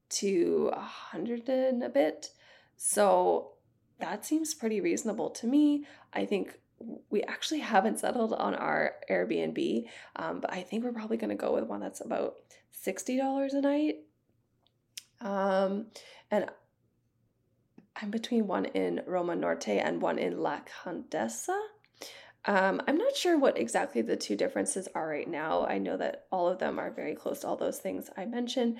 to 0.09 0.71
a 0.73 0.81
hundred 0.81 1.47
and 1.47 1.83
a 1.83 1.89
bit. 1.89 2.31
So 2.77 3.51
that 3.99 4.25
seems 4.25 4.53
pretty 4.53 4.81
reasonable 4.81 5.29
to 5.31 5.47
me. 5.47 5.85
I 6.13 6.25
think 6.25 6.57
we 7.09 7.23
actually 7.23 7.59
haven't 7.59 7.99
settled 7.99 8.33
on 8.33 8.55
our 8.55 8.93
Airbnb, 9.09 9.85
um, 10.15 10.39
but 10.39 10.51
I 10.53 10.61
think 10.61 10.83
we're 10.83 10.93
probably 10.93 11.17
going 11.17 11.29
to 11.29 11.35
go 11.35 11.53
with 11.53 11.65
one 11.65 11.81
that's 11.81 12.01
about 12.01 12.35
$60 12.85 13.53
a 13.53 13.61
night. 13.61 13.95
Um, 15.21 15.87
and 16.31 16.49
I'm 18.01 18.09
between 18.11 18.47
one 18.47 18.65
in 18.65 19.01
Roma 19.05 19.35
Norte 19.35 19.67
and 19.67 20.01
one 20.01 20.17
in 20.17 20.39
La 20.39 20.61
Condesa. 20.61 21.57
Um, 22.45 22.81
I'm 22.87 22.97
not 22.97 23.17
sure 23.17 23.37
what 23.37 23.57
exactly 23.57 24.01
the 24.01 24.15
two 24.15 24.37
differences 24.37 24.87
are 24.95 25.07
right 25.07 25.27
now. 25.27 25.65
I 25.65 25.77
know 25.77 25.97
that 25.97 26.25
all 26.31 26.47
of 26.47 26.59
them 26.59 26.79
are 26.79 26.89
very 26.89 27.13
close 27.13 27.41
to 27.41 27.47
all 27.47 27.57
those 27.57 27.79
things 27.79 28.09
I 28.15 28.25
mentioned. 28.25 28.77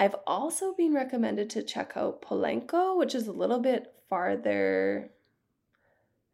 I've 0.00 0.16
also 0.26 0.72
been 0.72 0.94
recommended 0.94 1.50
to 1.50 1.62
check 1.62 1.92
out 1.94 2.22
Polanco, 2.22 2.96
which 2.96 3.14
is 3.14 3.26
a 3.26 3.32
little 3.32 3.58
bit 3.58 3.92
farther. 4.08 5.10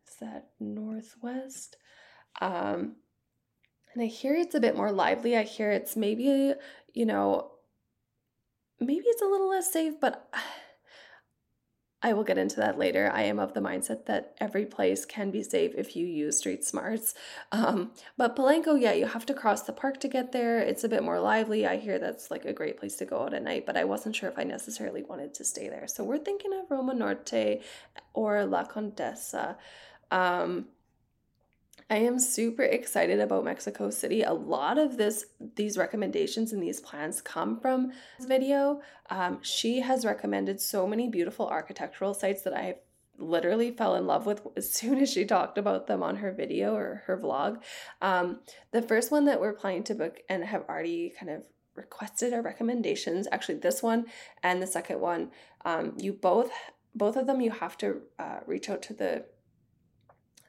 Is 0.08 0.14
that 0.20 0.50
northwest? 0.60 1.76
Um, 2.40 2.94
and 3.92 4.04
I 4.04 4.06
hear 4.06 4.34
it's 4.36 4.54
a 4.54 4.60
bit 4.60 4.76
more 4.76 4.92
lively. 4.92 5.36
I 5.36 5.42
hear 5.42 5.72
it's 5.72 5.96
maybe, 5.96 6.54
you 6.94 7.06
know, 7.06 7.50
maybe 8.78 9.04
it's 9.04 9.22
a 9.22 9.26
little 9.26 9.50
less 9.50 9.72
safe, 9.72 9.94
but 10.00 10.32
I 12.06 12.12
will 12.12 12.22
get 12.22 12.38
into 12.38 12.54
that 12.60 12.78
later. 12.78 13.10
I 13.12 13.22
am 13.22 13.40
of 13.40 13.52
the 13.52 13.60
mindset 13.60 14.06
that 14.06 14.36
every 14.38 14.64
place 14.64 15.04
can 15.04 15.32
be 15.32 15.42
safe 15.42 15.72
if 15.76 15.96
you 15.96 16.06
use 16.06 16.38
street 16.38 16.64
smarts. 16.64 17.16
Um, 17.50 17.90
but 18.16 18.36
Polanco, 18.36 18.80
yeah, 18.80 18.92
you 18.92 19.06
have 19.06 19.26
to 19.26 19.34
cross 19.34 19.62
the 19.62 19.72
park 19.72 19.98
to 20.02 20.08
get 20.08 20.30
there. 20.30 20.60
It's 20.60 20.84
a 20.84 20.88
bit 20.88 21.02
more 21.02 21.18
lively. 21.18 21.66
I 21.66 21.78
hear 21.78 21.98
that's 21.98 22.30
like 22.30 22.44
a 22.44 22.52
great 22.52 22.78
place 22.78 22.94
to 22.98 23.06
go 23.06 23.22
out 23.24 23.34
at 23.34 23.42
night, 23.42 23.66
but 23.66 23.76
I 23.76 23.82
wasn't 23.82 24.14
sure 24.14 24.28
if 24.28 24.38
I 24.38 24.44
necessarily 24.44 25.02
wanted 25.02 25.34
to 25.34 25.44
stay 25.44 25.68
there. 25.68 25.88
So 25.88 26.04
we're 26.04 26.18
thinking 26.18 26.52
of 26.52 26.70
Roma 26.70 26.94
Norte 26.94 27.60
or 28.14 28.46
La 28.46 28.62
Condesa. 28.64 29.56
Um, 30.12 30.66
I 31.88 31.98
am 31.98 32.18
super 32.18 32.64
excited 32.64 33.20
about 33.20 33.44
Mexico 33.44 33.90
City. 33.90 34.22
A 34.22 34.32
lot 34.32 34.76
of 34.76 34.96
this, 34.96 35.26
these 35.54 35.78
recommendations 35.78 36.52
and 36.52 36.60
these 36.60 36.80
plans 36.80 37.20
come 37.20 37.60
from 37.60 37.92
this 38.18 38.26
video. 38.26 38.80
Um, 39.08 39.38
she 39.42 39.80
has 39.80 40.04
recommended 40.04 40.60
so 40.60 40.86
many 40.86 41.08
beautiful 41.08 41.46
architectural 41.46 42.12
sites 42.12 42.42
that 42.42 42.54
I 42.54 42.76
literally 43.18 43.70
fell 43.70 43.94
in 43.94 44.06
love 44.06 44.26
with 44.26 44.44
as 44.56 44.72
soon 44.72 44.98
as 44.98 45.12
she 45.12 45.24
talked 45.24 45.58
about 45.58 45.86
them 45.86 46.02
on 46.02 46.16
her 46.16 46.32
video 46.32 46.74
or 46.74 47.02
her 47.06 47.16
vlog. 47.16 47.62
Um, 48.02 48.40
the 48.72 48.82
first 48.82 49.12
one 49.12 49.24
that 49.26 49.40
we're 49.40 49.52
planning 49.52 49.84
to 49.84 49.94
book 49.94 50.18
and 50.28 50.44
have 50.44 50.64
already 50.68 51.14
kind 51.18 51.30
of 51.30 51.44
requested 51.76 52.32
our 52.32 52.42
recommendations, 52.42 53.28
actually 53.30 53.58
this 53.58 53.80
one 53.80 54.06
and 54.42 54.60
the 54.60 54.66
second 54.66 55.00
one, 55.00 55.30
um, 55.64 55.94
you 55.98 56.12
both 56.12 56.50
both 56.96 57.16
of 57.16 57.26
them 57.26 57.42
you 57.42 57.50
have 57.50 57.76
to 57.76 58.00
uh, 58.18 58.40
reach 58.46 58.70
out 58.70 58.80
to 58.80 58.94
the 58.94 59.26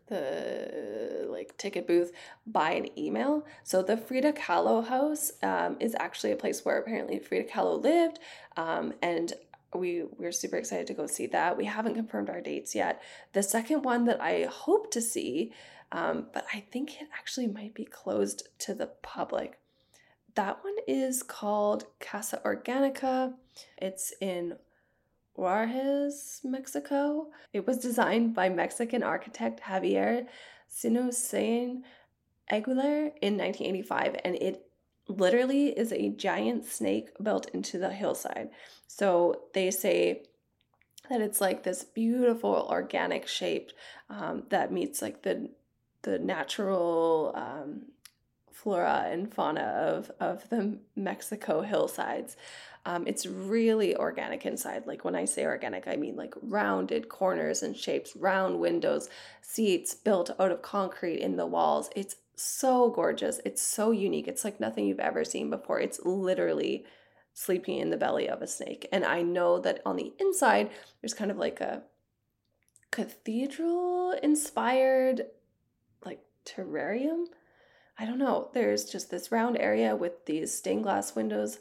the 0.08 1.28
like 1.30 1.58
ticket 1.58 1.88
booth 1.88 2.12
by 2.45 2.72
an 2.72 2.97
email. 2.97 3.45
So 3.64 3.82
the 3.82 3.97
Frida 3.97 4.34
Kahlo 4.34 4.86
house 4.88 5.32
um, 5.43 5.78
is 5.80 5.95
actually 5.99 6.32
a 6.32 6.38
place 6.38 6.64
where 6.64 6.80
apparently 6.80 7.20
Frida 7.20 7.49
Kahlo 7.49 7.82
lived, 7.82 8.20
um, 8.55 8.93
and 9.01 9.34
we 9.74 10.03
we're 10.18 10.32
super 10.32 10.58
excited 10.58 10.88
to 10.88 10.93
go 10.93 11.08
see 11.08 11.28
that. 11.28 11.58
We 11.58 11.66
haven't 11.66 11.95
confirmed 11.95 12.30
our 12.30 12.41
dates 12.41 12.74
yet. 12.74 13.01
The 13.34 13.43
second 13.43 13.84
one 13.84 14.05
that 14.05 14.22
I 14.22 14.47
hope 14.49 14.91
to 14.91 15.01
see, 15.01 15.53
um, 15.91 16.28
but 16.34 16.45
I 16.53 16.62
think 16.72 17.01
it 17.01 17.08
actually 17.18 17.47
might 17.47 17.74
be 17.74 17.86
closed 17.86 18.47
to 18.60 18.74
the 18.74 18.88
public. 19.01 19.60
That 20.36 20.64
one 20.64 20.76
is 20.88 21.24
called 21.24 21.86
Casa 21.99 22.41
Organica. 22.45 23.34
It's 23.78 24.14
in 24.22 24.55
Juarez, 25.38 26.41
Mexico. 26.43 27.27
It 27.53 27.65
was 27.65 27.77
designed 27.77 28.33
by 28.33 28.49
Mexican 28.49 29.03
architect 29.03 29.61
Javier 29.61 30.25
Senosiain 30.69 31.83
Aguilar 32.49 33.11
in 33.21 33.38
1985, 33.38 34.17
and 34.25 34.35
it 34.35 34.65
literally 35.07 35.69
is 35.69 35.93
a 35.93 36.09
giant 36.09 36.65
snake 36.65 37.09
built 37.21 37.49
into 37.53 37.77
the 37.77 37.91
hillside. 37.91 38.49
So 38.88 39.43
they 39.53 39.71
say 39.71 40.23
that 41.09 41.21
it's 41.21 41.39
like 41.39 41.63
this 41.63 41.83
beautiful 41.83 42.67
organic 42.69 43.27
shape 43.27 43.71
um, 44.09 44.43
that 44.49 44.73
meets 44.73 45.01
like 45.01 45.23
the 45.23 45.49
the 46.01 46.19
natural 46.19 47.33
um, 47.35 47.88
flora 48.51 49.07
and 49.07 49.33
fauna 49.33 49.61
of 49.61 50.11
of 50.19 50.49
the 50.49 50.79
Mexico 50.95 51.61
hillsides. 51.61 52.35
Um, 52.88 53.05
it's 53.05 53.25
really 53.25 53.97
organic 53.97 54.45
inside. 54.45 54.88
Like 54.88 55.03
when 55.03 55.13
I 55.13 55.25
say 55.25 55.43
organic, 55.43 55.89
I 55.89 55.97
mean 55.97 56.15
like 56.15 56.33
rounded 56.41 57.09
corners 57.09 57.61
and 57.61 57.75
shapes, 57.75 58.15
round 58.15 58.61
windows, 58.61 59.09
seats 59.41 59.93
built 59.93 60.31
out 60.39 60.51
of 60.51 60.61
concrete 60.61 61.19
in 61.19 61.35
the 61.35 61.45
walls. 61.45 61.89
It's 61.97 62.15
so 62.38 62.89
gorgeous. 62.89 63.41
It's 63.43 63.61
so 63.61 63.91
unique. 63.91 64.29
It's 64.29 64.45
like 64.45 64.61
nothing 64.61 64.85
you've 64.85 65.01
ever 65.01 65.25
seen 65.25 65.49
before. 65.49 65.81
It's 65.81 65.99
literally 66.05 66.85
sleeping 67.33 67.77
in 67.79 67.89
the 67.89 67.97
belly 67.97 68.29
of 68.29 68.41
a 68.41 68.47
snake. 68.47 68.88
And 68.89 69.03
I 69.03 69.21
know 69.21 69.59
that 69.59 69.81
on 69.85 69.97
the 69.97 70.13
inside, 70.17 70.71
there's 71.01 71.13
kind 71.13 71.29
of 71.29 71.35
like 71.35 71.59
a 71.59 71.83
cathedral 72.91 74.11
inspired 74.23 75.25
like 76.05 76.21
terrarium. 76.45 77.25
I 77.99 78.05
don't 78.05 78.17
know. 78.17 78.47
There's 78.53 78.85
just 78.85 79.11
this 79.11 79.29
round 79.29 79.57
area 79.57 79.93
with 79.93 80.25
these 80.25 80.57
stained 80.57 80.83
glass 80.83 81.17
windows 81.17 81.59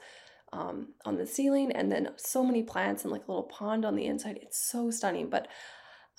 um, 0.52 0.88
on 1.04 1.16
the 1.16 1.26
ceiling 1.26 1.72
and 1.72 1.90
then 1.90 2.10
so 2.16 2.44
many 2.44 2.62
plants 2.62 3.02
and 3.02 3.12
like 3.12 3.26
a 3.26 3.30
little 3.30 3.44
pond 3.44 3.84
on 3.84 3.96
the 3.96 4.06
inside. 4.06 4.38
It's 4.42 4.70
so 4.70 4.90
stunning. 4.90 5.28
But 5.28 5.48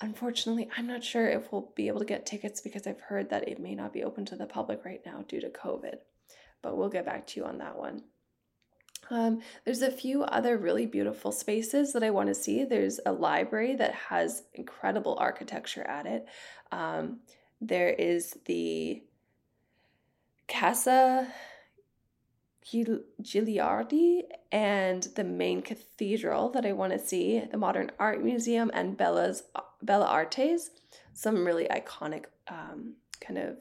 unfortunately, 0.00 0.68
I'm 0.76 0.86
not 0.86 1.04
sure 1.04 1.28
if 1.28 1.50
we'll 1.50 1.72
be 1.74 1.88
able 1.88 2.00
to 2.00 2.04
get 2.04 2.26
tickets 2.26 2.60
because 2.60 2.86
I've 2.86 3.00
heard 3.00 3.30
that 3.30 3.48
it 3.48 3.60
may 3.60 3.74
not 3.74 3.92
be 3.92 4.04
open 4.04 4.24
to 4.26 4.36
the 4.36 4.46
public 4.46 4.84
right 4.84 5.00
now 5.04 5.24
due 5.26 5.40
to 5.40 5.48
COVID. 5.48 5.96
But 6.62 6.76
we'll 6.76 6.88
get 6.88 7.06
back 7.06 7.26
to 7.28 7.40
you 7.40 7.46
on 7.46 7.58
that 7.58 7.78
one. 7.78 8.02
Um, 9.10 9.40
there's 9.64 9.82
a 9.82 9.90
few 9.90 10.22
other 10.22 10.58
really 10.58 10.84
beautiful 10.84 11.32
spaces 11.32 11.92
that 11.92 12.02
I 12.02 12.10
want 12.10 12.28
to 12.28 12.34
see. 12.34 12.64
There's 12.64 13.00
a 13.06 13.12
library 13.12 13.76
that 13.76 13.94
has 13.94 14.42
incredible 14.54 15.16
architecture 15.18 15.82
at 15.82 16.06
it. 16.06 16.26
Um, 16.72 17.20
there 17.60 17.88
is 17.88 18.36
the 18.44 19.02
Casa 20.46 21.28
Gilardi 22.72 24.22
and 24.52 25.02
the 25.14 25.24
main 25.24 25.62
cathedral 25.62 26.50
that 26.50 26.66
I 26.66 26.72
want 26.72 26.92
to 26.92 26.98
see, 26.98 27.40
the 27.40 27.56
Modern 27.56 27.90
Art 27.98 28.22
Museum 28.22 28.70
and 28.74 28.96
Bella's 28.96 29.44
Bella 29.82 30.06
Artes, 30.06 30.70
some 31.12 31.44
really 31.44 31.66
iconic 31.66 32.24
um, 32.48 32.94
kind 33.20 33.38
of 33.38 33.56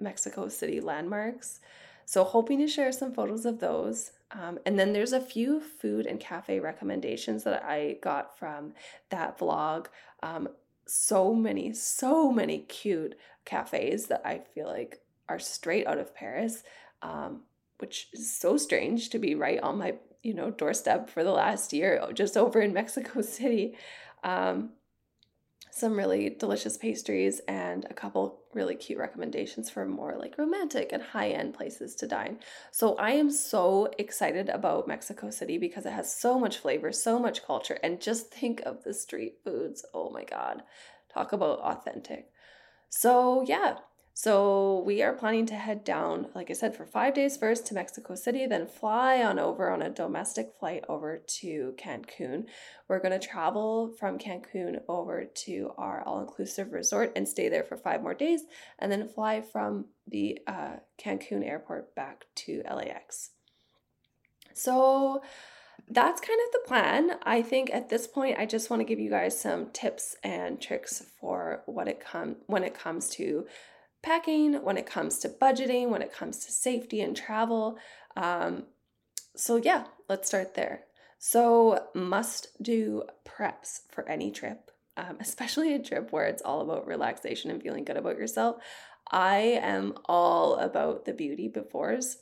Mexico 0.00 0.48
City 0.48 0.80
landmarks. 0.80 1.60
So 2.04 2.24
hoping 2.24 2.58
to 2.58 2.66
share 2.66 2.92
some 2.92 3.12
photos 3.12 3.46
of 3.46 3.60
those. 3.60 4.12
Um, 4.32 4.58
and 4.66 4.78
then 4.78 4.92
there's 4.92 5.12
a 5.12 5.20
few 5.20 5.60
food 5.60 6.06
and 6.06 6.18
cafe 6.18 6.58
recommendations 6.58 7.44
that 7.44 7.62
I 7.64 7.98
got 8.02 8.38
from 8.38 8.72
that 9.10 9.38
vlog. 9.38 9.86
Um, 10.22 10.48
so 10.86 11.34
many, 11.34 11.72
so 11.72 12.32
many 12.32 12.58
cute 12.60 13.16
cafes 13.44 14.06
that 14.06 14.22
I 14.24 14.38
feel 14.38 14.66
like 14.66 15.00
are 15.28 15.38
straight 15.38 15.86
out 15.86 15.98
of 15.98 16.14
Paris, 16.14 16.62
um, 17.02 17.42
which 17.82 18.08
is 18.14 18.34
so 18.34 18.56
strange 18.56 19.10
to 19.10 19.18
be 19.18 19.34
right 19.34 19.60
on 19.60 19.76
my 19.76 19.96
you 20.22 20.32
know 20.32 20.50
doorstep 20.50 21.10
for 21.10 21.22
the 21.22 21.32
last 21.32 21.74
year, 21.74 22.02
just 22.14 22.36
over 22.38 22.62
in 22.62 22.72
Mexico 22.80 23.20
City. 23.20 23.76
Um, 24.24 24.70
some 25.74 25.96
really 25.96 26.28
delicious 26.28 26.76
pastries 26.76 27.40
and 27.48 27.86
a 27.88 27.94
couple 27.94 28.42
really 28.52 28.74
cute 28.74 28.98
recommendations 28.98 29.70
for 29.70 29.86
more 29.86 30.16
like 30.18 30.36
romantic 30.36 30.92
and 30.92 31.02
high 31.02 31.30
end 31.30 31.54
places 31.54 31.94
to 31.96 32.06
dine. 32.06 32.38
So 32.70 32.94
I 32.96 33.12
am 33.12 33.30
so 33.30 33.88
excited 33.98 34.50
about 34.50 34.86
Mexico 34.86 35.30
City 35.30 35.56
because 35.56 35.86
it 35.86 35.92
has 35.92 36.14
so 36.14 36.38
much 36.38 36.58
flavor, 36.58 36.92
so 36.92 37.18
much 37.18 37.44
culture, 37.44 37.78
and 37.82 38.02
just 38.02 38.30
think 38.30 38.60
of 38.66 38.84
the 38.84 38.92
street 38.92 39.38
foods. 39.42 39.84
Oh 39.94 40.10
my 40.10 40.24
God, 40.24 40.62
talk 41.12 41.32
about 41.32 41.60
authentic. 41.60 42.30
So, 42.90 43.42
yeah, 43.42 43.76
so 44.14 44.82
we 44.84 45.02
are 45.02 45.14
planning 45.14 45.46
to 45.46 45.54
head 45.54 45.84
down, 45.84 46.26
like 46.34 46.50
I 46.50 46.52
said, 46.52 46.76
for 46.76 46.84
five 46.84 47.14
days 47.14 47.38
first 47.38 47.66
to 47.66 47.74
Mexico 47.74 48.14
City, 48.14 48.46
then 48.46 48.66
fly 48.66 49.22
on 49.22 49.38
over 49.38 49.70
on 49.70 49.80
a 49.80 49.88
domestic 49.88 50.50
flight 50.60 50.84
over 50.86 51.22
to 51.40 51.74
Cancun. 51.78 52.44
We're 52.88 53.00
going 53.00 53.18
to 53.18 53.26
travel 53.26 53.94
from 53.98 54.18
Cancun 54.18 54.82
over 54.86 55.24
to 55.24 55.70
our 55.78 56.02
all 56.02 56.20
inclusive 56.20 56.72
resort 56.72 57.12
and 57.16 57.26
stay 57.26 57.48
there 57.48 57.64
for 57.64 57.78
five 57.78 58.02
more 58.02 58.12
days, 58.12 58.42
and 58.78 58.92
then 58.92 59.08
fly 59.08 59.40
from 59.40 59.86
the 60.06 60.38
uh, 60.46 60.76
Cancun 61.02 61.46
airport 61.46 61.94
back 61.94 62.26
to 62.36 62.62
LAX. 62.70 63.30
So 64.52 65.22
that's 65.88 66.20
kind 66.20 66.38
of 66.46 66.52
the 66.52 66.68
plan. 66.68 67.12
I 67.22 67.40
think 67.40 67.70
at 67.72 67.88
this 67.88 68.06
point 68.06 68.38
I 68.38 68.44
just 68.44 68.68
want 68.68 68.80
to 68.80 68.84
give 68.84 69.00
you 69.00 69.10
guys 69.10 69.40
some 69.40 69.70
tips 69.72 70.16
and 70.22 70.60
tricks 70.60 71.02
for 71.18 71.62
what 71.66 71.88
it 71.88 71.98
come 71.98 72.36
when 72.46 72.62
it 72.62 72.74
comes 72.74 73.08
to 73.10 73.46
packing, 74.02 74.62
when 74.62 74.76
it 74.76 74.86
comes 74.86 75.18
to 75.18 75.28
budgeting, 75.28 75.88
when 75.88 76.02
it 76.02 76.12
comes 76.12 76.44
to 76.44 76.52
safety 76.52 77.00
and 77.00 77.16
travel. 77.16 77.78
Um, 78.16 78.64
so, 79.34 79.56
yeah, 79.56 79.84
let's 80.08 80.28
start 80.28 80.54
there. 80.54 80.84
So, 81.18 81.86
must 81.94 82.48
do 82.62 83.04
preps 83.24 83.80
for 83.90 84.08
any 84.08 84.30
trip, 84.30 84.70
um, 84.96 85.16
especially 85.20 85.74
a 85.74 85.82
trip 85.82 86.12
where 86.12 86.26
it's 86.26 86.42
all 86.42 86.60
about 86.60 86.86
relaxation 86.86 87.50
and 87.50 87.62
feeling 87.62 87.84
good 87.84 87.96
about 87.96 88.18
yourself. 88.18 88.56
I 89.10 89.60
am 89.62 89.94
all 90.06 90.56
about 90.56 91.04
the 91.04 91.12
beauty 91.12 91.48
befores. 91.48 92.16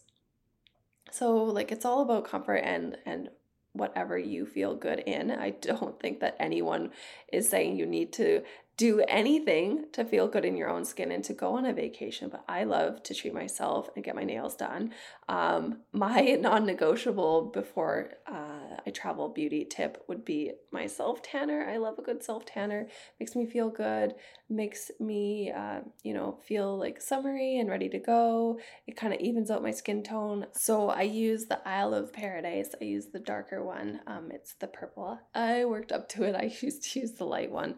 So, 1.11 1.45
like, 1.45 1.73
it's 1.73 1.85
all 1.85 2.03
about 2.03 2.25
comfort 2.25 2.57
and 2.57 2.97
and 3.05 3.31
whatever 3.73 4.19
you 4.19 4.47
feel 4.47 4.75
good 4.75 5.01
in. 5.01 5.31
I 5.31 5.51
don't 5.61 5.99
think 6.01 6.21
that 6.21 6.37
anyone 6.39 6.91
is 7.33 7.49
saying 7.49 7.77
you 7.77 7.87
need 7.87 8.13
to 8.15 8.43
do 8.81 9.05
anything 9.09 9.85
to 9.93 10.03
feel 10.07 10.27
good 10.27 10.47
in 10.47 10.57
your 10.57 10.71
own 10.71 10.87
skin 10.87 11.13
and 11.13 11.23
to 11.23 11.35
go 11.35 11.59
on 11.59 11.67
a 11.67 11.73
vacation, 11.75 12.31
but 12.31 12.43
I 12.49 12.65
love 12.65 13.03
to 13.03 13.15
treat 13.15 13.35
myself 13.35 13.91
and 13.95 14.03
get 14.03 14.17
my 14.17 14.25
nails 14.25 14.57
done. 14.57 14.95
Um, 15.29 15.81
my 15.93 16.23
non 16.41 16.65
negotiable 16.65 17.51
before 17.53 18.13
uh, 18.27 18.79
I 18.87 18.91
travel 18.91 19.29
beauty 19.29 19.67
tip 19.67 20.03
would 20.09 20.25
be 20.25 20.53
my 20.73 20.87
self 20.87 21.21
tanner. 21.23 21.69
I 21.69 21.77
love 21.77 21.99
a 21.99 22.03
good 22.03 22.23
self 22.25 22.47
tanner, 22.47 22.89
makes 23.19 23.37
me 23.37 23.45
feel 23.45 23.69
good, 23.69 24.15
makes 24.49 24.91
me, 24.99 25.53
uh, 25.55 25.81
you 26.03 26.15
know, 26.15 26.39
feel 26.49 26.79
like 26.79 27.03
summery 27.03 27.59
and 27.59 27.69
ready 27.69 27.91
to 27.91 27.99
go. 27.99 28.61
It 28.87 28.97
kind 28.97 29.13
of 29.13 29.21
evens 29.21 29.51
out 29.51 29.63
my 29.63 29.73
skin 29.73 30.03
tone. 30.03 30.47
So 30.53 30.89
I 30.89 31.03
use 31.03 31.45
the 31.45 31.61
Isle 31.69 31.93
of 31.93 32.15
Paradise. 32.15 32.71
I 32.81 32.85
use 32.87 33.09
the 33.13 33.19
darker 33.19 33.63
one, 33.63 34.01
um, 34.07 34.31
it's 34.33 34.55
the 34.55 34.69
purple. 34.69 35.21
I 35.35 35.67
worked 35.67 35.93
up 35.93 36.09
to 36.11 36.23
it, 36.23 36.35
I 36.35 36.45
used 36.63 36.85
to 36.85 37.01
use 37.01 37.13
the 37.13 37.27
light 37.27 37.51
one. 37.51 37.75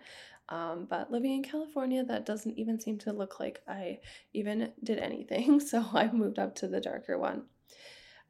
Um, 0.49 0.87
but 0.89 1.11
living 1.11 1.33
in 1.33 1.43
California, 1.43 2.05
that 2.05 2.27
doesn't 2.27 2.59
even 2.59 2.81
seem 2.81 2.99
to 3.01 3.13
look 3.13 3.41
like 3.41 3.61
I 3.67 4.01
even 4.33 4.73
did 4.83 4.99
anything. 4.99 5.61
So 5.73 5.85
I 5.93 6.11
moved 6.13 6.39
up 6.39 6.55
to 6.57 6.69
the 6.69 6.81
darker 6.81 7.19
one. 7.19 7.45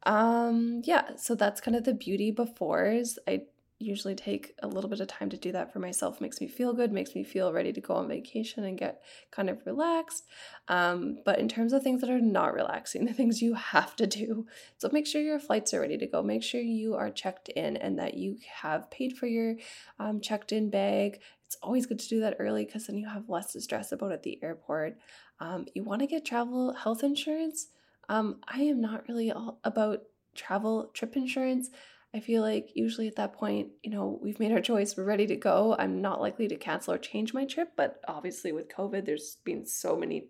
Um, 0.05 0.81
yeah, 0.83 1.15
so 1.17 1.35
that's 1.35 1.61
kind 1.61 1.75
of 1.75 1.83
the 1.83 1.93
beauty 1.93 2.31
befores. 2.31 3.17
I 3.27 3.43
usually 3.83 4.15
take 4.15 4.53
a 4.63 4.67
little 4.67 4.89
bit 4.89 4.99
of 4.99 5.07
time 5.07 5.29
to 5.29 5.37
do 5.37 5.51
that 5.51 5.71
for 5.71 5.79
myself 5.79 6.21
makes 6.21 6.41
me 6.41 6.47
feel 6.47 6.73
good 6.73 6.91
makes 6.91 7.15
me 7.15 7.23
feel 7.23 7.53
ready 7.53 7.71
to 7.73 7.81
go 7.81 7.93
on 7.93 8.07
vacation 8.07 8.63
and 8.63 8.77
get 8.77 9.01
kind 9.31 9.49
of 9.49 9.65
relaxed 9.65 10.23
um, 10.67 11.17
but 11.25 11.39
in 11.39 11.47
terms 11.47 11.73
of 11.73 11.83
things 11.83 12.01
that 12.01 12.09
are 12.09 12.21
not 12.21 12.53
relaxing 12.53 13.05
the 13.05 13.13
things 13.13 13.41
you 13.41 13.53
have 13.53 13.95
to 13.95 14.07
do 14.07 14.45
so 14.77 14.89
make 14.91 15.07
sure 15.07 15.21
your 15.21 15.39
flights 15.39 15.73
are 15.73 15.81
ready 15.81 15.97
to 15.97 16.07
go 16.07 16.23
make 16.23 16.43
sure 16.43 16.61
you 16.61 16.95
are 16.95 17.09
checked 17.09 17.49
in 17.49 17.77
and 17.77 17.99
that 17.99 18.15
you 18.15 18.37
have 18.61 18.89
paid 18.89 19.17
for 19.17 19.27
your 19.27 19.55
um, 19.99 20.19
checked 20.21 20.51
in 20.51 20.69
bag 20.69 21.19
it's 21.53 21.61
always 21.61 21.85
good 21.85 21.99
to 21.99 22.09
do 22.09 22.21
that 22.21 22.37
early 22.39 22.65
because 22.65 22.87
then 22.87 22.97
you 22.97 23.07
have 23.07 23.29
less 23.29 23.53
to 23.53 23.61
stress 23.61 23.91
about 23.91 24.11
at 24.11 24.23
the 24.23 24.39
airport. 24.41 24.97
Um, 25.39 25.67
you 25.75 25.83
want 25.83 26.01
to 26.01 26.07
get 26.07 26.25
travel 26.25 26.73
health 26.73 27.03
insurance. 27.03 27.67
Um, 28.09 28.39
I 28.47 28.61
am 28.61 28.81
not 28.81 29.07
really 29.07 29.31
all 29.31 29.59
about 29.63 30.01
travel 30.33 30.89
trip 30.95 31.15
insurance. 31.15 31.69
I 32.15 32.19
feel 32.19 32.43
like 32.43 32.69
usually 32.75 33.07
at 33.07 33.15
that 33.15 33.33
point, 33.33 33.69
you 33.81 33.89
know, 33.89 34.19
we've 34.21 34.39
made 34.39 34.51
our 34.51 34.61
choice, 34.61 34.95
we're 34.95 35.03
ready 35.03 35.25
to 35.27 35.35
go. 35.35 35.75
I'm 35.79 35.99
not 35.99 36.21
likely 36.21 36.47
to 36.47 36.55
cancel 36.55 36.93
or 36.93 36.99
change 36.99 37.33
my 37.33 37.45
trip, 37.45 37.71
but 37.75 37.99
obviously 38.07 38.51
with 38.51 38.69
COVID, 38.69 39.05
there's 39.05 39.37
been 39.43 39.65
so 39.65 39.97
many 39.97 40.27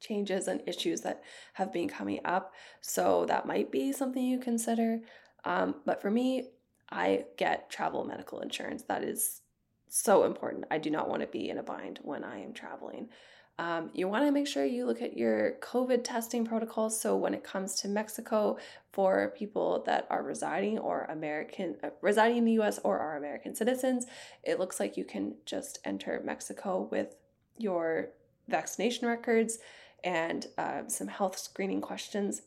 changes 0.00 0.46
and 0.46 0.62
issues 0.66 1.00
that 1.00 1.22
have 1.54 1.72
been 1.72 1.88
coming 1.88 2.20
up. 2.24 2.52
So 2.80 3.24
that 3.26 3.46
might 3.46 3.72
be 3.72 3.92
something 3.92 4.22
you 4.22 4.38
consider. 4.38 5.00
Um, 5.44 5.76
but 5.84 6.00
for 6.00 6.10
me, 6.10 6.50
I 6.88 7.24
get 7.36 7.68
travel 7.68 8.04
medical 8.04 8.40
insurance. 8.40 8.84
That 8.84 9.02
is 9.02 9.42
so 9.88 10.24
important. 10.24 10.66
I 10.70 10.78
do 10.78 10.90
not 10.90 11.08
want 11.08 11.22
to 11.22 11.26
be 11.26 11.50
in 11.50 11.58
a 11.58 11.62
bind 11.62 11.98
when 12.02 12.22
I 12.22 12.42
am 12.42 12.52
traveling. 12.52 13.08
Um, 13.58 13.90
you 13.92 14.06
want 14.06 14.24
to 14.24 14.30
make 14.30 14.46
sure 14.46 14.64
you 14.64 14.86
look 14.86 15.02
at 15.02 15.16
your 15.16 15.56
COVID 15.60 16.04
testing 16.04 16.44
protocols. 16.44 17.00
So 17.00 17.16
when 17.16 17.34
it 17.34 17.42
comes 17.42 17.74
to 17.80 17.88
Mexico, 17.88 18.56
for 18.98 19.32
people 19.36 19.84
that 19.86 20.08
are 20.10 20.24
residing 20.24 20.76
or 20.76 21.04
American 21.04 21.76
uh, 21.84 21.90
residing 22.00 22.38
in 22.38 22.44
the 22.44 22.54
U.S. 22.54 22.80
or 22.82 22.98
are 22.98 23.16
American 23.16 23.54
citizens, 23.54 24.06
it 24.42 24.58
looks 24.58 24.80
like 24.80 24.96
you 24.96 25.04
can 25.04 25.36
just 25.46 25.78
enter 25.84 26.20
Mexico 26.24 26.88
with 26.90 27.14
your 27.56 28.08
vaccination 28.48 29.06
records 29.06 29.58
and 30.02 30.48
uh, 30.58 30.82
some 30.88 31.06
health 31.06 31.38
screening 31.38 31.80
questions 31.80 32.42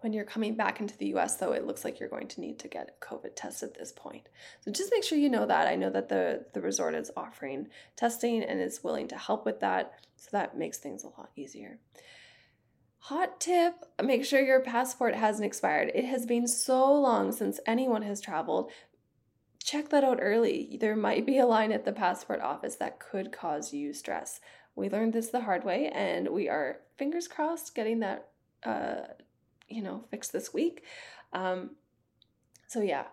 when 0.00 0.12
you're 0.12 0.24
coming 0.24 0.54
back 0.54 0.80
into 0.80 0.96
the 0.96 1.14
US, 1.14 1.36
though, 1.36 1.52
it 1.52 1.66
looks 1.66 1.84
like 1.84 2.00
you're 2.00 2.08
going 2.08 2.28
to 2.28 2.40
need 2.40 2.58
to 2.60 2.68
get 2.68 2.96
a 3.00 3.04
COVID 3.04 3.36
test 3.36 3.62
at 3.62 3.74
this 3.74 3.92
point. 3.92 4.28
So 4.60 4.70
just 4.70 4.92
make 4.92 5.04
sure 5.04 5.18
you 5.18 5.28
know 5.28 5.46
that. 5.46 5.68
I 5.68 5.76
know 5.76 5.90
that 5.90 6.08
the, 6.08 6.46
the 6.54 6.60
resort 6.60 6.94
is 6.94 7.10
offering 7.16 7.68
testing 7.96 8.42
and 8.42 8.60
is 8.60 8.82
willing 8.82 9.08
to 9.08 9.18
help 9.18 9.44
with 9.44 9.60
that. 9.60 9.94
So 10.16 10.28
that 10.32 10.56
makes 10.56 10.78
things 10.78 11.04
a 11.04 11.08
lot 11.08 11.30
easier. 11.36 11.78
Hot 13.04 13.40
tip 13.40 13.74
make 14.02 14.26
sure 14.26 14.42
your 14.42 14.60
passport 14.60 15.14
hasn't 15.14 15.46
expired. 15.46 15.90
It 15.94 16.04
has 16.04 16.26
been 16.26 16.46
so 16.46 16.92
long 16.92 17.32
since 17.32 17.58
anyone 17.66 18.02
has 18.02 18.20
traveled. 18.20 18.70
Check 19.62 19.88
that 19.88 20.04
out 20.04 20.18
early. 20.20 20.76
There 20.80 20.96
might 20.96 21.24
be 21.24 21.38
a 21.38 21.46
line 21.46 21.72
at 21.72 21.84
the 21.84 21.92
passport 21.92 22.40
office 22.40 22.76
that 22.76 23.00
could 23.00 23.32
cause 23.32 23.72
you 23.72 23.94
stress. 23.94 24.40
We 24.74 24.88
learned 24.88 25.12
this 25.12 25.30
the 25.30 25.40
hard 25.40 25.64
way, 25.64 25.88
and 25.88 26.28
we 26.28 26.48
are 26.48 26.80
fingers 26.96 27.26
crossed 27.26 27.74
getting 27.74 28.00
that 28.00 28.28
uh, 28.64 29.02
you 29.70 29.82
know, 29.82 30.04
fix 30.10 30.28
this 30.28 30.52
week. 30.52 30.84
Um, 31.32 31.76
so 32.68 32.82
yeah, 32.82 33.04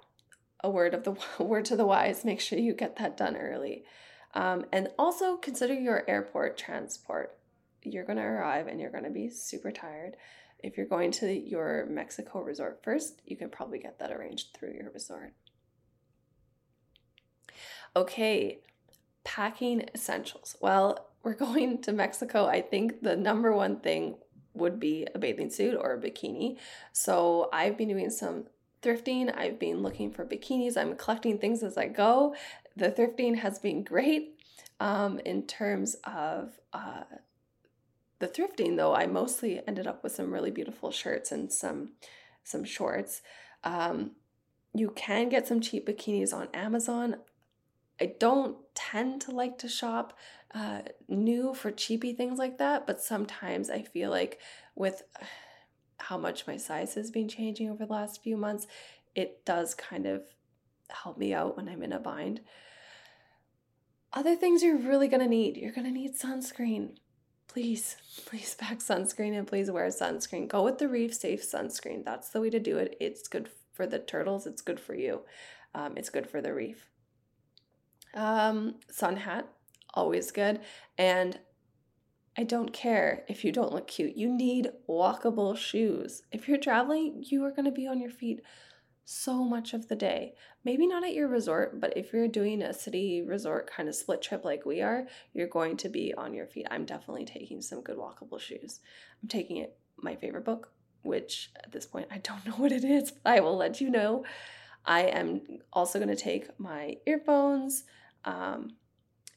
a 0.64 0.70
word 0.70 0.93
of 0.93 1.03
the 1.03 1.16
word 1.43 1.66
to 1.66 1.76
the 1.76 1.86
wise. 1.86 2.26
Make 2.26 2.41
sure 2.41 2.60
you 2.60 2.74
get 2.74 2.97
that 2.97 3.18
done 3.18 3.36
early, 3.38 3.86
um, 4.34 4.66
and 4.72 4.89
also 4.97 5.38
consider 5.38 5.74
your 5.74 6.03
airport 6.10 6.58
transport. 6.58 7.38
You're 7.84 8.05
gonna 8.05 8.26
arrive 8.26 8.68
and 8.68 8.82
you're 8.82 8.91
gonna 8.91 9.10
be 9.10 9.30
super 9.30 9.72
tired. 9.72 10.18
If 10.60 10.76
you're 10.76 10.88
going 10.88 11.12
to 11.14 11.32
your 11.32 11.86
Mexico 11.89 12.41
resort 12.41 12.82
first, 12.84 13.22
you 13.26 13.38
can 13.38 13.49
probably 13.49 13.80
get 13.80 13.99
that 13.99 14.12
arranged 14.12 14.58
through 14.58 14.74
your 14.74 14.91
resort. 14.91 15.34
Okay, 17.95 18.60
packing 19.24 19.88
essentials. 19.93 20.55
Well, 20.60 21.10
we're 21.24 21.34
going 21.47 21.82
to 21.84 21.91
Mexico. 21.91 22.45
I 22.45 22.62
think 22.62 23.01
the 23.01 23.16
number 23.16 23.53
one 23.53 23.80
thing 23.80 24.16
would 24.58 24.80
be 24.80 25.08
a 25.14 25.20
bathing 25.20 25.49
suit 25.49 25.78
or 25.80 25.93
a 25.93 25.99
bikini. 25.99 26.58
So 26.91 27.49
I've 27.53 27.78
been 27.78 27.89
doing 27.89 28.10
some 28.10 28.45
thrifting. 28.82 29.36
I've 29.36 29.60
been 29.60 29.82
looking 29.82 30.12
for 30.12 30.26
bikinis. 30.26 30.78
I'm 30.78 30.95
collecting 30.95 31.38
things 31.38 31.64
as 31.64 31.78
I 31.78 31.88
go. 31.88 32.36
The 32.76 32.91
thrifting 32.91 33.38
has 33.38 33.60
been 33.60 33.84
great 33.84 34.39
um, 34.80 35.20
in 35.20 35.43
terms 35.47 35.95
of 36.03 36.60
uh, 36.74 37.03
the 38.20 38.28
thrifting, 38.28 38.78
though. 38.78 38.93
I 38.93 39.08
mostly 39.08 39.62
ended 39.68 39.88
up 39.88 40.03
with 40.03 40.14
some 40.14 40.34
really 40.34 40.51
beautiful 40.51 40.91
shirts 40.91 41.32
and 41.32 41.51
some 41.51 41.93
some 42.43 42.64
shorts. 42.64 43.22
Um, 43.64 44.12
you 44.74 44.91
can 44.91 45.28
get 45.28 45.47
some 45.47 45.60
cheap 45.60 45.88
bikinis 45.88 46.34
on 46.34 46.47
Amazon. 46.53 47.18
I 47.99 48.14
don't 48.20 48.58
tend 48.76 49.22
to 49.22 49.32
like 49.32 49.58
to 49.60 49.68
shop 49.68 50.14
uh, 50.54 50.82
new 51.08 51.54
for 51.54 51.72
cheapy 51.72 52.14
things 52.14 52.39
like 52.39 52.58
that, 52.58 52.88
but 52.88 53.02
sometimes 53.02 53.70
I 53.70 53.84
feel 53.84 54.10
like 54.10 54.39
with 54.76 55.04
how 56.00 56.18
much 56.18 56.48
my 56.48 56.58
size 56.58 56.93
has 56.95 57.12
been 57.12 57.28
changing 57.28 57.70
over 57.70 57.86
the 57.86 57.91
last 57.91 58.24
few 58.24 58.38
months, 58.38 58.68
it 59.16 59.43
does 59.45 59.76
kind 59.76 60.06
of 60.06 60.24
help 60.89 61.18
me 61.18 61.34
out 61.34 61.58
when 61.58 61.68
I'm 61.68 61.84
in 61.84 61.91
a 61.91 62.00
bind. 62.00 62.41
Other 64.14 64.36
things 64.36 64.64
you're 64.64 64.78
really 64.78 65.08
gonna 65.08 65.28
need 65.28 65.58
you're 65.58 65.74
gonna 65.74 65.91
need 65.91 66.16
sunscreen. 66.16 66.98
Please, 67.48 67.98
please 68.26 68.56
pack 68.56 68.80
sunscreen 68.80 69.38
and 69.38 69.48
please 69.48 69.70
wear 69.70 69.88
sunscreen. 69.88 70.48
Go 70.48 70.64
with 70.64 70.78
the 70.78 70.88
Reef 70.88 71.14
Safe 71.14 71.41
sunscreen. 71.41 72.06
That's 72.06 72.30
the 72.30 72.41
way 72.41 72.50
to 72.50 72.60
do 72.60 72.78
it. 72.78 72.95
It's 73.00 73.28
good 73.28 73.50
for 73.74 73.86
the 73.86 74.00
turtles, 74.00 74.48
it's 74.48 74.62
good 74.62 74.80
for 74.80 74.95
you, 74.95 75.22
um, 75.76 75.98
it's 75.98 76.10
good 76.10 76.28
for 76.28 76.41
the 76.41 76.54
reef. 76.54 76.89
Um, 78.14 78.76
sun 78.89 79.18
hat, 79.18 79.48
always 79.98 80.32
good. 80.32 80.62
And 80.98 81.39
I 82.38 82.43
don't 82.43 82.72
care 82.72 83.26
if 83.28 83.43
you 83.43 83.52
don't 83.52 83.74
look 83.74 83.88
cute. 83.88 84.16
You 84.16 84.32
need 84.32 84.70
walkable 84.88 85.58
shoes. 85.58 86.22
If 86.32 86.48
you're 86.48 86.60
traveling, 86.60 87.24
you 87.28 87.43
are 87.45 87.52
going 87.52 87.66
to 87.66 87.72
be 87.72 87.88
on 87.88 88.00
your 88.00 88.12
feet 88.12 88.41
so 89.06 89.43
much 89.43 89.74
of 89.74 89.88
the 89.88 89.95
day. 89.95 90.36
Maybe 90.64 90.86
not 90.86 91.04
at 91.04 91.16
your 91.16 91.28
resort, 91.28 91.82
but 91.82 91.98
if 91.98 92.14
you're 92.14 92.28
doing 92.28 92.62
a 92.62 92.74
city 92.74 93.24
resort 93.24 93.72
kind 93.72 93.89
of 93.89 93.95
split 93.95 94.22
trip 94.22 94.45
like 94.45 94.66
we 94.66 94.82
are, 94.82 95.08
you're 95.34 95.48
going 95.48 95.78
to 95.78 95.89
be 95.89 96.14
on 96.14 96.34
your 96.34 96.45
feet. 96.45 96.68
I'm 96.70 96.86
definitely 96.86 97.26
taking 97.26 97.62
some 97.62 97.82
good 97.82 97.98
walkable 97.98 98.39
shoes. 98.39 98.82
I'm 99.24 99.30
taking 99.30 99.58
it 99.58 99.76
my 99.98 100.16
favorite 100.16 100.45
book, 100.45 100.70
which 101.02 101.52
at 101.64 101.72
this 101.72 101.88
point 101.88 102.08
I 102.12 102.20
don't 102.20 102.45
know 102.45 102.54
what 102.58 102.72
it 102.72 102.84
is, 102.84 103.12
but 103.12 103.34
I 103.34 103.39
will 103.39 103.58
let 103.58 103.82
you 103.82 103.89
know. 103.89 104.26
I 104.86 105.04
am 105.04 105.41
also 105.74 105.98
going 105.98 106.16
to 106.16 106.22
take 106.22 106.60
my 106.60 106.98
earphones 107.08 107.84
um, 108.26 108.76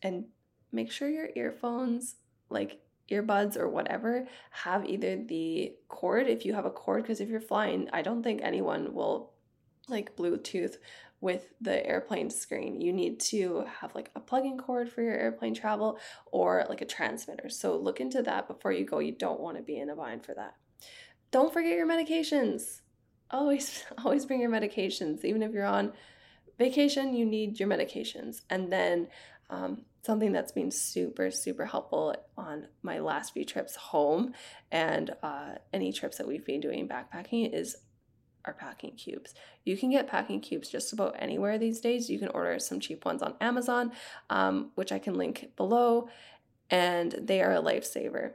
and 0.02 0.26
make 0.72 0.90
sure 0.90 1.08
your 1.08 1.30
earphones, 1.34 2.16
like 2.48 2.80
earbuds 3.10 3.56
or 3.56 3.68
whatever, 3.68 4.26
have 4.50 4.86
either 4.86 5.16
the 5.16 5.74
cord, 5.88 6.26
if 6.28 6.44
you 6.44 6.54
have 6.54 6.66
a 6.66 6.70
cord, 6.70 7.02
because 7.02 7.20
if 7.20 7.28
you're 7.28 7.40
flying, 7.40 7.88
I 7.92 8.02
don't 8.02 8.22
think 8.22 8.40
anyone 8.42 8.94
will 8.94 9.32
like 9.88 10.16
Bluetooth 10.16 10.76
with 11.20 11.48
the 11.60 11.86
airplane 11.86 12.30
screen. 12.30 12.80
You 12.80 12.92
need 12.92 13.20
to 13.20 13.64
have 13.80 13.94
like 13.94 14.10
a 14.14 14.20
plug 14.20 14.46
in 14.46 14.56
cord 14.56 14.90
for 14.90 15.02
your 15.02 15.14
airplane 15.14 15.54
travel 15.54 15.98
or 16.32 16.64
like 16.68 16.80
a 16.80 16.86
transmitter. 16.86 17.50
So 17.50 17.76
look 17.76 18.00
into 18.00 18.22
that 18.22 18.48
before 18.48 18.72
you 18.72 18.84
go. 18.84 19.00
You 19.00 19.12
don't 19.12 19.40
want 19.40 19.56
to 19.56 19.62
be 19.62 19.78
in 19.78 19.90
a 19.90 19.96
bind 19.96 20.24
for 20.24 20.34
that. 20.34 20.54
Don't 21.30 21.52
forget 21.52 21.76
your 21.76 21.86
medications. 21.86 22.80
Always, 23.30 23.84
always 24.04 24.24
bring 24.24 24.40
your 24.40 24.50
medications. 24.50 25.24
Even 25.24 25.42
if 25.42 25.52
you're 25.52 25.66
on 25.66 25.92
vacation, 26.58 27.14
you 27.14 27.26
need 27.26 27.60
your 27.60 27.68
medications. 27.68 28.42
And 28.48 28.72
then 28.72 29.08
um, 29.50 29.82
something 30.02 30.32
that's 30.32 30.52
been 30.52 30.70
super, 30.70 31.30
super 31.30 31.66
helpful 31.66 32.14
on 32.36 32.68
my 32.82 32.98
last 32.98 33.34
few 33.34 33.44
trips 33.44 33.76
home 33.76 34.32
and 34.70 35.10
uh, 35.22 35.52
any 35.72 35.92
trips 35.92 36.18
that 36.18 36.26
we've 36.26 36.44
been 36.44 36.60
doing 36.60 36.88
backpacking 36.88 37.52
is 37.52 37.76
our 38.44 38.54
packing 38.54 38.96
cubes. 38.96 39.34
You 39.64 39.76
can 39.76 39.90
get 39.90 40.06
packing 40.06 40.40
cubes 40.40 40.70
just 40.70 40.92
about 40.92 41.16
anywhere 41.18 41.58
these 41.58 41.80
days. 41.80 42.08
You 42.08 42.18
can 42.18 42.28
order 42.28 42.58
some 42.58 42.80
cheap 42.80 43.04
ones 43.04 43.22
on 43.22 43.34
Amazon, 43.40 43.92
um, 44.30 44.70
which 44.76 44.92
I 44.92 44.98
can 44.98 45.14
link 45.14 45.50
below, 45.56 46.08
and 46.70 47.12
they 47.20 47.42
are 47.42 47.52
a 47.52 47.62
lifesaver 47.62 48.32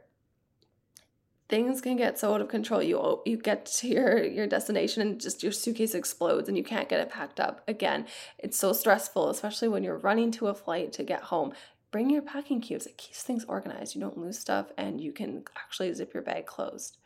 things 1.48 1.80
can 1.80 1.96
get 1.96 2.18
so 2.18 2.34
out 2.34 2.40
of 2.40 2.48
control. 2.48 2.82
You 2.82 3.22
you 3.24 3.36
get 3.36 3.66
to 3.66 3.88
your 3.88 4.24
your 4.24 4.46
destination 4.46 5.02
and 5.02 5.20
just 5.20 5.42
your 5.42 5.52
suitcase 5.52 5.94
explodes 5.94 6.48
and 6.48 6.56
you 6.56 6.64
can't 6.64 6.88
get 6.88 7.00
it 7.00 7.10
packed 7.10 7.40
up. 7.40 7.62
Again, 7.68 8.06
it's 8.38 8.58
so 8.58 8.72
stressful, 8.72 9.30
especially 9.30 9.68
when 9.68 9.82
you're 9.82 9.98
running 9.98 10.30
to 10.32 10.48
a 10.48 10.54
flight 10.54 10.92
to 10.94 11.02
get 11.02 11.24
home. 11.24 11.52
Bring 11.90 12.10
your 12.10 12.22
packing 12.22 12.60
cubes. 12.60 12.86
It 12.86 12.98
keeps 12.98 13.22
things 13.22 13.44
organized. 13.44 13.94
You 13.94 14.00
don't 14.00 14.18
lose 14.18 14.38
stuff 14.38 14.66
and 14.76 15.00
you 15.00 15.12
can 15.12 15.44
actually 15.56 15.92
zip 15.94 16.12
your 16.12 16.22
bag 16.22 16.46
closed. 16.46 16.98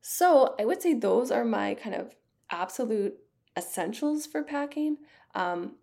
So, 0.00 0.54
I 0.58 0.64
would 0.64 0.82
say 0.82 0.94
those 0.94 1.30
are 1.30 1.44
my 1.44 1.74
kind 1.74 1.94
of 1.94 2.16
absolute 2.50 3.14
essentials 3.56 4.26
for 4.26 4.42
packing. 4.42 4.98
Um, 5.34 5.76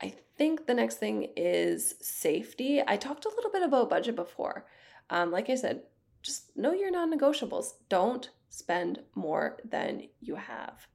I 0.00 0.14
think 0.36 0.66
the 0.66 0.74
next 0.74 0.96
thing 0.96 1.28
is 1.36 1.94
safety. 2.00 2.82
I 2.86 2.96
talked 2.96 3.24
a 3.24 3.30
little 3.30 3.50
bit 3.50 3.62
about 3.62 3.90
budget 3.90 4.16
before. 4.16 4.66
Um, 5.10 5.30
like 5.30 5.48
I 5.48 5.54
said, 5.54 5.82
just 6.26 6.56
know 6.56 6.72
your 6.72 6.90
non 6.90 7.16
negotiables. 7.16 7.74
Don't 7.88 8.30
spend 8.48 8.98
more 9.14 9.58
than 9.64 10.08
you 10.20 10.34
have. 10.34 10.88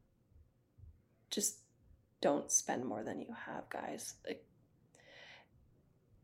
Just 1.29 1.59
don't 2.19 2.51
spend 2.51 2.83
more 2.83 3.01
than 3.01 3.21
you 3.21 3.33
have, 3.45 3.69
guys. 3.69 4.15
Like, 4.27 4.43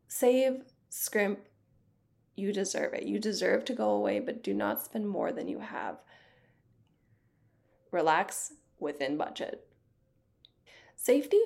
save, 0.08 0.62
scrimp, 0.90 1.38
you 2.36 2.52
deserve 2.52 2.92
it. 2.92 3.04
You 3.04 3.18
deserve 3.18 3.64
to 3.64 3.72
go 3.72 3.90
away, 3.90 4.20
but 4.20 4.44
do 4.44 4.52
not 4.52 4.82
spend 4.82 5.08
more 5.08 5.32
than 5.32 5.48
you 5.48 5.60
have. 5.60 5.96
Relax 7.90 8.52
within 8.78 9.16
budget. 9.16 9.66
Safety, 10.96 11.40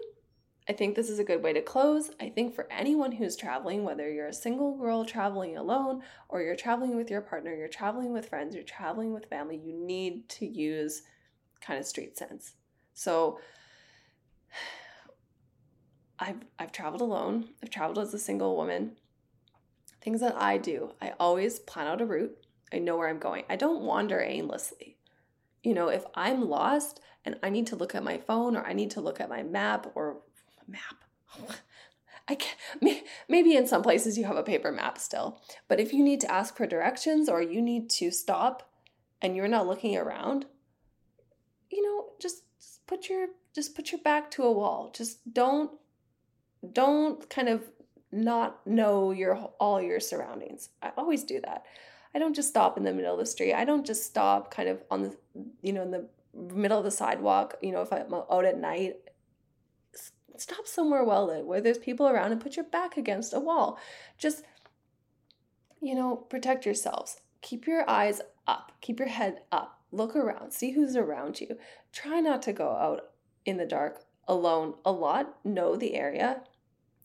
I 0.68 0.72
think 0.72 0.94
this 0.94 1.10
is 1.10 1.18
a 1.18 1.24
good 1.24 1.42
way 1.42 1.52
to 1.52 1.60
close. 1.60 2.10
I 2.20 2.28
think 2.28 2.54
for 2.54 2.68
anyone 2.70 3.12
who's 3.12 3.36
traveling, 3.36 3.82
whether 3.82 4.08
you're 4.08 4.28
a 4.28 4.32
single 4.32 4.76
girl 4.76 5.04
traveling 5.04 5.56
alone 5.56 6.02
or 6.28 6.40
you're 6.40 6.54
traveling 6.54 6.96
with 6.96 7.10
your 7.10 7.20
partner, 7.20 7.52
you're 7.52 7.66
traveling 7.66 8.12
with 8.12 8.28
friends, 8.28 8.54
you're 8.54 8.62
traveling 8.62 9.12
with 9.12 9.28
family, 9.28 9.56
you 9.56 9.72
need 9.72 10.28
to 10.30 10.46
use 10.46 11.02
kind 11.60 11.80
of 11.80 11.86
street 11.86 12.16
sense. 12.16 12.52
So 12.94 13.40
I've 16.18 16.44
I've 16.58 16.72
traveled 16.72 17.00
alone. 17.00 17.48
I've 17.62 17.70
traveled 17.70 17.98
as 17.98 18.14
a 18.14 18.18
single 18.18 18.56
woman. 18.56 18.92
Things 20.00 20.20
that 20.20 20.40
I 20.40 20.58
do, 20.58 20.92
I 21.00 21.14
always 21.18 21.58
plan 21.58 21.88
out 21.88 22.00
a 22.00 22.06
route. 22.06 22.36
I 22.72 22.78
know 22.78 22.96
where 22.96 23.08
I'm 23.08 23.18
going. 23.18 23.44
I 23.48 23.56
don't 23.56 23.82
wander 23.82 24.20
aimlessly. 24.20 24.96
You 25.64 25.74
know, 25.74 25.88
if 25.88 26.04
I'm 26.14 26.48
lost 26.48 27.00
and 27.24 27.36
I 27.42 27.50
need 27.50 27.66
to 27.68 27.76
look 27.76 27.94
at 27.94 28.04
my 28.04 28.18
phone 28.18 28.56
or 28.56 28.64
I 28.64 28.72
need 28.72 28.90
to 28.92 29.00
look 29.00 29.20
at 29.20 29.28
my 29.28 29.42
map 29.42 29.90
or 29.94 30.18
map. 30.68 31.04
I 32.28 32.36
can 32.36 33.00
maybe 33.28 33.56
in 33.56 33.66
some 33.66 33.82
places 33.82 34.16
you 34.16 34.24
have 34.24 34.36
a 34.36 34.42
paper 34.42 34.70
map 34.70 34.98
still, 34.98 35.40
but 35.68 35.80
if 35.80 35.92
you 35.92 36.04
need 36.04 36.20
to 36.20 36.30
ask 36.30 36.56
for 36.56 36.66
directions 36.66 37.28
or 37.28 37.42
you 37.42 37.60
need 37.60 37.90
to 37.90 38.10
stop 38.10 38.70
and 39.20 39.34
you're 39.36 39.48
not 39.48 39.66
looking 39.66 39.96
around, 39.96 40.46
you 41.70 41.82
know, 41.82 42.10
just, 42.20 42.42
just 42.60 42.86
put 42.86 43.08
your 43.08 43.28
just 43.54 43.74
put 43.74 43.92
your 43.92 44.00
back 44.00 44.30
to 44.32 44.44
a 44.44 44.52
wall. 44.52 44.92
Just 44.94 45.32
don't 45.32 45.72
don't 46.72 47.28
kind 47.28 47.48
of 47.48 47.64
not 48.10 48.64
know 48.66 49.10
your 49.10 49.34
all 49.58 49.80
your 49.80 50.00
surroundings. 50.00 50.68
I 50.82 50.92
always 50.96 51.24
do 51.24 51.40
that. 51.40 51.64
I 52.14 52.18
don't 52.18 52.34
just 52.34 52.48
stop 52.48 52.76
in 52.76 52.84
the 52.84 52.92
middle 52.92 53.14
of 53.14 53.18
the 53.18 53.26
street. 53.26 53.54
I 53.54 53.64
don't 53.64 53.86
just 53.86 54.04
stop 54.04 54.50
kind 54.50 54.68
of 54.68 54.82
on 54.90 55.02
the 55.02 55.16
you 55.62 55.72
know 55.72 55.82
in 55.82 55.90
the 55.90 56.08
middle 56.34 56.78
of 56.78 56.84
the 56.84 56.90
sidewalk. 56.90 57.56
You 57.62 57.72
know, 57.72 57.82
if 57.82 57.92
I'm 57.92 58.12
out 58.14 58.44
at 58.44 58.58
night 58.58 58.96
stop 60.40 60.66
somewhere 60.66 61.04
well 61.04 61.26
lit 61.26 61.46
where 61.46 61.60
there's 61.60 61.78
people 61.78 62.08
around 62.08 62.32
and 62.32 62.40
put 62.40 62.56
your 62.56 62.64
back 62.64 62.96
against 62.96 63.34
a 63.34 63.40
wall. 63.40 63.78
Just, 64.18 64.44
you 65.80 65.94
know, 65.94 66.16
protect 66.16 66.64
yourselves. 66.64 67.20
Keep 67.40 67.66
your 67.66 67.88
eyes 67.88 68.20
up, 68.46 68.72
keep 68.80 68.98
your 68.98 69.08
head 69.08 69.40
up, 69.50 69.80
look 69.90 70.14
around, 70.14 70.52
see 70.52 70.72
who's 70.72 70.96
around 70.96 71.40
you. 71.40 71.58
Try 71.92 72.20
not 72.20 72.42
to 72.42 72.52
go 72.52 72.70
out 72.70 73.10
in 73.44 73.56
the 73.56 73.66
dark 73.66 74.04
alone 74.28 74.74
a 74.84 74.92
lot. 74.92 75.44
Know 75.44 75.76
the 75.76 75.94
area, 75.94 76.42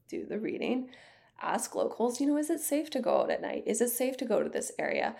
do 0.07 0.25
the 0.25 0.39
reading, 0.39 0.89
ask 1.41 1.73
locals, 1.73 2.19
you 2.21 2.27
know, 2.27 2.37
is 2.37 2.49
it 2.49 2.59
safe 2.59 2.89
to 2.91 2.99
go 2.99 3.21
out 3.21 3.31
at 3.31 3.41
night? 3.41 3.63
Is 3.65 3.81
it 3.81 3.89
safe 3.89 4.17
to 4.17 4.25
go 4.25 4.43
to 4.43 4.49
this 4.49 4.71
area? 4.77 5.15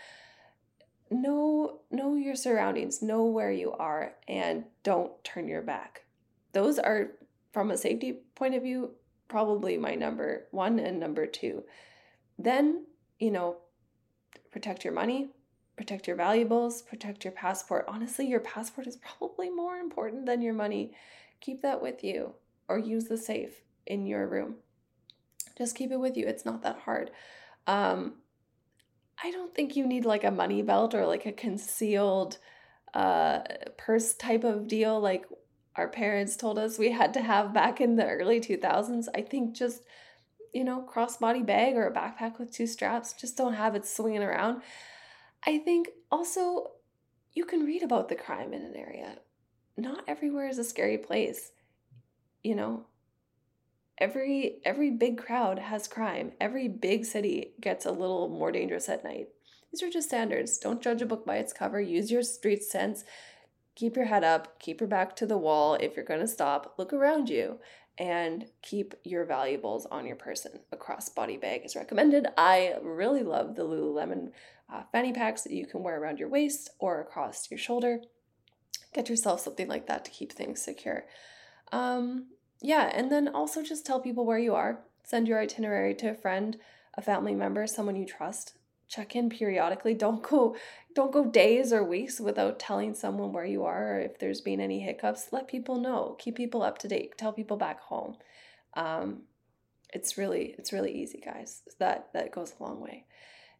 know 1.09 1.79
know 1.91 2.15
your 2.15 2.35
surroundings, 2.35 3.01
know 3.01 3.25
where 3.25 3.51
you 3.51 3.71
are 3.73 4.13
and 4.27 4.65
don't 4.83 5.23
turn 5.23 5.47
your 5.47 5.61
back. 5.61 6.03
Those 6.53 6.79
are 6.79 7.11
from 7.51 7.71
a 7.71 7.77
safety 7.77 8.19
point 8.35 8.55
of 8.55 8.63
view 8.63 8.91
probably 9.27 9.77
my 9.77 9.95
number 9.95 10.47
1 10.51 10.79
and 10.79 10.99
number 10.99 11.25
2. 11.25 11.63
Then, 12.37 12.85
you 13.19 13.31
know, 13.31 13.57
protect 14.51 14.83
your 14.83 14.93
money, 14.93 15.29
protect 15.75 16.07
your 16.07 16.15
valuables, 16.15 16.81
protect 16.81 17.23
your 17.23 17.33
passport. 17.33 17.85
Honestly, 17.87 18.27
your 18.27 18.39
passport 18.39 18.87
is 18.87 18.97
probably 18.97 19.49
more 19.49 19.77
important 19.77 20.25
than 20.25 20.41
your 20.41 20.53
money. 20.53 20.93
Keep 21.41 21.61
that 21.61 21.81
with 21.81 22.03
you 22.03 22.33
or 22.67 22.77
use 22.77 23.05
the 23.05 23.17
safe 23.17 23.61
in 23.85 24.05
your 24.05 24.27
room. 24.27 24.55
Just 25.57 25.75
keep 25.75 25.91
it 25.91 25.99
with 25.99 26.17
you. 26.17 26.27
It's 26.27 26.45
not 26.45 26.61
that 26.63 26.79
hard. 26.79 27.11
Um, 27.65 28.15
I 29.23 29.31
don't 29.31 29.53
think 29.53 29.75
you 29.75 29.87
need 29.87 30.05
like 30.05 30.23
a 30.23 30.31
money 30.31 30.61
belt 30.61 30.93
or 30.93 31.05
like 31.05 31.25
a 31.25 31.31
concealed 31.31 32.37
uh, 32.93 33.39
purse 33.77 34.13
type 34.13 34.43
of 34.43 34.67
deal 34.67 34.99
like 34.99 35.25
our 35.77 35.87
parents 35.87 36.35
told 36.35 36.57
us 36.57 36.79
we 36.79 36.91
had 36.91 37.13
to 37.13 37.21
have 37.21 37.53
back 37.53 37.79
in 37.79 37.95
the 37.95 38.05
early 38.05 38.41
2000s. 38.41 39.07
I 39.13 39.21
think 39.21 39.55
just, 39.55 39.83
you 40.53 40.63
know, 40.63 40.85
crossbody 40.91 41.45
bag 41.45 41.75
or 41.75 41.87
a 41.87 41.93
backpack 41.93 42.39
with 42.39 42.51
two 42.51 42.67
straps, 42.67 43.13
just 43.13 43.37
don't 43.37 43.53
have 43.53 43.75
it 43.75 43.85
swinging 43.85 44.23
around. 44.23 44.63
I 45.45 45.59
think 45.59 45.89
also 46.11 46.71
you 47.33 47.45
can 47.45 47.65
read 47.65 47.83
about 47.83 48.09
the 48.09 48.15
crime 48.15 48.53
in 48.53 48.63
an 48.63 48.75
area. 48.75 49.19
Not 49.77 50.03
everywhere 50.07 50.49
is 50.49 50.57
a 50.57 50.63
scary 50.63 50.97
place. 50.97 51.51
You 52.43 52.55
know, 52.55 52.87
every 53.99 54.59
every 54.65 54.89
big 54.89 55.19
crowd 55.19 55.59
has 55.59 55.87
crime. 55.87 56.31
Every 56.41 56.67
big 56.67 57.05
city 57.05 57.53
gets 57.61 57.85
a 57.85 57.91
little 57.91 58.27
more 58.27 58.51
dangerous 58.51 58.89
at 58.89 59.03
night. 59.03 59.27
These 59.71 59.83
are 59.83 59.91
just 59.91 60.07
standards. 60.07 60.57
Don't 60.57 60.81
judge 60.81 61.01
a 61.03 61.05
book 61.05 61.25
by 61.25 61.37
its 61.37 61.53
cover. 61.53 61.79
Use 61.79 62.09
your 62.09 62.23
street 62.23 62.63
sense. 62.63 63.03
Keep 63.77 63.95
your 63.95 64.05
head 64.05 64.23
up, 64.23 64.59
keep 64.59 64.81
your 64.81 64.89
back 64.89 65.15
to 65.15 65.27
the 65.27 65.37
wall. 65.37 65.75
If 65.75 65.95
you're 65.95 66.03
going 66.03 66.19
to 66.19 66.27
stop, 66.27 66.73
look 66.79 66.91
around 66.93 67.29
you 67.29 67.59
and 67.99 68.47
keep 68.63 68.95
your 69.03 69.23
valuables 69.23 69.85
on 69.85 70.07
your 70.07 70.15
person. 70.15 70.61
A 70.71 70.77
crossbody 70.77 71.39
bag 71.39 71.61
is 71.63 71.75
recommended. 71.75 72.25
I 72.35 72.77
really 72.81 73.21
love 73.21 73.55
the 73.55 73.61
Lululemon 73.61 74.31
uh, 74.73 74.81
fanny 74.91 75.13
packs 75.13 75.43
that 75.43 75.53
you 75.53 75.67
can 75.67 75.83
wear 75.83 76.01
around 76.01 76.17
your 76.17 76.27
waist 76.27 76.71
or 76.79 77.01
across 77.01 77.51
your 77.51 77.59
shoulder. 77.59 78.01
Get 78.95 79.09
yourself 79.09 79.41
something 79.41 79.67
like 79.67 79.85
that 79.85 80.03
to 80.05 80.11
keep 80.11 80.31
things 80.31 80.59
secure. 80.59 81.05
Um, 81.71 82.29
yeah, 82.63 82.89
and 82.91 83.11
then 83.11 83.27
also 83.27 83.61
just 83.61 83.85
tell 83.85 83.99
people 83.99 84.25
where 84.25 84.39
you 84.39 84.55
are. 84.55 84.79
Send 85.03 85.27
your 85.27 85.39
itinerary 85.39 85.93
to 85.93 86.07
a 86.07 86.15
friend, 86.15 86.57
a 86.95 87.03
family 87.03 87.35
member, 87.35 87.67
someone 87.67 87.95
you 87.95 88.07
trust. 88.07 88.57
Check 88.87 89.15
in 89.15 89.29
periodically. 89.29 89.93
Don't 89.93 90.23
go 90.23 90.55
don't 90.97 91.13
go 91.13 91.25
days 91.25 91.71
or 91.71 91.83
weeks 91.83 92.19
without 92.19 92.57
telling 92.57 92.91
someone 92.95 93.31
where 93.31 93.45
you 93.45 93.63
are 93.63 93.93
or 93.93 93.99
if 93.99 94.17
there's 94.17 94.41
been 94.41 94.59
any 94.59 94.79
hiccups. 94.79 95.27
Let 95.31 95.47
people 95.47 95.79
know. 95.79 96.15
Keep 96.17 96.35
people 96.35 96.63
up 96.63 96.79
to 96.79 96.87
date. 96.87 97.15
Tell 97.19 97.31
people 97.31 97.55
back 97.55 97.79
home. 97.81 98.15
Um, 98.73 99.21
it's 99.93 100.17
really 100.17 100.55
it's 100.57 100.73
really 100.73 100.91
easy, 100.91 101.21
guys. 101.23 101.61
That 101.77 102.07
that 102.13 102.31
goes 102.31 102.55
a 102.59 102.63
long 102.63 102.79
way. 102.81 103.05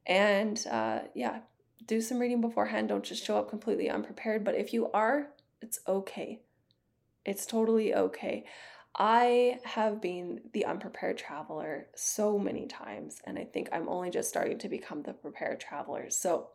And 0.07 0.65
uh, 0.65 1.01
yeah, 1.13 1.41
do 1.85 2.01
some 2.01 2.17
reading 2.17 2.41
beforehand. 2.41 2.89
Don't 2.89 3.03
just 3.03 3.23
show 3.23 3.38
up 3.38 3.51
completely 3.51 3.88
unprepared. 3.88 4.43
But 4.43 4.55
if 4.55 4.73
you 4.73 4.89
are, 4.91 5.27
it's 5.61 5.79
okay. 5.88 6.41
It's 7.23 7.45
totally 7.45 7.93
okay. 7.93 8.45
I 8.95 9.59
have 9.63 10.01
been 10.01 10.41
the 10.53 10.65
unprepared 10.65 11.19
traveler 11.19 11.85
so 11.95 12.39
many 12.39 12.65
times, 12.65 13.21
and 13.25 13.38
I 13.38 13.43
think 13.43 13.69
I'm 13.71 13.88
only 13.88 14.09
just 14.09 14.27
starting 14.27 14.57
to 14.57 14.69
become 14.69 15.03
the 15.03 15.13
prepared 15.13 15.59
traveler. 15.59 16.09
So 16.09 16.47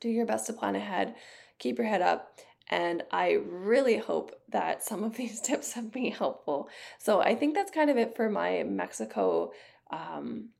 do 0.00 0.08
your 0.08 0.26
best 0.26 0.46
to 0.46 0.52
plan 0.52 0.76
ahead, 0.76 1.14
keep 1.58 1.78
your 1.78 1.86
head 1.86 2.02
up, 2.02 2.38
and 2.70 3.02
I 3.10 3.38
really 3.46 3.96
hope 3.96 4.34
that 4.50 4.84
some 4.84 5.04
of 5.04 5.16
these 5.16 5.40
tips 5.40 5.72
have 5.72 5.92
been 5.92 6.12
helpful. 6.12 6.68
So 6.98 7.20
I 7.20 7.34
think 7.34 7.54
that's 7.54 7.70
kind 7.70 7.90
of 7.90 7.96
it 7.96 8.16
for 8.16 8.28
my 8.28 8.62
Mexico 8.62 9.52
um, 9.90 10.50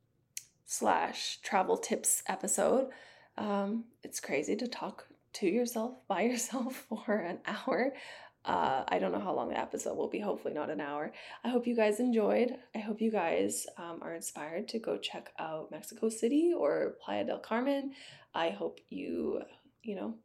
slash 0.65 1.39
travel 1.41 1.77
tips 1.77 2.23
episode. 2.27 2.89
Um, 3.37 3.85
it's 4.03 4.19
crazy 4.19 4.55
to 4.57 4.67
talk 4.67 5.07
to 5.33 5.47
yourself 5.47 5.95
by 6.07 6.21
yourself 6.23 6.85
for 6.89 7.15
an 7.15 7.39
hour. 7.45 7.93
Uh, 8.45 8.83
I 8.87 8.99
don't 8.99 9.11
know 9.11 9.19
how 9.19 9.33
long 9.33 9.49
the 9.49 9.59
episode 9.59 9.97
will 9.97 10.07
be, 10.07 10.19
hopefully, 10.19 10.53
not 10.53 10.69
an 10.69 10.79
hour. 10.79 11.11
I 11.43 11.49
hope 11.49 11.67
you 11.67 11.75
guys 11.75 11.99
enjoyed. 11.99 12.55
I 12.73 12.79
hope 12.79 13.01
you 13.01 13.11
guys 13.11 13.67
um, 13.77 13.99
are 14.01 14.13
inspired 14.13 14.67
to 14.69 14.79
go 14.79 14.97
check 14.97 15.31
out 15.37 15.71
Mexico 15.71 16.09
City 16.09 16.53
or 16.57 16.95
Playa 17.03 17.25
del 17.25 17.39
Carmen. 17.39 17.93
I 18.33 18.49
hope 18.49 18.79
you, 18.89 19.41
you 19.83 19.95
know, 19.95 20.15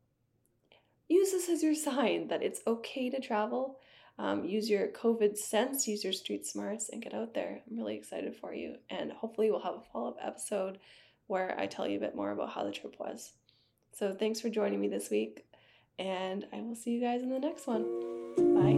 use 1.08 1.32
this 1.32 1.48
as 1.48 1.62
your 1.62 1.74
sign 1.74 2.28
that 2.28 2.42
it's 2.42 2.60
okay 2.66 3.10
to 3.10 3.20
travel. 3.20 3.78
Um, 4.16 4.44
use 4.44 4.70
your 4.70 4.88
COVID 4.88 5.36
sense, 5.36 5.88
use 5.88 6.04
your 6.04 6.12
street 6.12 6.46
smarts, 6.46 6.88
and 6.88 7.02
get 7.02 7.14
out 7.14 7.34
there. 7.34 7.62
I'm 7.68 7.76
really 7.76 7.96
excited 7.96 8.36
for 8.36 8.54
you. 8.54 8.76
And 8.90 9.10
hopefully, 9.10 9.50
we'll 9.50 9.60
have 9.60 9.74
a 9.74 9.82
follow 9.92 10.10
up 10.10 10.18
episode 10.22 10.78
where 11.26 11.58
I 11.58 11.66
tell 11.66 11.88
you 11.88 11.96
a 11.96 12.00
bit 12.00 12.14
more 12.14 12.30
about 12.30 12.50
how 12.50 12.62
the 12.62 12.70
trip 12.70 12.94
was. 13.00 13.32
So, 13.92 14.14
thanks 14.14 14.40
for 14.40 14.50
joining 14.50 14.80
me 14.80 14.86
this 14.86 15.10
week, 15.10 15.44
and 15.98 16.46
I 16.52 16.60
will 16.60 16.74
see 16.74 16.90
you 16.92 17.00
guys 17.00 17.22
in 17.22 17.30
the 17.30 17.38
next 17.38 17.66
one. 17.66 17.84
Bye. 18.36 18.74